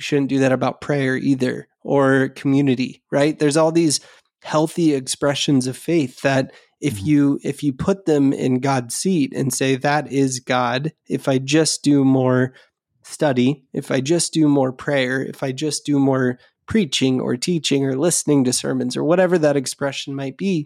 we 0.02 0.04
shouldn't 0.04 0.30
do 0.30 0.40
that 0.40 0.52
about 0.52 0.82
prayer 0.82 1.16
either 1.16 1.68
or 1.84 2.30
community, 2.30 3.04
right? 3.12 3.38
There's 3.38 3.56
all 3.56 3.72
these 3.72 4.00
healthy 4.44 4.94
expressions 4.94 5.68
of 5.68 5.78
faith 5.78 6.22
that 6.22 6.52
if 6.80 6.96
mm-hmm. 6.96 7.06
you 7.06 7.40
if 7.44 7.64
you 7.64 7.74
put 7.74 8.06
them 8.06 8.34
in 8.34 8.60
God's 8.60 8.96
seat 8.96 9.34
and 9.36 9.54
say 9.54 9.76
that 9.76 10.12
is 10.12 10.40
God, 10.40 10.94
if 11.08 11.28
I 11.28 11.38
just 11.38 11.84
do 11.84 12.04
more 12.04 12.54
study, 13.04 13.66
if 13.74 13.92
I 13.92 14.02
just 14.02 14.34
do 14.34 14.48
more 14.48 14.72
prayer, 14.72 15.22
if 15.24 15.44
I 15.44 15.52
just 15.52 15.86
do 15.86 16.00
more 16.00 16.40
preaching 16.66 17.20
or 17.20 17.36
teaching 17.36 17.86
or 17.86 17.98
listening 17.98 18.44
to 18.46 18.54
sermons 18.54 18.96
or 18.96 19.04
whatever 19.04 19.38
that 19.38 19.58
expression 19.58 20.16
might 20.16 20.38
be, 20.38 20.66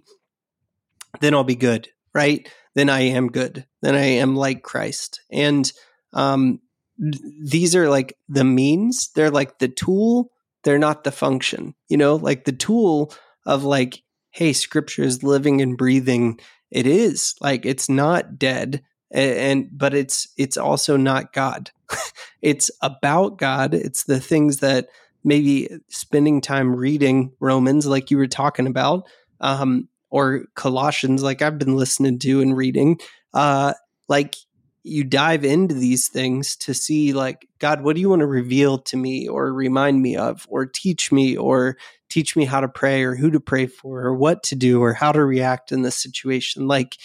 then 1.21 1.33
I'll 1.33 1.43
be 1.43 1.55
good, 1.55 1.89
right? 2.13 2.47
Then 2.75 2.89
I 2.89 3.01
am 3.01 3.29
good. 3.29 3.65
Then 3.81 3.95
I 3.95 4.05
am 4.05 4.35
like 4.35 4.61
Christ. 4.61 5.21
And 5.31 5.71
um, 6.13 6.59
these 6.97 7.75
are 7.75 7.89
like 7.89 8.17
the 8.29 8.43
means 8.43 9.09
they're 9.15 9.31
like 9.31 9.59
the 9.59 9.67
tool 9.67 10.31
they're 10.63 10.79
not 10.79 11.03
the 11.03 11.11
function 11.11 11.75
you 11.89 11.97
know 11.97 12.15
like 12.15 12.45
the 12.45 12.53
tool 12.53 13.13
of 13.45 13.63
like 13.63 14.03
hey 14.31 14.53
scripture 14.53 15.03
is 15.03 15.23
living 15.23 15.62
and 15.62 15.77
breathing. 15.77 16.39
It 16.71 16.88
is 16.88 17.36
like 17.41 17.65
it's 17.65 17.89
not 17.89 18.38
dead 18.38 18.84
and, 19.12 19.31
and 19.31 19.69
but 19.71 19.93
it's 19.93 20.27
it's 20.38 20.58
also 20.58 20.97
not 20.97 21.34
god. 21.34 21.71
It's 22.41 22.69
about 22.84 23.39
god. 23.39 23.73
It's 23.73 24.03
the 24.03 24.19
things 24.19 24.58
that 24.58 24.88
maybe 25.25 25.67
spending 25.89 26.39
time 26.39 26.75
reading 26.75 27.34
romans 27.41 27.86
like 27.86 28.12
you 28.12 28.17
were 28.17 28.27
talking 28.27 28.67
about 28.67 29.05
um 29.41 29.89
or 30.12 30.45
colossians 30.53 31.21
like 31.23 31.41
i've 31.41 31.58
been 31.58 31.75
listening 31.75 32.19
to 32.19 32.41
and 32.41 32.55
reading 32.55 32.97
uh 33.34 33.73
like 34.08 34.36
you 34.84 35.03
dive 35.03 35.43
into 35.43 35.73
these 35.73 36.08
things 36.08 36.55
to 36.55 36.73
see 36.73 37.12
like 37.12 37.49
god 37.60 37.81
what 37.81 37.95
do 37.95 38.01
you 38.01 38.10
want 38.10 38.19
to 38.19 38.27
reveal 38.27 38.77
to 38.77 38.95
me 38.95 39.27
or 39.27 39.51
remind 39.51 40.01
me 40.01 40.15
of 40.15 40.45
or 40.47 40.65
teach 40.65 41.12
me 41.12 41.36
or 41.36 41.75
teach 42.10 42.36
me 42.36 42.46
how 42.46 42.62
to 42.62 42.68
pray 42.68 43.04
or 43.04 43.15
who 43.15 43.32
to 43.32 43.39
pray 43.39 43.65
for 43.65 44.02
or 44.02 44.13
what 44.13 44.44
to 44.44 44.56
do 44.56 44.82
or 44.82 44.94
how 44.94 45.12
to 45.12 45.24
react 45.24 45.72
in 45.72 45.82
this 45.82 45.98
situation 45.98 46.68
like 46.68 46.98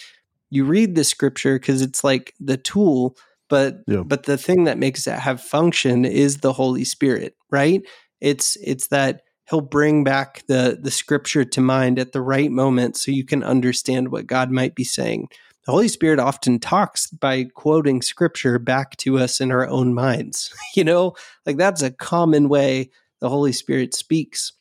you 0.49 0.65
read 0.65 0.95
the 0.95 1.03
scripture 1.03 1.57
because 1.57 1.81
it's 1.81 2.03
like 2.03 2.33
the 2.39 2.57
tool 2.57 3.15
but 3.49 3.81
yeah. 3.87 4.03
but 4.05 4.23
the 4.23 4.37
thing 4.37 4.65
that 4.65 4.77
makes 4.77 5.07
it 5.07 5.17
have 5.17 5.41
function 5.41 6.05
is 6.05 6.37
the 6.37 6.53
holy 6.53 6.83
spirit 6.83 7.35
right 7.49 7.81
it's 8.19 8.57
it's 8.57 8.87
that 8.87 9.21
he'll 9.49 9.61
bring 9.61 10.03
back 10.03 10.43
the 10.47 10.77
the 10.81 10.91
scripture 10.91 11.43
to 11.43 11.61
mind 11.61 11.99
at 11.99 12.11
the 12.11 12.21
right 12.21 12.51
moment 12.51 12.95
so 12.95 13.11
you 13.11 13.25
can 13.25 13.43
understand 13.43 14.11
what 14.11 14.27
god 14.27 14.51
might 14.51 14.75
be 14.75 14.83
saying 14.83 15.27
the 15.65 15.71
Holy 15.71 15.89
Spirit 15.89 16.19
often 16.19 16.59
talks 16.59 17.07
by 17.07 17.43
quoting 17.43 18.01
scripture 18.01 18.57
back 18.57 18.97
to 18.97 19.19
us 19.19 19.39
in 19.39 19.51
our 19.51 19.67
own 19.67 19.93
minds. 19.93 20.53
You 20.75 20.85
know, 20.85 21.13
like 21.45 21.57
that's 21.57 21.81
a 21.81 21.91
common 21.91 22.47
way 22.47 22.91
the 23.19 23.27
Holy 23.29 23.51
Spirit 23.51 23.93
speaks, 23.93 24.53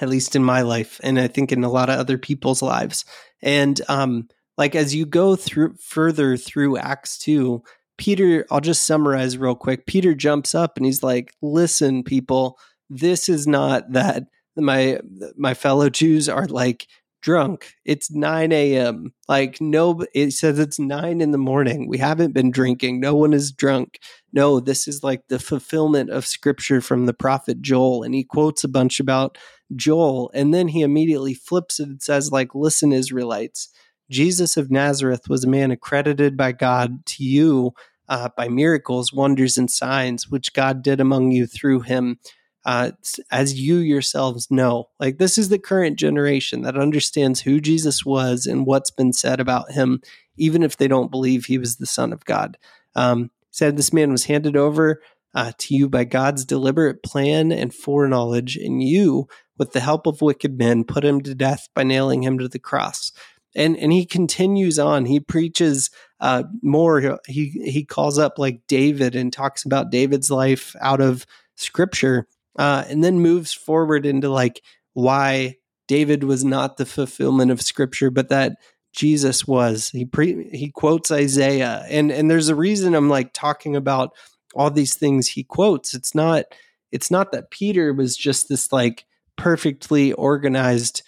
at 0.00 0.08
least 0.08 0.36
in 0.36 0.44
my 0.44 0.62
life, 0.62 1.00
and 1.02 1.18
I 1.18 1.28
think 1.28 1.52
in 1.52 1.64
a 1.64 1.70
lot 1.70 1.90
of 1.90 1.98
other 1.98 2.18
people's 2.18 2.62
lives. 2.62 3.04
And 3.42 3.80
um, 3.88 4.28
like 4.58 4.74
as 4.74 4.94
you 4.94 5.06
go 5.06 5.36
through 5.36 5.74
further 5.80 6.36
through 6.36 6.78
Acts 6.78 7.18
2, 7.18 7.62
Peter, 7.98 8.46
I'll 8.50 8.60
just 8.60 8.84
summarize 8.84 9.38
real 9.38 9.54
quick. 9.54 9.86
Peter 9.86 10.14
jumps 10.14 10.54
up 10.54 10.76
and 10.76 10.84
he's 10.84 11.02
like, 11.02 11.32
Listen, 11.40 12.02
people, 12.02 12.58
this 12.90 13.28
is 13.28 13.46
not 13.46 13.92
that 13.92 14.24
my 14.56 15.00
my 15.36 15.54
fellow 15.54 15.88
Jews 15.90 16.28
are 16.28 16.46
like 16.46 16.86
drunk. 17.22 17.74
It's 17.84 18.10
9 18.10 18.52
a.m. 18.52 19.12
Like, 19.26 19.60
no, 19.60 20.04
it 20.14 20.30
says 20.30 20.60
it's 20.60 20.78
9 20.78 21.20
in 21.20 21.32
the 21.32 21.38
morning. 21.38 21.88
We 21.88 21.98
haven't 21.98 22.32
been 22.32 22.52
drinking. 22.52 23.00
No 23.00 23.16
one 23.16 23.32
is 23.32 23.50
drunk. 23.50 23.98
No, 24.32 24.60
this 24.60 24.86
is 24.86 25.02
like 25.02 25.26
the 25.28 25.40
fulfillment 25.40 26.10
of 26.10 26.24
scripture 26.24 26.80
from 26.80 27.06
the 27.06 27.12
prophet 27.12 27.60
Joel. 27.60 28.04
And 28.04 28.14
he 28.14 28.22
quotes 28.22 28.62
a 28.62 28.68
bunch 28.68 29.00
about 29.00 29.38
Joel. 29.74 30.30
And 30.34 30.54
then 30.54 30.68
he 30.68 30.82
immediately 30.82 31.34
flips 31.34 31.80
it 31.80 31.88
and 31.88 32.02
says, 32.02 32.30
like, 32.30 32.54
listen, 32.54 32.92
Israelites, 32.92 33.68
Jesus 34.10 34.56
of 34.56 34.70
Nazareth 34.70 35.28
was 35.28 35.44
a 35.44 35.48
man 35.48 35.70
accredited 35.70 36.36
by 36.36 36.52
God 36.52 37.04
to 37.06 37.24
you 37.24 37.72
uh, 38.08 38.28
by 38.36 38.48
miracles, 38.48 39.12
wonders, 39.12 39.58
and 39.58 39.70
signs, 39.70 40.28
which 40.28 40.52
God 40.52 40.82
did 40.82 41.00
among 41.00 41.32
you 41.32 41.46
through 41.46 41.80
him 41.80 42.18
uh, 42.64 42.92
as 43.30 43.60
you 43.60 43.76
yourselves 43.76 44.48
know. 44.50 44.88
Like, 45.00 45.18
this 45.18 45.38
is 45.38 45.48
the 45.48 45.58
current 45.58 45.98
generation 45.98 46.62
that 46.62 46.76
understands 46.76 47.40
who 47.40 47.60
Jesus 47.60 48.04
was 48.04 48.46
and 48.46 48.66
what's 48.66 48.90
been 48.90 49.12
said 49.12 49.40
about 49.40 49.72
him, 49.72 50.00
even 50.36 50.62
if 50.62 50.76
they 50.76 50.88
don't 50.88 51.10
believe 51.10 51.46
he 51.46 51.58
was 51.58 51.76
the 51.76 51.86
Son 51.86 52.12
of 52.12 52.24
God. 52.24 52.58
Um, 52.94 53.30
said 53.50 53.76
this 53.76 53.92
man 53.92 54.10
was 54.12 54.24
handed 54.24 54.56
over 54.56 55.00
uh, 55.34 55.52
to 55.58 55.74
you 55.74 55.88
by 55.88 56.04
God's 56.04 56.44
deliberate 56.44 57.02
plan 57.02 57.52
and 57.52 57.72
foreknowledge, 57.72 58.56
and 58.56 58.82
you, 58.82 59.28
with 59.58 59.72
the 59.72 59.80
help 59.80 60.06
of 60.06 60.22
wicked 60.22 60.58
men, 60.58 60.84
put 60.84 61.04
him 61.04 61.20
to 61.22 61.34
death 61.34 61.68
by 61.74 61.82
nailing 61.82 62.22
him 62.22 62.38
to 62.38 62.48
the 62.48 62.58
cross. 62.58 63.12
And, 63.54 63.76
and 63.76 63.92
he 63.92 64.04
continues 64.04 64.78
on. 64.78 65.06
He 65.06 65.18
preaches 65.18 65.90
uh, 66.20 66.44
more. 66.62 67.18
He 67.26 67.48
he 67.64 67.84
calls 67.84 68.18
up 68.18 68.38
like 68.38 68.60
David 68.66 69.16
and 69.16 69.32
talks 69.32 69.64
about 69.64 69.90
David's 69.90 70.30
life 70.30 70.76
out 70.80 71.00
of 71.00 71.26
Scripture, 71.54 72.26
uh, 72.58 72.84
and 72.88 73.02
then 73.02 73.20
moves 73.20 73.54
forward 73.54 74.04
into 74.04 74.28
like 74.28 74.62
why 74.92 75.56
David 75.88 76.24
was 76.24 76.44
not 76.44 76.76
the 76.76 76.86
fulfillment 76.86 77.50
of 77.50 77.62
Scripture, 77.62 78.10
but 78.10 78.28
that 78.28 78.56
Jesus 78.92 79.46
was. 79.46 79.90
He 79.90 80.04
pre 80.04 80.48
he 80.50 80.70
quotes 80.70 81.10
Isaiah, 81.10 81.84
and 81.88 82.10
and 82.10 82.30
there's 82.30 82.48
a 82.48 82.54
reason 82.54 82.94
I'm 82.94 83.08
like 83.08 83.32
talking 83.32 83.76
about 83.76 84.10
all 84.54 84.70
these 84.70 84.96
things 84.96 85.28
he 85.28 85.44
quotes. 85.44 85.94
It's 85.94 86.14
not 86.14 86.44
it's 86.92 87.10
not 87.10 87.32
that 87.32 87.50
Peter 87.50 87.92
was 87.92 88.16
just 88.16 88.48
this 88.48 88.72
like 88.72 89.05
perfectly 89.36 90.12
organized 90.12 91.02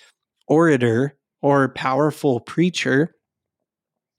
orator 0.46 1.16
or 1.42 1.68
powerful 1.68 2.40
preacher. 2.40 3.14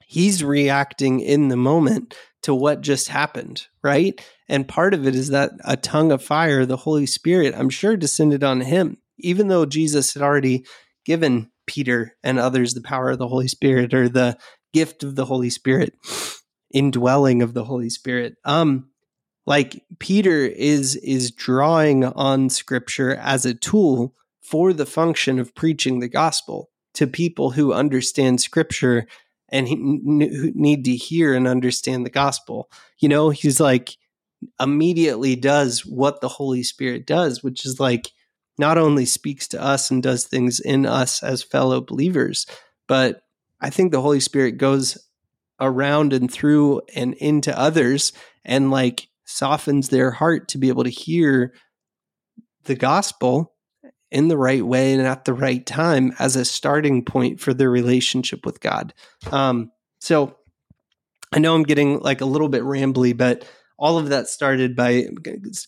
He's 0.05 0.43
reacting 0.43 1.19
in 1.19 1.49
the 1.49 1.57
moment 1.57 2.15
to 2.43 2.55
what 2.55 2.81
just 2.81 3.09
happened, 3.09 3.67
right? 3.83 4.19
And 4.47 4.67
part 4.67 4.93
of 4.93 5.05
it 5.05 5.15
is 5.15 5.29
that 5.29 5.51
a 5.63 5.77
tongue 5.77 6.11
of 6.11 6.23
fire, 6.23 6.65
the 6.65 6.77
Holy 6.77 7.05
Spirit, 7.05 7.53
I'm 7.55 7.69
sure 7.69 7.97
descended 7.97 8.43
on 8.43 8.61
him, 8.61 8.97
even 9.19 9.47
though 9.47 9.65
Jesus 9.65 10.13
had 10.13 10.23
already 10.23 10.65
given 11.05 11.51
Peter 11.67 12.15
and 12.23 12.39
others 12.39 12.73
the 12.73 12.81
power 12.81 13.11
of 13.11 13.19
the 13.19 13.27
Holy 13.27 13.47
Spirit 13.47 13.93
or 13.93 14.09
the 14.09 14.37
gift 14.73 15.03
of 15.03 15.15
the 15.15 15.25
Holy 15.25 15.49
Spirit, 15.49 15.93
indwelling 16.73 17.41
of 17.41 17.53
the 17.53 17.65
Holy 17.65 17.89
Spirit. 17.89 18.35
Um, 18.45 18.88
like 19.45 19.83
Peter 19.99 20.45
is 20.45 20.95
is 20.97 21.31
drawing 21.31 22.05
on 22.05 22.49
scripture 22.49 23.15
as 23.15 23.45
a 23.45 23.53
tool 23.53 24.13
for 24.41 24.73
the 24.73 24.85
function 24.85 25.39
of 25.39 25.55
preaching 25.55 25.99
the 25.99 26.07
gospel 26.07 26.69
to 26.93 27.07
people 27.07 27.51
who 27.51 27.73
understand 27.73 28.41
scripture 28.41 29.05
and 29.49 29.67
who 29.67 29.99
need 30.55 30.85
to 30.85 30.95
hear 30.95 31.33
and 31.33 31.47
understand 31.47 32.05
the 32.05 32.09
gospel. 32.09 32.69
You 32.99 33.09
know, 33.09 33.29
he's 33.29 33.59
like 33.59 33.97
immediately 34.59 35.35
does 35.35 35.85
what 35.85 36.21
the 36.21 36.27
Holy 36.29 36.63
Spirit 36.63 37.05
does, 37.05 37.43
which 37.43 37.65
is 37.65 37.79
like 37.79 38.11
not 38.57 38.77
only 38.77 39.05
speaks 39.05 39.47
to 39.49 39.61
us 39.61 39.89
and 39.89 40.03
does 40.03 40.25
things 40.25 40.59
in 40.59 40.85
us 40.85 41.23
as 41.23 41.43
fellow 41.43 41.81
believers, 41.81 42.45
but 42.87 43.21
I 43.61 43.69
think 43.69 43.91
the 43.91 44.01
Holy 44.01 44.19
Spirit 44.19 44.57
goes 44.57 44.97
around 45.59 46.13
and 46.13 46.31
through 46.31 46.81
and 46.95 47.13
into 47.15 47.57
others 47.57 48.13
and 48.45 48.71
like 48.71 49.08
softens 49.29 49.89
their 49.89 50.11
heart 50.11 50.47
to 50.49 50.57
be 50.57 50.69
able 50.69 50.83
to 50.83 50.89
hear 50.89 51.53
the 52.63 52.75
gospel 52.75 53.53
in 54.11 54.27
the 54.27 54.37
right 54.37 54.65
way 54.65 54.93
and 54.93 55.01
at 55.03 55.25
the 55.25 55.33
right 55.33 55.65
time 55.65 56.13
as 56.17 56.35
a 56.35 56.43
starting 56.43 57.05
point 57.05 57.39
for 57.39 57.53
their 57.53 57.69
relationship 57.69 58.45
with 58.45 58.59
God. 58.59 58.93
Um, 59.31 59.71
so 59.99 60.35
I 61.31 61.39
know 61.39 61.53
I'm 61.53 61.63
getting 61.63 61.99
like 61.99 62.21
a 62.21 62.25
little 62.25 62.49
bit 62.49 62.63
rambly, 62.63 63.15
but 63.15 63.47
all 63.77 63.97
of 63.97 64.09
that 64.09 64.27
started 64.27 64.75
by 64.75 65.05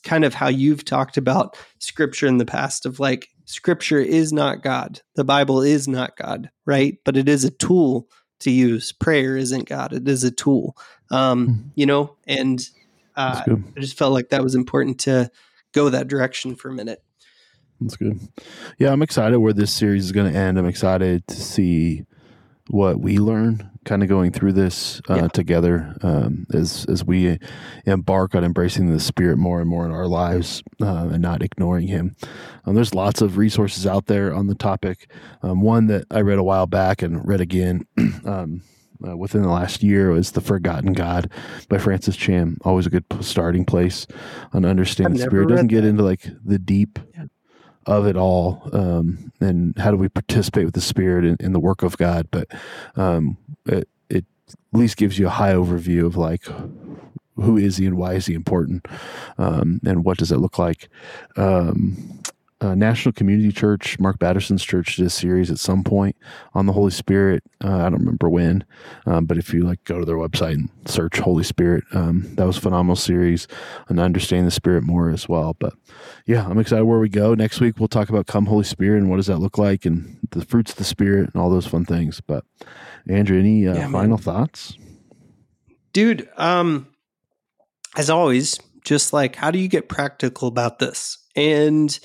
kind 0.03 0.25
of 0.25 0.33
how 0.33 0.47
you've 0.47 0.83
talked 0.83 1.17
about 1.17 1.55
scripture 1.77 2.27
in 2.27 2.37
the 2.37 2.45
past 2.45 2.85
of 2.85 2.99
like 2.99 3.29
scripture 3.45 3.99
is 3.99 4.33
not 4.33 4.63
God. 4.63 5.01
The 5.15 5.23
Bible 5.23 5.61
is 5.61 5.87
not 5.87 6.17
God, 6.17 6.49
right? 6.65 6.97
But 7.05 7.15
it 7.15 7.29
is 7.29 7.45
a 7.45 7.51
tool 7.51 8.09
to 8.39 8.51
use. 8.51 8.91
Prayer 8.91 9.37
isn't 9.37 9.69
God. 9.69 9.93
It 9.93 10.07
is 10.07 10.23
a 10.23 10.31
tool. 10.31 10.75
Um, 11.11 11.47
mm-hmm. 11.47 11.67
you 11.75 11.85
know, 11.85 12.17
and 12.25 12.67
uh, 13.15 13.43
I 13.47 13.79
just 13.79 13.97
felt 13.97 14.13
like 14.13 14.29
that 14.29 14.43
was 14.43 14.55
important 14.55 14.99
to 15.01 15.29
go 15.71 15.89
that 15.89 16.07
direction 16.07 16.55
for 16.55 16.69
a 16.69 16.73
minute. 16.73 17.03
That's 17.79 17.97
good. 17.97 18.19
Yeah, 18.77 18.91
I'm 18.91 19.01
excited 19.01 19.39
where 19.39 19.53
this 19.53 19.73
series 19.73 20.05
is 20.05 20.11
going 20.11 20.31
to 20.31 20.37
end. 20.37 20.59
I'm 20.59 20.67
excited 20.67 21.25
to 21.27 21.35
see 21.35 22.05
what 22.69 22.99
we 22.99 23.17
learn 23.17 23.69
kind 23.85 24.03
of 24.03 24.09
going 24.09 24.31
through 24.31 24.53
this 24.53 25.01
uh, 25.09 25.15
yeah. 25.15 25.27
together 25.29 25.95
um, 26.03 26.45
as 26.53 26.85
as 26.87 27.03
we 27.03 27.39
embark 27.85 28.35
on 28.35 28.43
embracing 28.43 28.91
the 28.91 28.99
spirit 28.99 29.37
more 29.37 29.59
and 29.59 29.69
more 29.69 29.85
in 29.85 29.91
our 29.91 30.05
lives 30.05 30.61
uh, 30.81 31.09
and 31.11 31.21
not 31.21 31.41
ignoring 31.41 31.87
him 31.87 32.15
um, 32.65 32.75
there's 32.75 32.93
lots 32.93 33.21
of 33.21 33.37
resources 33.37 33.87
out 33.87 34.05
there 34.05 34.33
on 34.33 34.47
the 34.47 34.55
topic 34.55 35.11
um, 35.41 35.61
one 35.61 35.87
that 35.87 36.05
i 36.11 36.21
read 36.21 36.37
a 36.37 36.43
while 36.43 36.67
back 36.67 37.01
and 37.01 37.27
read 37.27 37.41
again 37.41 37.85
um, 38.25 38.61
uh, 39.07 39.17
within 39.17 39.41
the 39.41 39.49
last 39.49 39.83
year 39.83 40.11
was 40.11 40.31
the 40.31 40.41
forgotten 40.41 40.93
god 40.93 41.29
by 41.69 41.77
francis 41.77 42.15
chan. 42.15 42.57
Always 42.63 42.85
a 42.85 42.89
good 42.89 43.05
starting 43.21 43.65
place. 43.65 44.07
On 44.53 44.65
understanding 44.65 45.19
the 45.19 45.25
spirit. 45.25 45.49
doesn't 45.49 45.67
get 45.67 45.81
that. 45.81 45.87
into 45.87 46.03
like 46.03 46.27
the 46.43 46.59
deep 46.59 46.99
yeah. 47.15 47.25
of 47.85 48.05
it 48.05 48.17
all 48.17 48.69
um, 48.73 49.31
and 49.39 49.77
how 49.77 49.91
do 49.91 49.97
we 49.97 50.09
participate 50.09 50.65
with 50.65 50.73
the 50.73 50.81
spirit 50.81 51.25
in, 51.25 51.37
in 51.39 51.53
the 51.53 51.59
work 51.59 51.83
of 51.83 51.97
god? 51.97 52.27
But 52.31 52.47
um, 52.95 53.37
it, 53.65 53.87
it, 54.09 54.25
at 54.49 54.79
least 54.79 54.97
gives 54.97 55.17
you 55.17 55.27
a 55.27 55.31
high 55.31 55.53
overview 55.53 56.05
of 56.05 56.17
like 56.17 56.45
who 57.35 57.57
is 57.57 57.77
he 57.77 57.85
and 57.85 57.97
why 57.97 58.13
is 58.13 58.25
he 58.25 58.33
important 58.33 58.85
um, 59.37 59.79
and 59.85 60.03
what 60.03 60.17
does 60.17 60.31
it 60.31 60.37
look 60.37 60.59
like? 60.59 60.89
Um, 61.37 62.21
uh, 62.61 62.75
National 62.75 63.11
Community 63.11 63.51
Church, 63.51 63.99
Mark 63.99 64.19
Batterson's 64.19 64.63
church, 64.63 64.95
did 64.95 65.07
a 65.07 65.09
series 65.09 65.49
at 65.49 65.57
some 65.57 65.83
point 65.83 66.15
on 66.53 66.67
the 66.67 66.73
Holy 66.73 66.91
Spirit. 66.91 67.43
Uh, 67.63 67.77
I 67.77 67.89
don't 67.89 67.99
remember 67.99 68.29
when, 68.29 68.63
um, 69.07 69.25
but 69.25 69.39
if 69.39 69.51
you 69.51 69.63
like 69.63 69.83
go 69.83 69.99
to 69.99 70.05
their 70.05 70.15
website 70.15 70.53
and 70.53 70.69
search 70.85 71.17
Holy 71.17 71.43
Spirit, 71.43 71.83
um, 71.93 72.35
that 72.35 72.45
was 72.45 72.57
a 72.57 72.61
phenomenal 72.61 72.95
series 72.95 73.47
and 73.89 73.99
understanding 73.99 74.45
the 74.45 74.51
Spirit 74.51 74.83
more 74.83 75.09
as 75.09 75.27
well. 75.27 75.55
But 75.59 75.73
yeah, 76.27 76.47
I'm 76.47 76.59
excited 76.59 76.85
where 76.85 76.99
we 76.99 77.09
go. 77.09 77.33
Next 77.33 77.59
week 77.59 77.79
we'll 77.79 77.87
talk 77.87 78.09
about 78.09 78.27
Come 78.27 78.45
Holy 78.45 78.63
Spirit 78.63 78.99
and 78.99 79.09
what 79.09 79.17
does 79.17 79.27
that 79.27 79.39
look 79.39 79.57
like 79.57 79.85
and 79.85 80.19
the 80.29 80.45
fruits 80.45 80.71
of 80.71 80.77
the 80.77 80.83
Spirit 80.83 81.31
and 81.33 81.41
all 81.41 81.49
those 81.49 81.67
fun 81.67 81.85
things. 81.85 82.21
But 82.21 82.45
Andrew, 83.09 83.39
any 83.39 83.67
uh, 83.67 83.75
yeah, 83.75 83.91
final 83.91 84.17
thoughts? 84.17 84.77
Dude, 85.93 86.29
um, 86.37 86.87
as 87.97 88.11
always, 88.11 88.59
just 88.85 89.13
like 89.13 89.35
how 89.35 89.49
do 89.49 89.57
you 89.57 89.67
get 89.67 89.89
practical 89.89 90.47
about 90.47 90.77
this? 90.77 91.17
And 91.35 91.99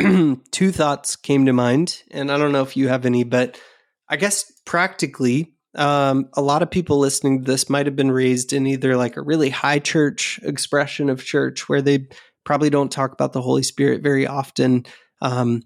two 0.50 0.72
thoughts 0.72 1.16
came 1.16 1.46
to 1.46 1.52
mind, 1.52 2.02
and 2.10 2.30
I 2.30 2.38
don't 2.38 2.52
know 2.52 2.62
if 2.62 2.76
you 2.76 2.88
have 2.88 3.06
any, 3.06 3.24
but 3.24 3.60
I 4.08 4.16
guess 4.16 4.50
practically, 4.64 5.54
um, 5.76 6.28
a 6.34 6.42
lot 6.42 6.62
of 6.62 6.70
people 6.70 6.98
listening 6.98 7.44
to 7.44 7.50
this 7.50 7.70
might 7.70 7.86
have 7.86 7.96
been 7.96 8.10
raised 8.10 8.52
in 8.52 8.66
either 8.66 8.96
like 8.96 9.16
a 9.16 9.22
really 9.22 9.50
high 9.50 9.78
church 9.78 10.40
expression 10.42 11.10
of 11.10 11.24
church 11.24 11.68
where 11.68 11.82
they 11.82 12.08
probably 12.44 12.70
don't 12.70 12.90
talk 12.90 13.12
about 13.12 13.32
the 13.32 13.42
Holy 13.42 13.62
Spirit 13.62 14.02
very 14.02 14.26
often, 14.26 14.86
um, 15.22 15.62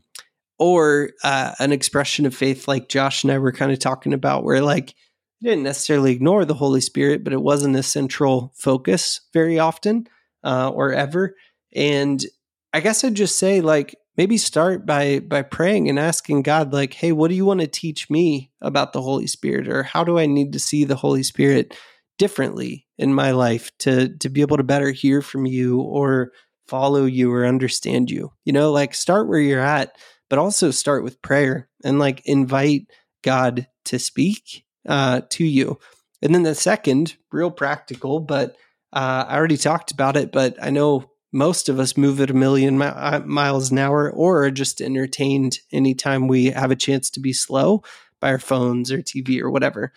or 0.58 1.10
uh, 1.22 1.54
an 1.58 1.72
expression 1.72 2.26
of 2.26 2.34
faith 2.34 2.68
like 2.68 2.88
Josh 2.88 3.24
and 3.24 3.32
I 3.32 3.38
were 3.38 3.52
kind 3.52 3.72
of 3.72 3.78
talking 3.78 4.12
about, 4.12 4.44
where 4.44 4.60
like 4.60 4.94
you 5.40 5.50
didn't 5.50 5.64
necessarily 5.64 6.12
ignore 6.12 6.44
the 6.44 6.54
Holy 6.54 6.80
Spirit, 6.80 7.24
but 7.24 7.32
it 7.32 7.42
wasn't 7.42 7.76
a 7.76 7.82
central 7.82 8.52
focus 8.56 9.20
very 9.32 9.58
often 9.58 10.06
uh, 10.42 10.70
or 10.70 10.92
ever. 10.92 11.36
And 11.74 12.24
I 12.72 12.80
guess 12.80 13.04
I'd 13.04 13.14
just 13.14 13.38
say 13.38 13.60
like 13.60 13.94
maybe 14.16 14.38
start 14.38 14.86
by 14.86 15.20
by 15.20 15.42
praying 15.42 15.88
and 15.88 15.98
asking 15.98 16.42
God 16.42 16.72
like, 16.72 16.94
"Hey, 16.94 17.12
what 17.12 17.28
do 17.28 17.34
you 17.34 17.44
want 17.44 17.60
to 17.60 17.66
teach 17.66 18.10
me 18.10 18.50
about 18.60 18.92
the 18.92 19.02
Holy 19.02 19.26
Spirit 19.26 19.68
or 19.68 19.82
how 19.82 20.04
do 20.04 20.18
I 20.18 20.26
need 20.26 20.52
to 20.52 20.58
see 20.58 20.84
the 20.84 20.96
Holy 20.96 21.22
Spirit 21.22 21.74
differently 22.18 22.86
in 22.98 23.12
my 23.14 23.32
life 23.32 23.70
to 23.80 24.16
to 24.18 24.28
be 24.28 24.40
able 24.40 24.56
to 24.56 24.62
better 24.64 24.90
hear 24.90 25.22
from 25.22 25.46
you 25.46 25.80
or 25.80 26.32
follow 26.66 27.04
you 27.04 27.32
or 27.32 27.46
understand 27.46 28.10
you?" 28.10 28.32
You 28.44 28.52
know, 28.52 28.72
like 28.72 28.94
start 28.94 29.28
where 29.28 29.40
you're 29.40 29.60
at, 29.60 29.96
but 30.30 30.38
also 30.38 30.70
start 30.70 31.04
with 31.04 31.22
prayer 31.22 31.68
and 31.84 31.98
like 31.98 32.22
invite 32.26 32.86
God 33.22 33.66
to 33.86 33.98
speak 33.98 34.64
uh, 34.88 35.22
to 35.30 35.44
you. 35.44 35.78
And 36.22 36.34
then 36.34 36.42
the 36.42 36.54
second, 36.54 37.16
real 37.32 37.50
practical, 37.50 38.20
but 38.20 38.56
uh, 38.92 39.24
I 39.28 39.36
already 39.36 39.56
talked 39.56 39.90
about 39.90 40.16
it, 40.16 40.32
but 40.32 40.56
I 40.62 40.70
know 40.70 41.10
most 41.34 41.68
of 41.68 41.80
us 41.80 41.96
move 41.96 42.20
at 42.20 42.30
a 42.30 42.34
million 42.34 42.78
mi- 42.78 42.86
uh, 42.86 43.18
miles 43.20 43.72
an 43.72 43.78
hour 43.78 44.08
or 44.12 44.44
are 44.44 44.50
just 44.52 44.80
entertained 44.80 45.58
anytime 45.72 46.28
we 46.28 46.46
have 46.46 46.70
a 46.70 46.76
chance 46.76 47.10
to 47.10 47.20
be 47.20 47.32
slow 47.32 47.82
by 48.20 48.30
our 48.30 48.38
phones 48.38 48.92
or 48.92 48.98
TV 48.98 49.40
or 49.40 49.50
whatever. 49.50 49.92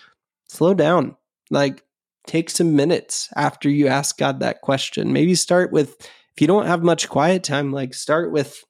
Slow 0.49 0.73
down. 0.73 1.15
Like, 1.51 1.83
take 2.25 2.49
some 2.49 2.75
minutes 2.75 3.29
after 3.35 3.69
you 3.69 3.87
ask 3.87 4.17
God 4.17 4.39
that 4.39 4.61
question. 4.61 5.13
Maybe 5.13 5.35
start 5.35 5.71
with, 5.71 5.95
if 5.99 6.41
you 6.41 6.47
don't 6.47 6.65
have 6.65 6.83
much 6.83 7.07
quiet 7.07 7.43
time, 7.43 7.71
like, 7.71 7.93
start 7.93 8.31
with 8.31 8.63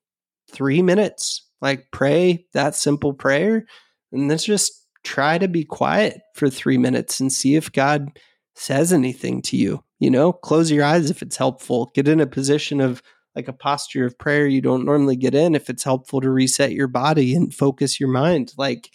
three 0.51 0.81
minutes. 0.81 1.47
Like, 1.61 1.89
pray 1.91 2.47
that 2.53 2.75
simple 2.75 3.13
prayer 3.13 3.65
and 4.11 4.29
then 4.29 4.37
just 4.37 4.85
try 5.05 5.37
to 5.37 5.47
be 5.47 5.63
quiet 5.63 6.19
for 6.35 6.49
three 6.49 6.77
minutes 6.77 7.21
and 7.21 7.31
see 7.31 7.55
if 7.55 7.71
God 7.71 8.19
says 8.55 8.91
anything 8.91 9.41
to 9.43 9.55
you 9.55 9.83
you 9.99 10.09
know 10.09 10.31
close 10.33 10.71
your 10.71 10.83
eyes 10.83 11.09
if 11.09 11.21
it's 11.21 11.37
helpful. 11.37 11.91
Get 11.93 12.07
in 12.07 12.19
a 12.19 12.27
position 12.27 12.81
of 12.81 13.01
like 13.35 13.47
a 13.47 13.53
posture 13.53 14.05
of 14.05 14.17
prayer 14.17 14.47
you 14.47 14.61
don't 14.61 14.85
normally 14.85 15.15
get 15.15 15.35
in 15.35 15.55
if 15.55 15.69
it's 15.69 15.83
helpful 15.83 16.21
to 16.21 16.29
reset 16.29 16.71
your 16.71 16.87
body 16.87 17.35
and 17.35 17.53
focus 17.53 17.99
your 17.99 18.09
mind. 18.09 18.53
Like 18.57 18.89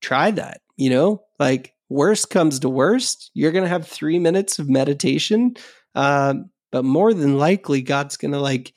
try 0.00 0.30
that 0.32 0.60
you 0.76 0.90
know? 0.90 1.22
Like 1.38 1.74
worst 1.88 2.30
comes 2.30 2.58
to 2.60 2.68
worst 2.68 3.30
you're 3.34 3.52
gonna 3.52 3.68
have 3.68 3.86
three 3.86 4.18
minutes 4.18 4.58
of 4.58 4.68
meditation 4.68 5.54
um, 5.94 6.50
but 6.72 6.84
more 6.84 7.14
than 7.14 7.38
likely 7.38 7.80
god's 7.80 8.16
gonna 8.16 8.40
like 8.40 8.72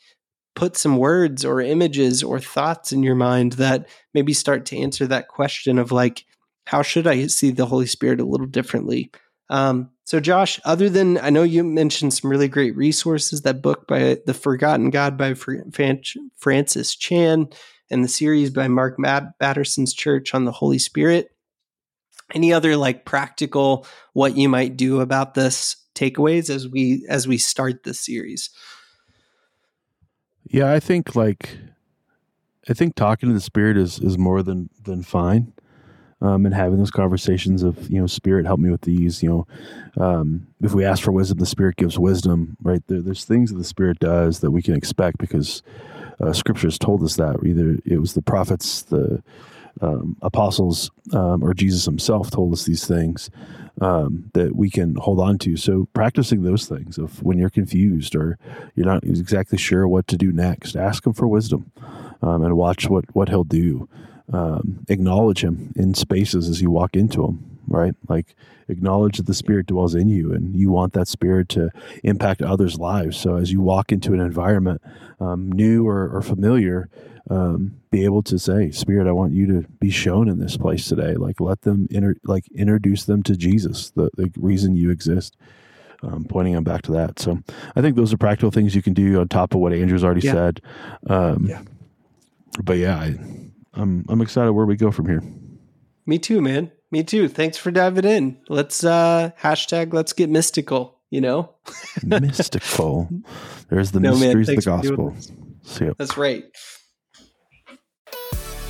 put 0.55 0.77
some 0.77 0.97
words 0.97 1.43
or 1.43 1.59
images 1.59 2.21
or 2.21 2.39
thoughts 2.39 2.91
in 2.91 3.01
your 3.01 3.15
mind 3.15 3.53
that 3.53 3.89
maybe 4.13 4.31
start 4.31 4.65
to 4.67 4.77
answer 4.77 5.07
that 5.07 5.27
question 5.27 5.79
of 5.79 5.91
like 5.91 6.23
how 6.69 6.83
should 6.83 7.07
I 7.07 7.25
see 7.25 7.49
the 7.49 7.65
Holy 7.65 7.87
Spirit 7.87 8.21
a 8.21 8.25
little 8.25 8.45
differently? 8.45 9.09
Um, 9.49 9.89
so, 10.09 10.19
Josh, 10.19 10.59
other 10.65 10.89
than 10.89 11.19
I 11.19 11.29
know 11.29 11.43
you 11.43 11.63
mentioned 11.63 12.15
some 12.15 12.31
really 12.31 12.47
great 12.47 12.75
resources 12.75 13.43
that 13.43 13.61
book 13.61 13.85
by 13.85 14.17
The 14.25 14.33
Forgotten 14.33 14.89
God 14.89 15.19
by 15.19 15.35
Francis 15.35 16.95
Chan 16.95 17.47
and 17.91 18.03
the 18.03 18.07
series 18.07 18.49
by 18.49 18.67
Mark 18.69 18.97
Batterson's 18.97 19.93
Church 19.93 20.33
on 20.33 20.45
the 20.45 20.51
Holy 20.51 20.79
Spirit. 20.79 21.29
Any 22.33 22.51
other 22.51 22.75
like 22.75 23.05
practical 23.05 23.85
what 24.13 24.35
you 24.35 24.49
might 24.49 24.75
do 24.75 24.99
about 24.99 25.35
this 25.35 25.75
takeaways 25.93 26.49
as 26.49 26.67
we 26.67 27.05
as 27.07 27.27
we 27.27 27.37
start 27.37 27.83
this 27.83 27.99
series? 27.99 28.49
Yeah, 30.43 30.71
I 30.71 30.79
think 30.79 31.15
like 31.15 31.55
I 32.67 32.73
think 32.73 32.95
talking 32.95 33.29
to 33.29 33.35
the 33.35 33.41
spirit 33.41 33.77
is 33.77 33.99
is 33.99 34.17
more 34.17 34.41
than 34.41 34.71
than 34.81 35.03
fine 35.03 35.53
um, 36.21 36.45
and 36.45 36.53
having 36.53 36.77
those 36.77 36.91
conversations 36.91 37.63
of 37.63 37.89
you 37.89 37.99
know 37.99 38.07
spirit 38.07 38.45
help 38.45 38.59
me 38.59 38.69
with 38.69 38.81
these 38.81 39.23
you 39.23 39.29
know 39.29 39.47
um, 40.03 40.47
if 40.61 40.73
we 40.73 40.85
ask 40.85 41.03
for 41.03 41.11
wisdom 41.11 41.37
the 41.37 41.45
spirit 41.45 41.75
gives 41.77 41.97
wisdom 41.97 42.57
right? 42.61 42.81
There, 42.87 43.01
there's 43.01 43.25
things 43.25 43.51
that 43.51 43.57
the 43.57 43.63
spirit 43.63 43.99
does 43.99 44.39
that 44.39 44.51
we 44.51 44.61
can 44.61 44.75
expect 44.75 45.17
because 45.17 45.63
uh, 46.21 46.33
scriptures 46.33 46.77
told 46.77 47.03
us 47.03 47.15
that. 47.15 47.37
Either 47.45 47.77
it 47.85 47.99
was 47.99 48.13
the 48.13 48.21
prophets 48.21 48.83
the 48.83 49.23
um, 49.81 50.17
apostles 50.21 50.91
um, 51.13 51.41
or 51.43 51.53
jesus 51.53 51.85
himself 51.85 52.29
told 52.31 52.51
us 52.51 52.65
these 52.65 52.85
things 52.85 53.29
um, 53.81 54.29
that 54.33 54.55
we 54.55 54.69
can 54.69 54.95
hold 54.95 55.19
on 55.19 55.37
to. 55.39 55.55
So 55.55 55.87
practicing 55.93 56.43
those 56.43 56.65
things 56.67 56.97
of 56.97 57.23
when 57.23 57.37
you're 57.37 57.49
confused 57.49 58.15
or 58.15 58.37
you're 58.75 58.85
not 58.85 59.03
exactly 59.03 59.57
sure 59.57 59.87
what 59.87 60.07
to 60.07 60.17
do 60.17 60.31
next 60.31 60.75
ask 60.75 61.05
him 61.05 61.13
for 61.13 61.27
wisdom 61.27 61.71
um, 62.21 62.43
and 62.43 62.57
watch 62.57 62.89
what 62.89 63.05
what 63.15 63.29
he'll 63.29 63.43
do 63.43 63.87
um, 64.31 64.85
acknowledge 64.89 65.43
him 65.43 65.73
in 65.75 65.93
spaces 65.93 66.49
as 66.49 66.61
you 66.61 66.69
walk 66.69 66.95
into 66.95 67.21
them 67.23 67.49
right? 67.69 67.95
Like 68.07 68.35
acknowledge 68.67 69.17
that 69.17 69.25
the 69.25 69.33
spirit 69.33 69.67
dwells 69.67 69.95
in 69.95 70.09
you 70.09 70.33
and 70.33 70.55
you 70.55 70.69
want 70.71 70.93
that 70.93 71.07
spirit 71.07 71.49
to 71.49 71.69
impact 72.03 72.41
others 72.41 72.77
lives. 72.77 73.17
So 73.17 73.35
as 73.37 73.51
you 73.51 73.61
walk 73.61 73.91
into 73.91 74.13
an 74.13 74.19
environment 74.19 74.81
um, 75.19 75.51
new 75.51 75.87
or, 75.87 76.09
or 76.09 76.21
familiar 76.21 76.89
um, 77.29 77.79
be 77.91 78.05
able 78.05 78.23
to 78.23 78.39
say 78.39 78.71
spirit 78.71 79.07
i 79.07 79.11
want 79.11 79.33
you 79.33 79.45
to 79.45 79.67
be 79.79 79.91
shown 79.91 80.27
in 80.27 80.39
this 80.39 80.57
place 80.57 80.87
today. 80.87 81.13
Like 81.13 81.39
let 81.39 81.61
them 81.61 81.87
inter- 81.91 82.15
like 82.23 82.47
introduce 82.49 83.03
them 83.05 83.21
to 83.23 83.35
jesus 83.35 83.91
the, 83.91 84.09
the 84.15 84.31
reason 84.35 84.75
you 84.75 84.89
exist. 84.89 85.37
Um, 86.01 86.23
pointing 86.23 86.53
them 86.53 86.63
back 86.63 86.83
to 86.83 86.93
that. 86.93 87.19
So 87.19 87.39
i 87.75 87.81
think 87.81 87.95
those 87.95 88.13
are 88.13 88.17
practical 88.17 88.51
things 88.51 88.73
you 88.73 88.81
can 88.81 88.93
do 88.93 89.19
on 89.19 89.27
top 89.27 89.53
of 89.53 89.59
what 89.59 89.73
andrew's 89.73 90.03
already 90.03 90.25
yeah. 90.25 90.31
said. 90.31 90.61
Um, 91.07 91.45
yeah. 91.47 91.61
but 92.63 92.77
yeah 92.77 92.97
I, 92.97 93.19
I'm 93.79 94.05
I'm 94.09 94.21
excited 94.21 94.51
where 94.51 94.65
we 94.65 94.75
go 94.75 94.91
from 94.91 95.07
here. 95.07 95.23
Me 96.05 96.19
too, 96.19 96.41
man. 96.41 96.71
Me 96.91 97.03
too. 97.03 97.27
Thanks 97.27 97.57
for 97.57 97.71
diving 97.71 98.05
in. 98.05 98.37
Let's 98.49 98.83
uh 98.83 99.31
hashtag 99.39 99.93
let's 99.93 100.13
get 100.13 100.29
mystical, 100.29 100.99
you 101.09 101.21
know? 101.21 101.55
mystical. 102.03 103.09
There's 103.69 103.91
the 103.91 103.99
no, 103.99 104.11
mysteries 104.11 104.47
man, 104.47 104.57
of 104.57 104.63
the 104.63 104.69
gospel. 104.69 105.15
See 105.63 105.85
ya. 105.85 105.93
That's 105.97 106.17
right. 106.17 106.43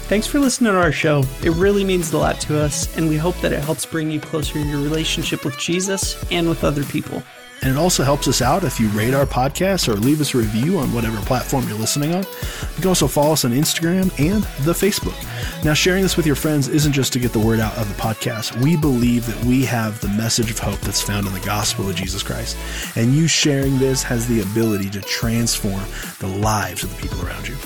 Thanks 0.09 0.25
for 0.25 0.39
listening 0.39 0.73
to 0.73 0.79
our 0.79 0.91
show. 0.91 1.23
It 1.43 1.51
really 1.51 1.83
means 1.83 2.11
a 2.13 2.17
lot 2.17 2.41
to 2.41 2.59
us, 2.59 2.97
and 2.97 3.07
we 3.07 3.15
hope 3.15 3.39
that 3.41 3.53
it 3.53 3.63
helps 3.63 3.85
bring 3.85 4.09
you 4.09 4.19
closer 4.19 4.57
in 4.57 4.67
your 4.67 4.81
relationship 4.81 5.45
with 5.45 5.55
Jesus 5.59 6.17
and 6.31 6.49
with 6.49 6.63
other 6.63 6.83
people. 6.83 7.21
And 7.61 7.71
it 7.71 7.77
also 7.77 8.03
helps 8.03 8.27
us 8.27 8.41
out 8.41 8.63
if 8.63 8.79
you 8.79 8.87
rate 8.89 9.13
our 9.13 9.25
podcast 9.25 9.89
or 9.89 9.95
leave 9.95 10.21
us 10.21 10.33
a 10.33 10.37
review 10.37 10.79
on 10.79 10.93
whatever 10.93 11.19
platform 11.21 11.67
you're 11.67 11.77
listening 11.77 12.15
on. 12.15 12.23
You 12.23 12.75
can 12.75 12.87
also 12.87 13.07
follow 13.07 13.33
us 13.33 13.43
on 13.43 13.51
Instagram 13.51 14.03
and 14.19 14.43
the 14.65 14.73
Facebook. 14.73 15.15
Now, 15.63 15.73
sharing 15.73 16.03
this 16.03 16.15
with 16.15 16.25
your 16.25 16.35
friends 16.35 16.69
isn't 16.69 16.93
just 16.93 17.11
to 17.13 17.19
get 17.19 17.33
the 17.33 17.39
word 17.39 17.59
out 17.59 17.77
of 17.77 17.89
the 17.89 18.01
podcast. 18.01 18.61
We 18.63 18.77
believe 18.77 19.25
that 19.25 19.43
we 19.45 19.65
have 19.65 19.99
the 19.99 20.09
message 20.09 20.51
of 20.51 20.59
hope 20.59 20.79
that's 20.79 21.01
found 21.01 21.27
in 21.27 21.33
the 21.33 21.39
gospel 21.41 21.89
of 21.89 21.95
Jesus 21.95 22.23
Christ. 22.23 22.57
And 22.95 23.13
you 23.13 23.27
sharing 23.27 23.77
this 23.77 24.03
has 24.03 24.27
the 24.27 24.41
ability 24.41 24.89
to 24.91 25.01
transform 25.01 25.83
the 26.19 26.27
lives 26.27 26.83
of 26.83 26.95
the 26.95 27.01
people 27.01 27.27
around 27.27 27.47
you. 27.47 27.57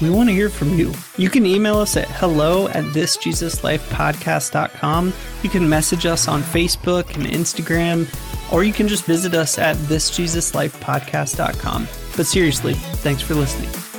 We 0.00 0.08
want 0.08 0.30
to 0.30 0.34
hear 0.34 0.48
from 0.48 0.78
you. 0.78 0.94
You 1.18 1.28
can 1.28 1.44
email 1.44 1.76
us 1.76 1.94
at 1.96 2.08
hello 2.08 2.68
at 2.68 2.84
thisjesuslifepodcast.com. 2.84 5.12
You 5.42 5.50
can 5.50 5.68
message 5.68 6.06
us 6.06 6.26
on 6.26 6.40
Facebook 6.42 7.14
and 7.14 7.26
Instagram 7.26 8.06
or 8.52 8.64
you 8.64 8.72
can 8.72 8.88
just 8.88 9.04
visit 9.04 9.34
us 9.34 9.58
at 9.58 9.76
thisjesuslifepodcast.com. 9.76 11.88
But 12.16 12.26
seriously, 12.26 12.74
thanks 12.74 13.22
for 13.22 13.34
listening. 13.34 13.89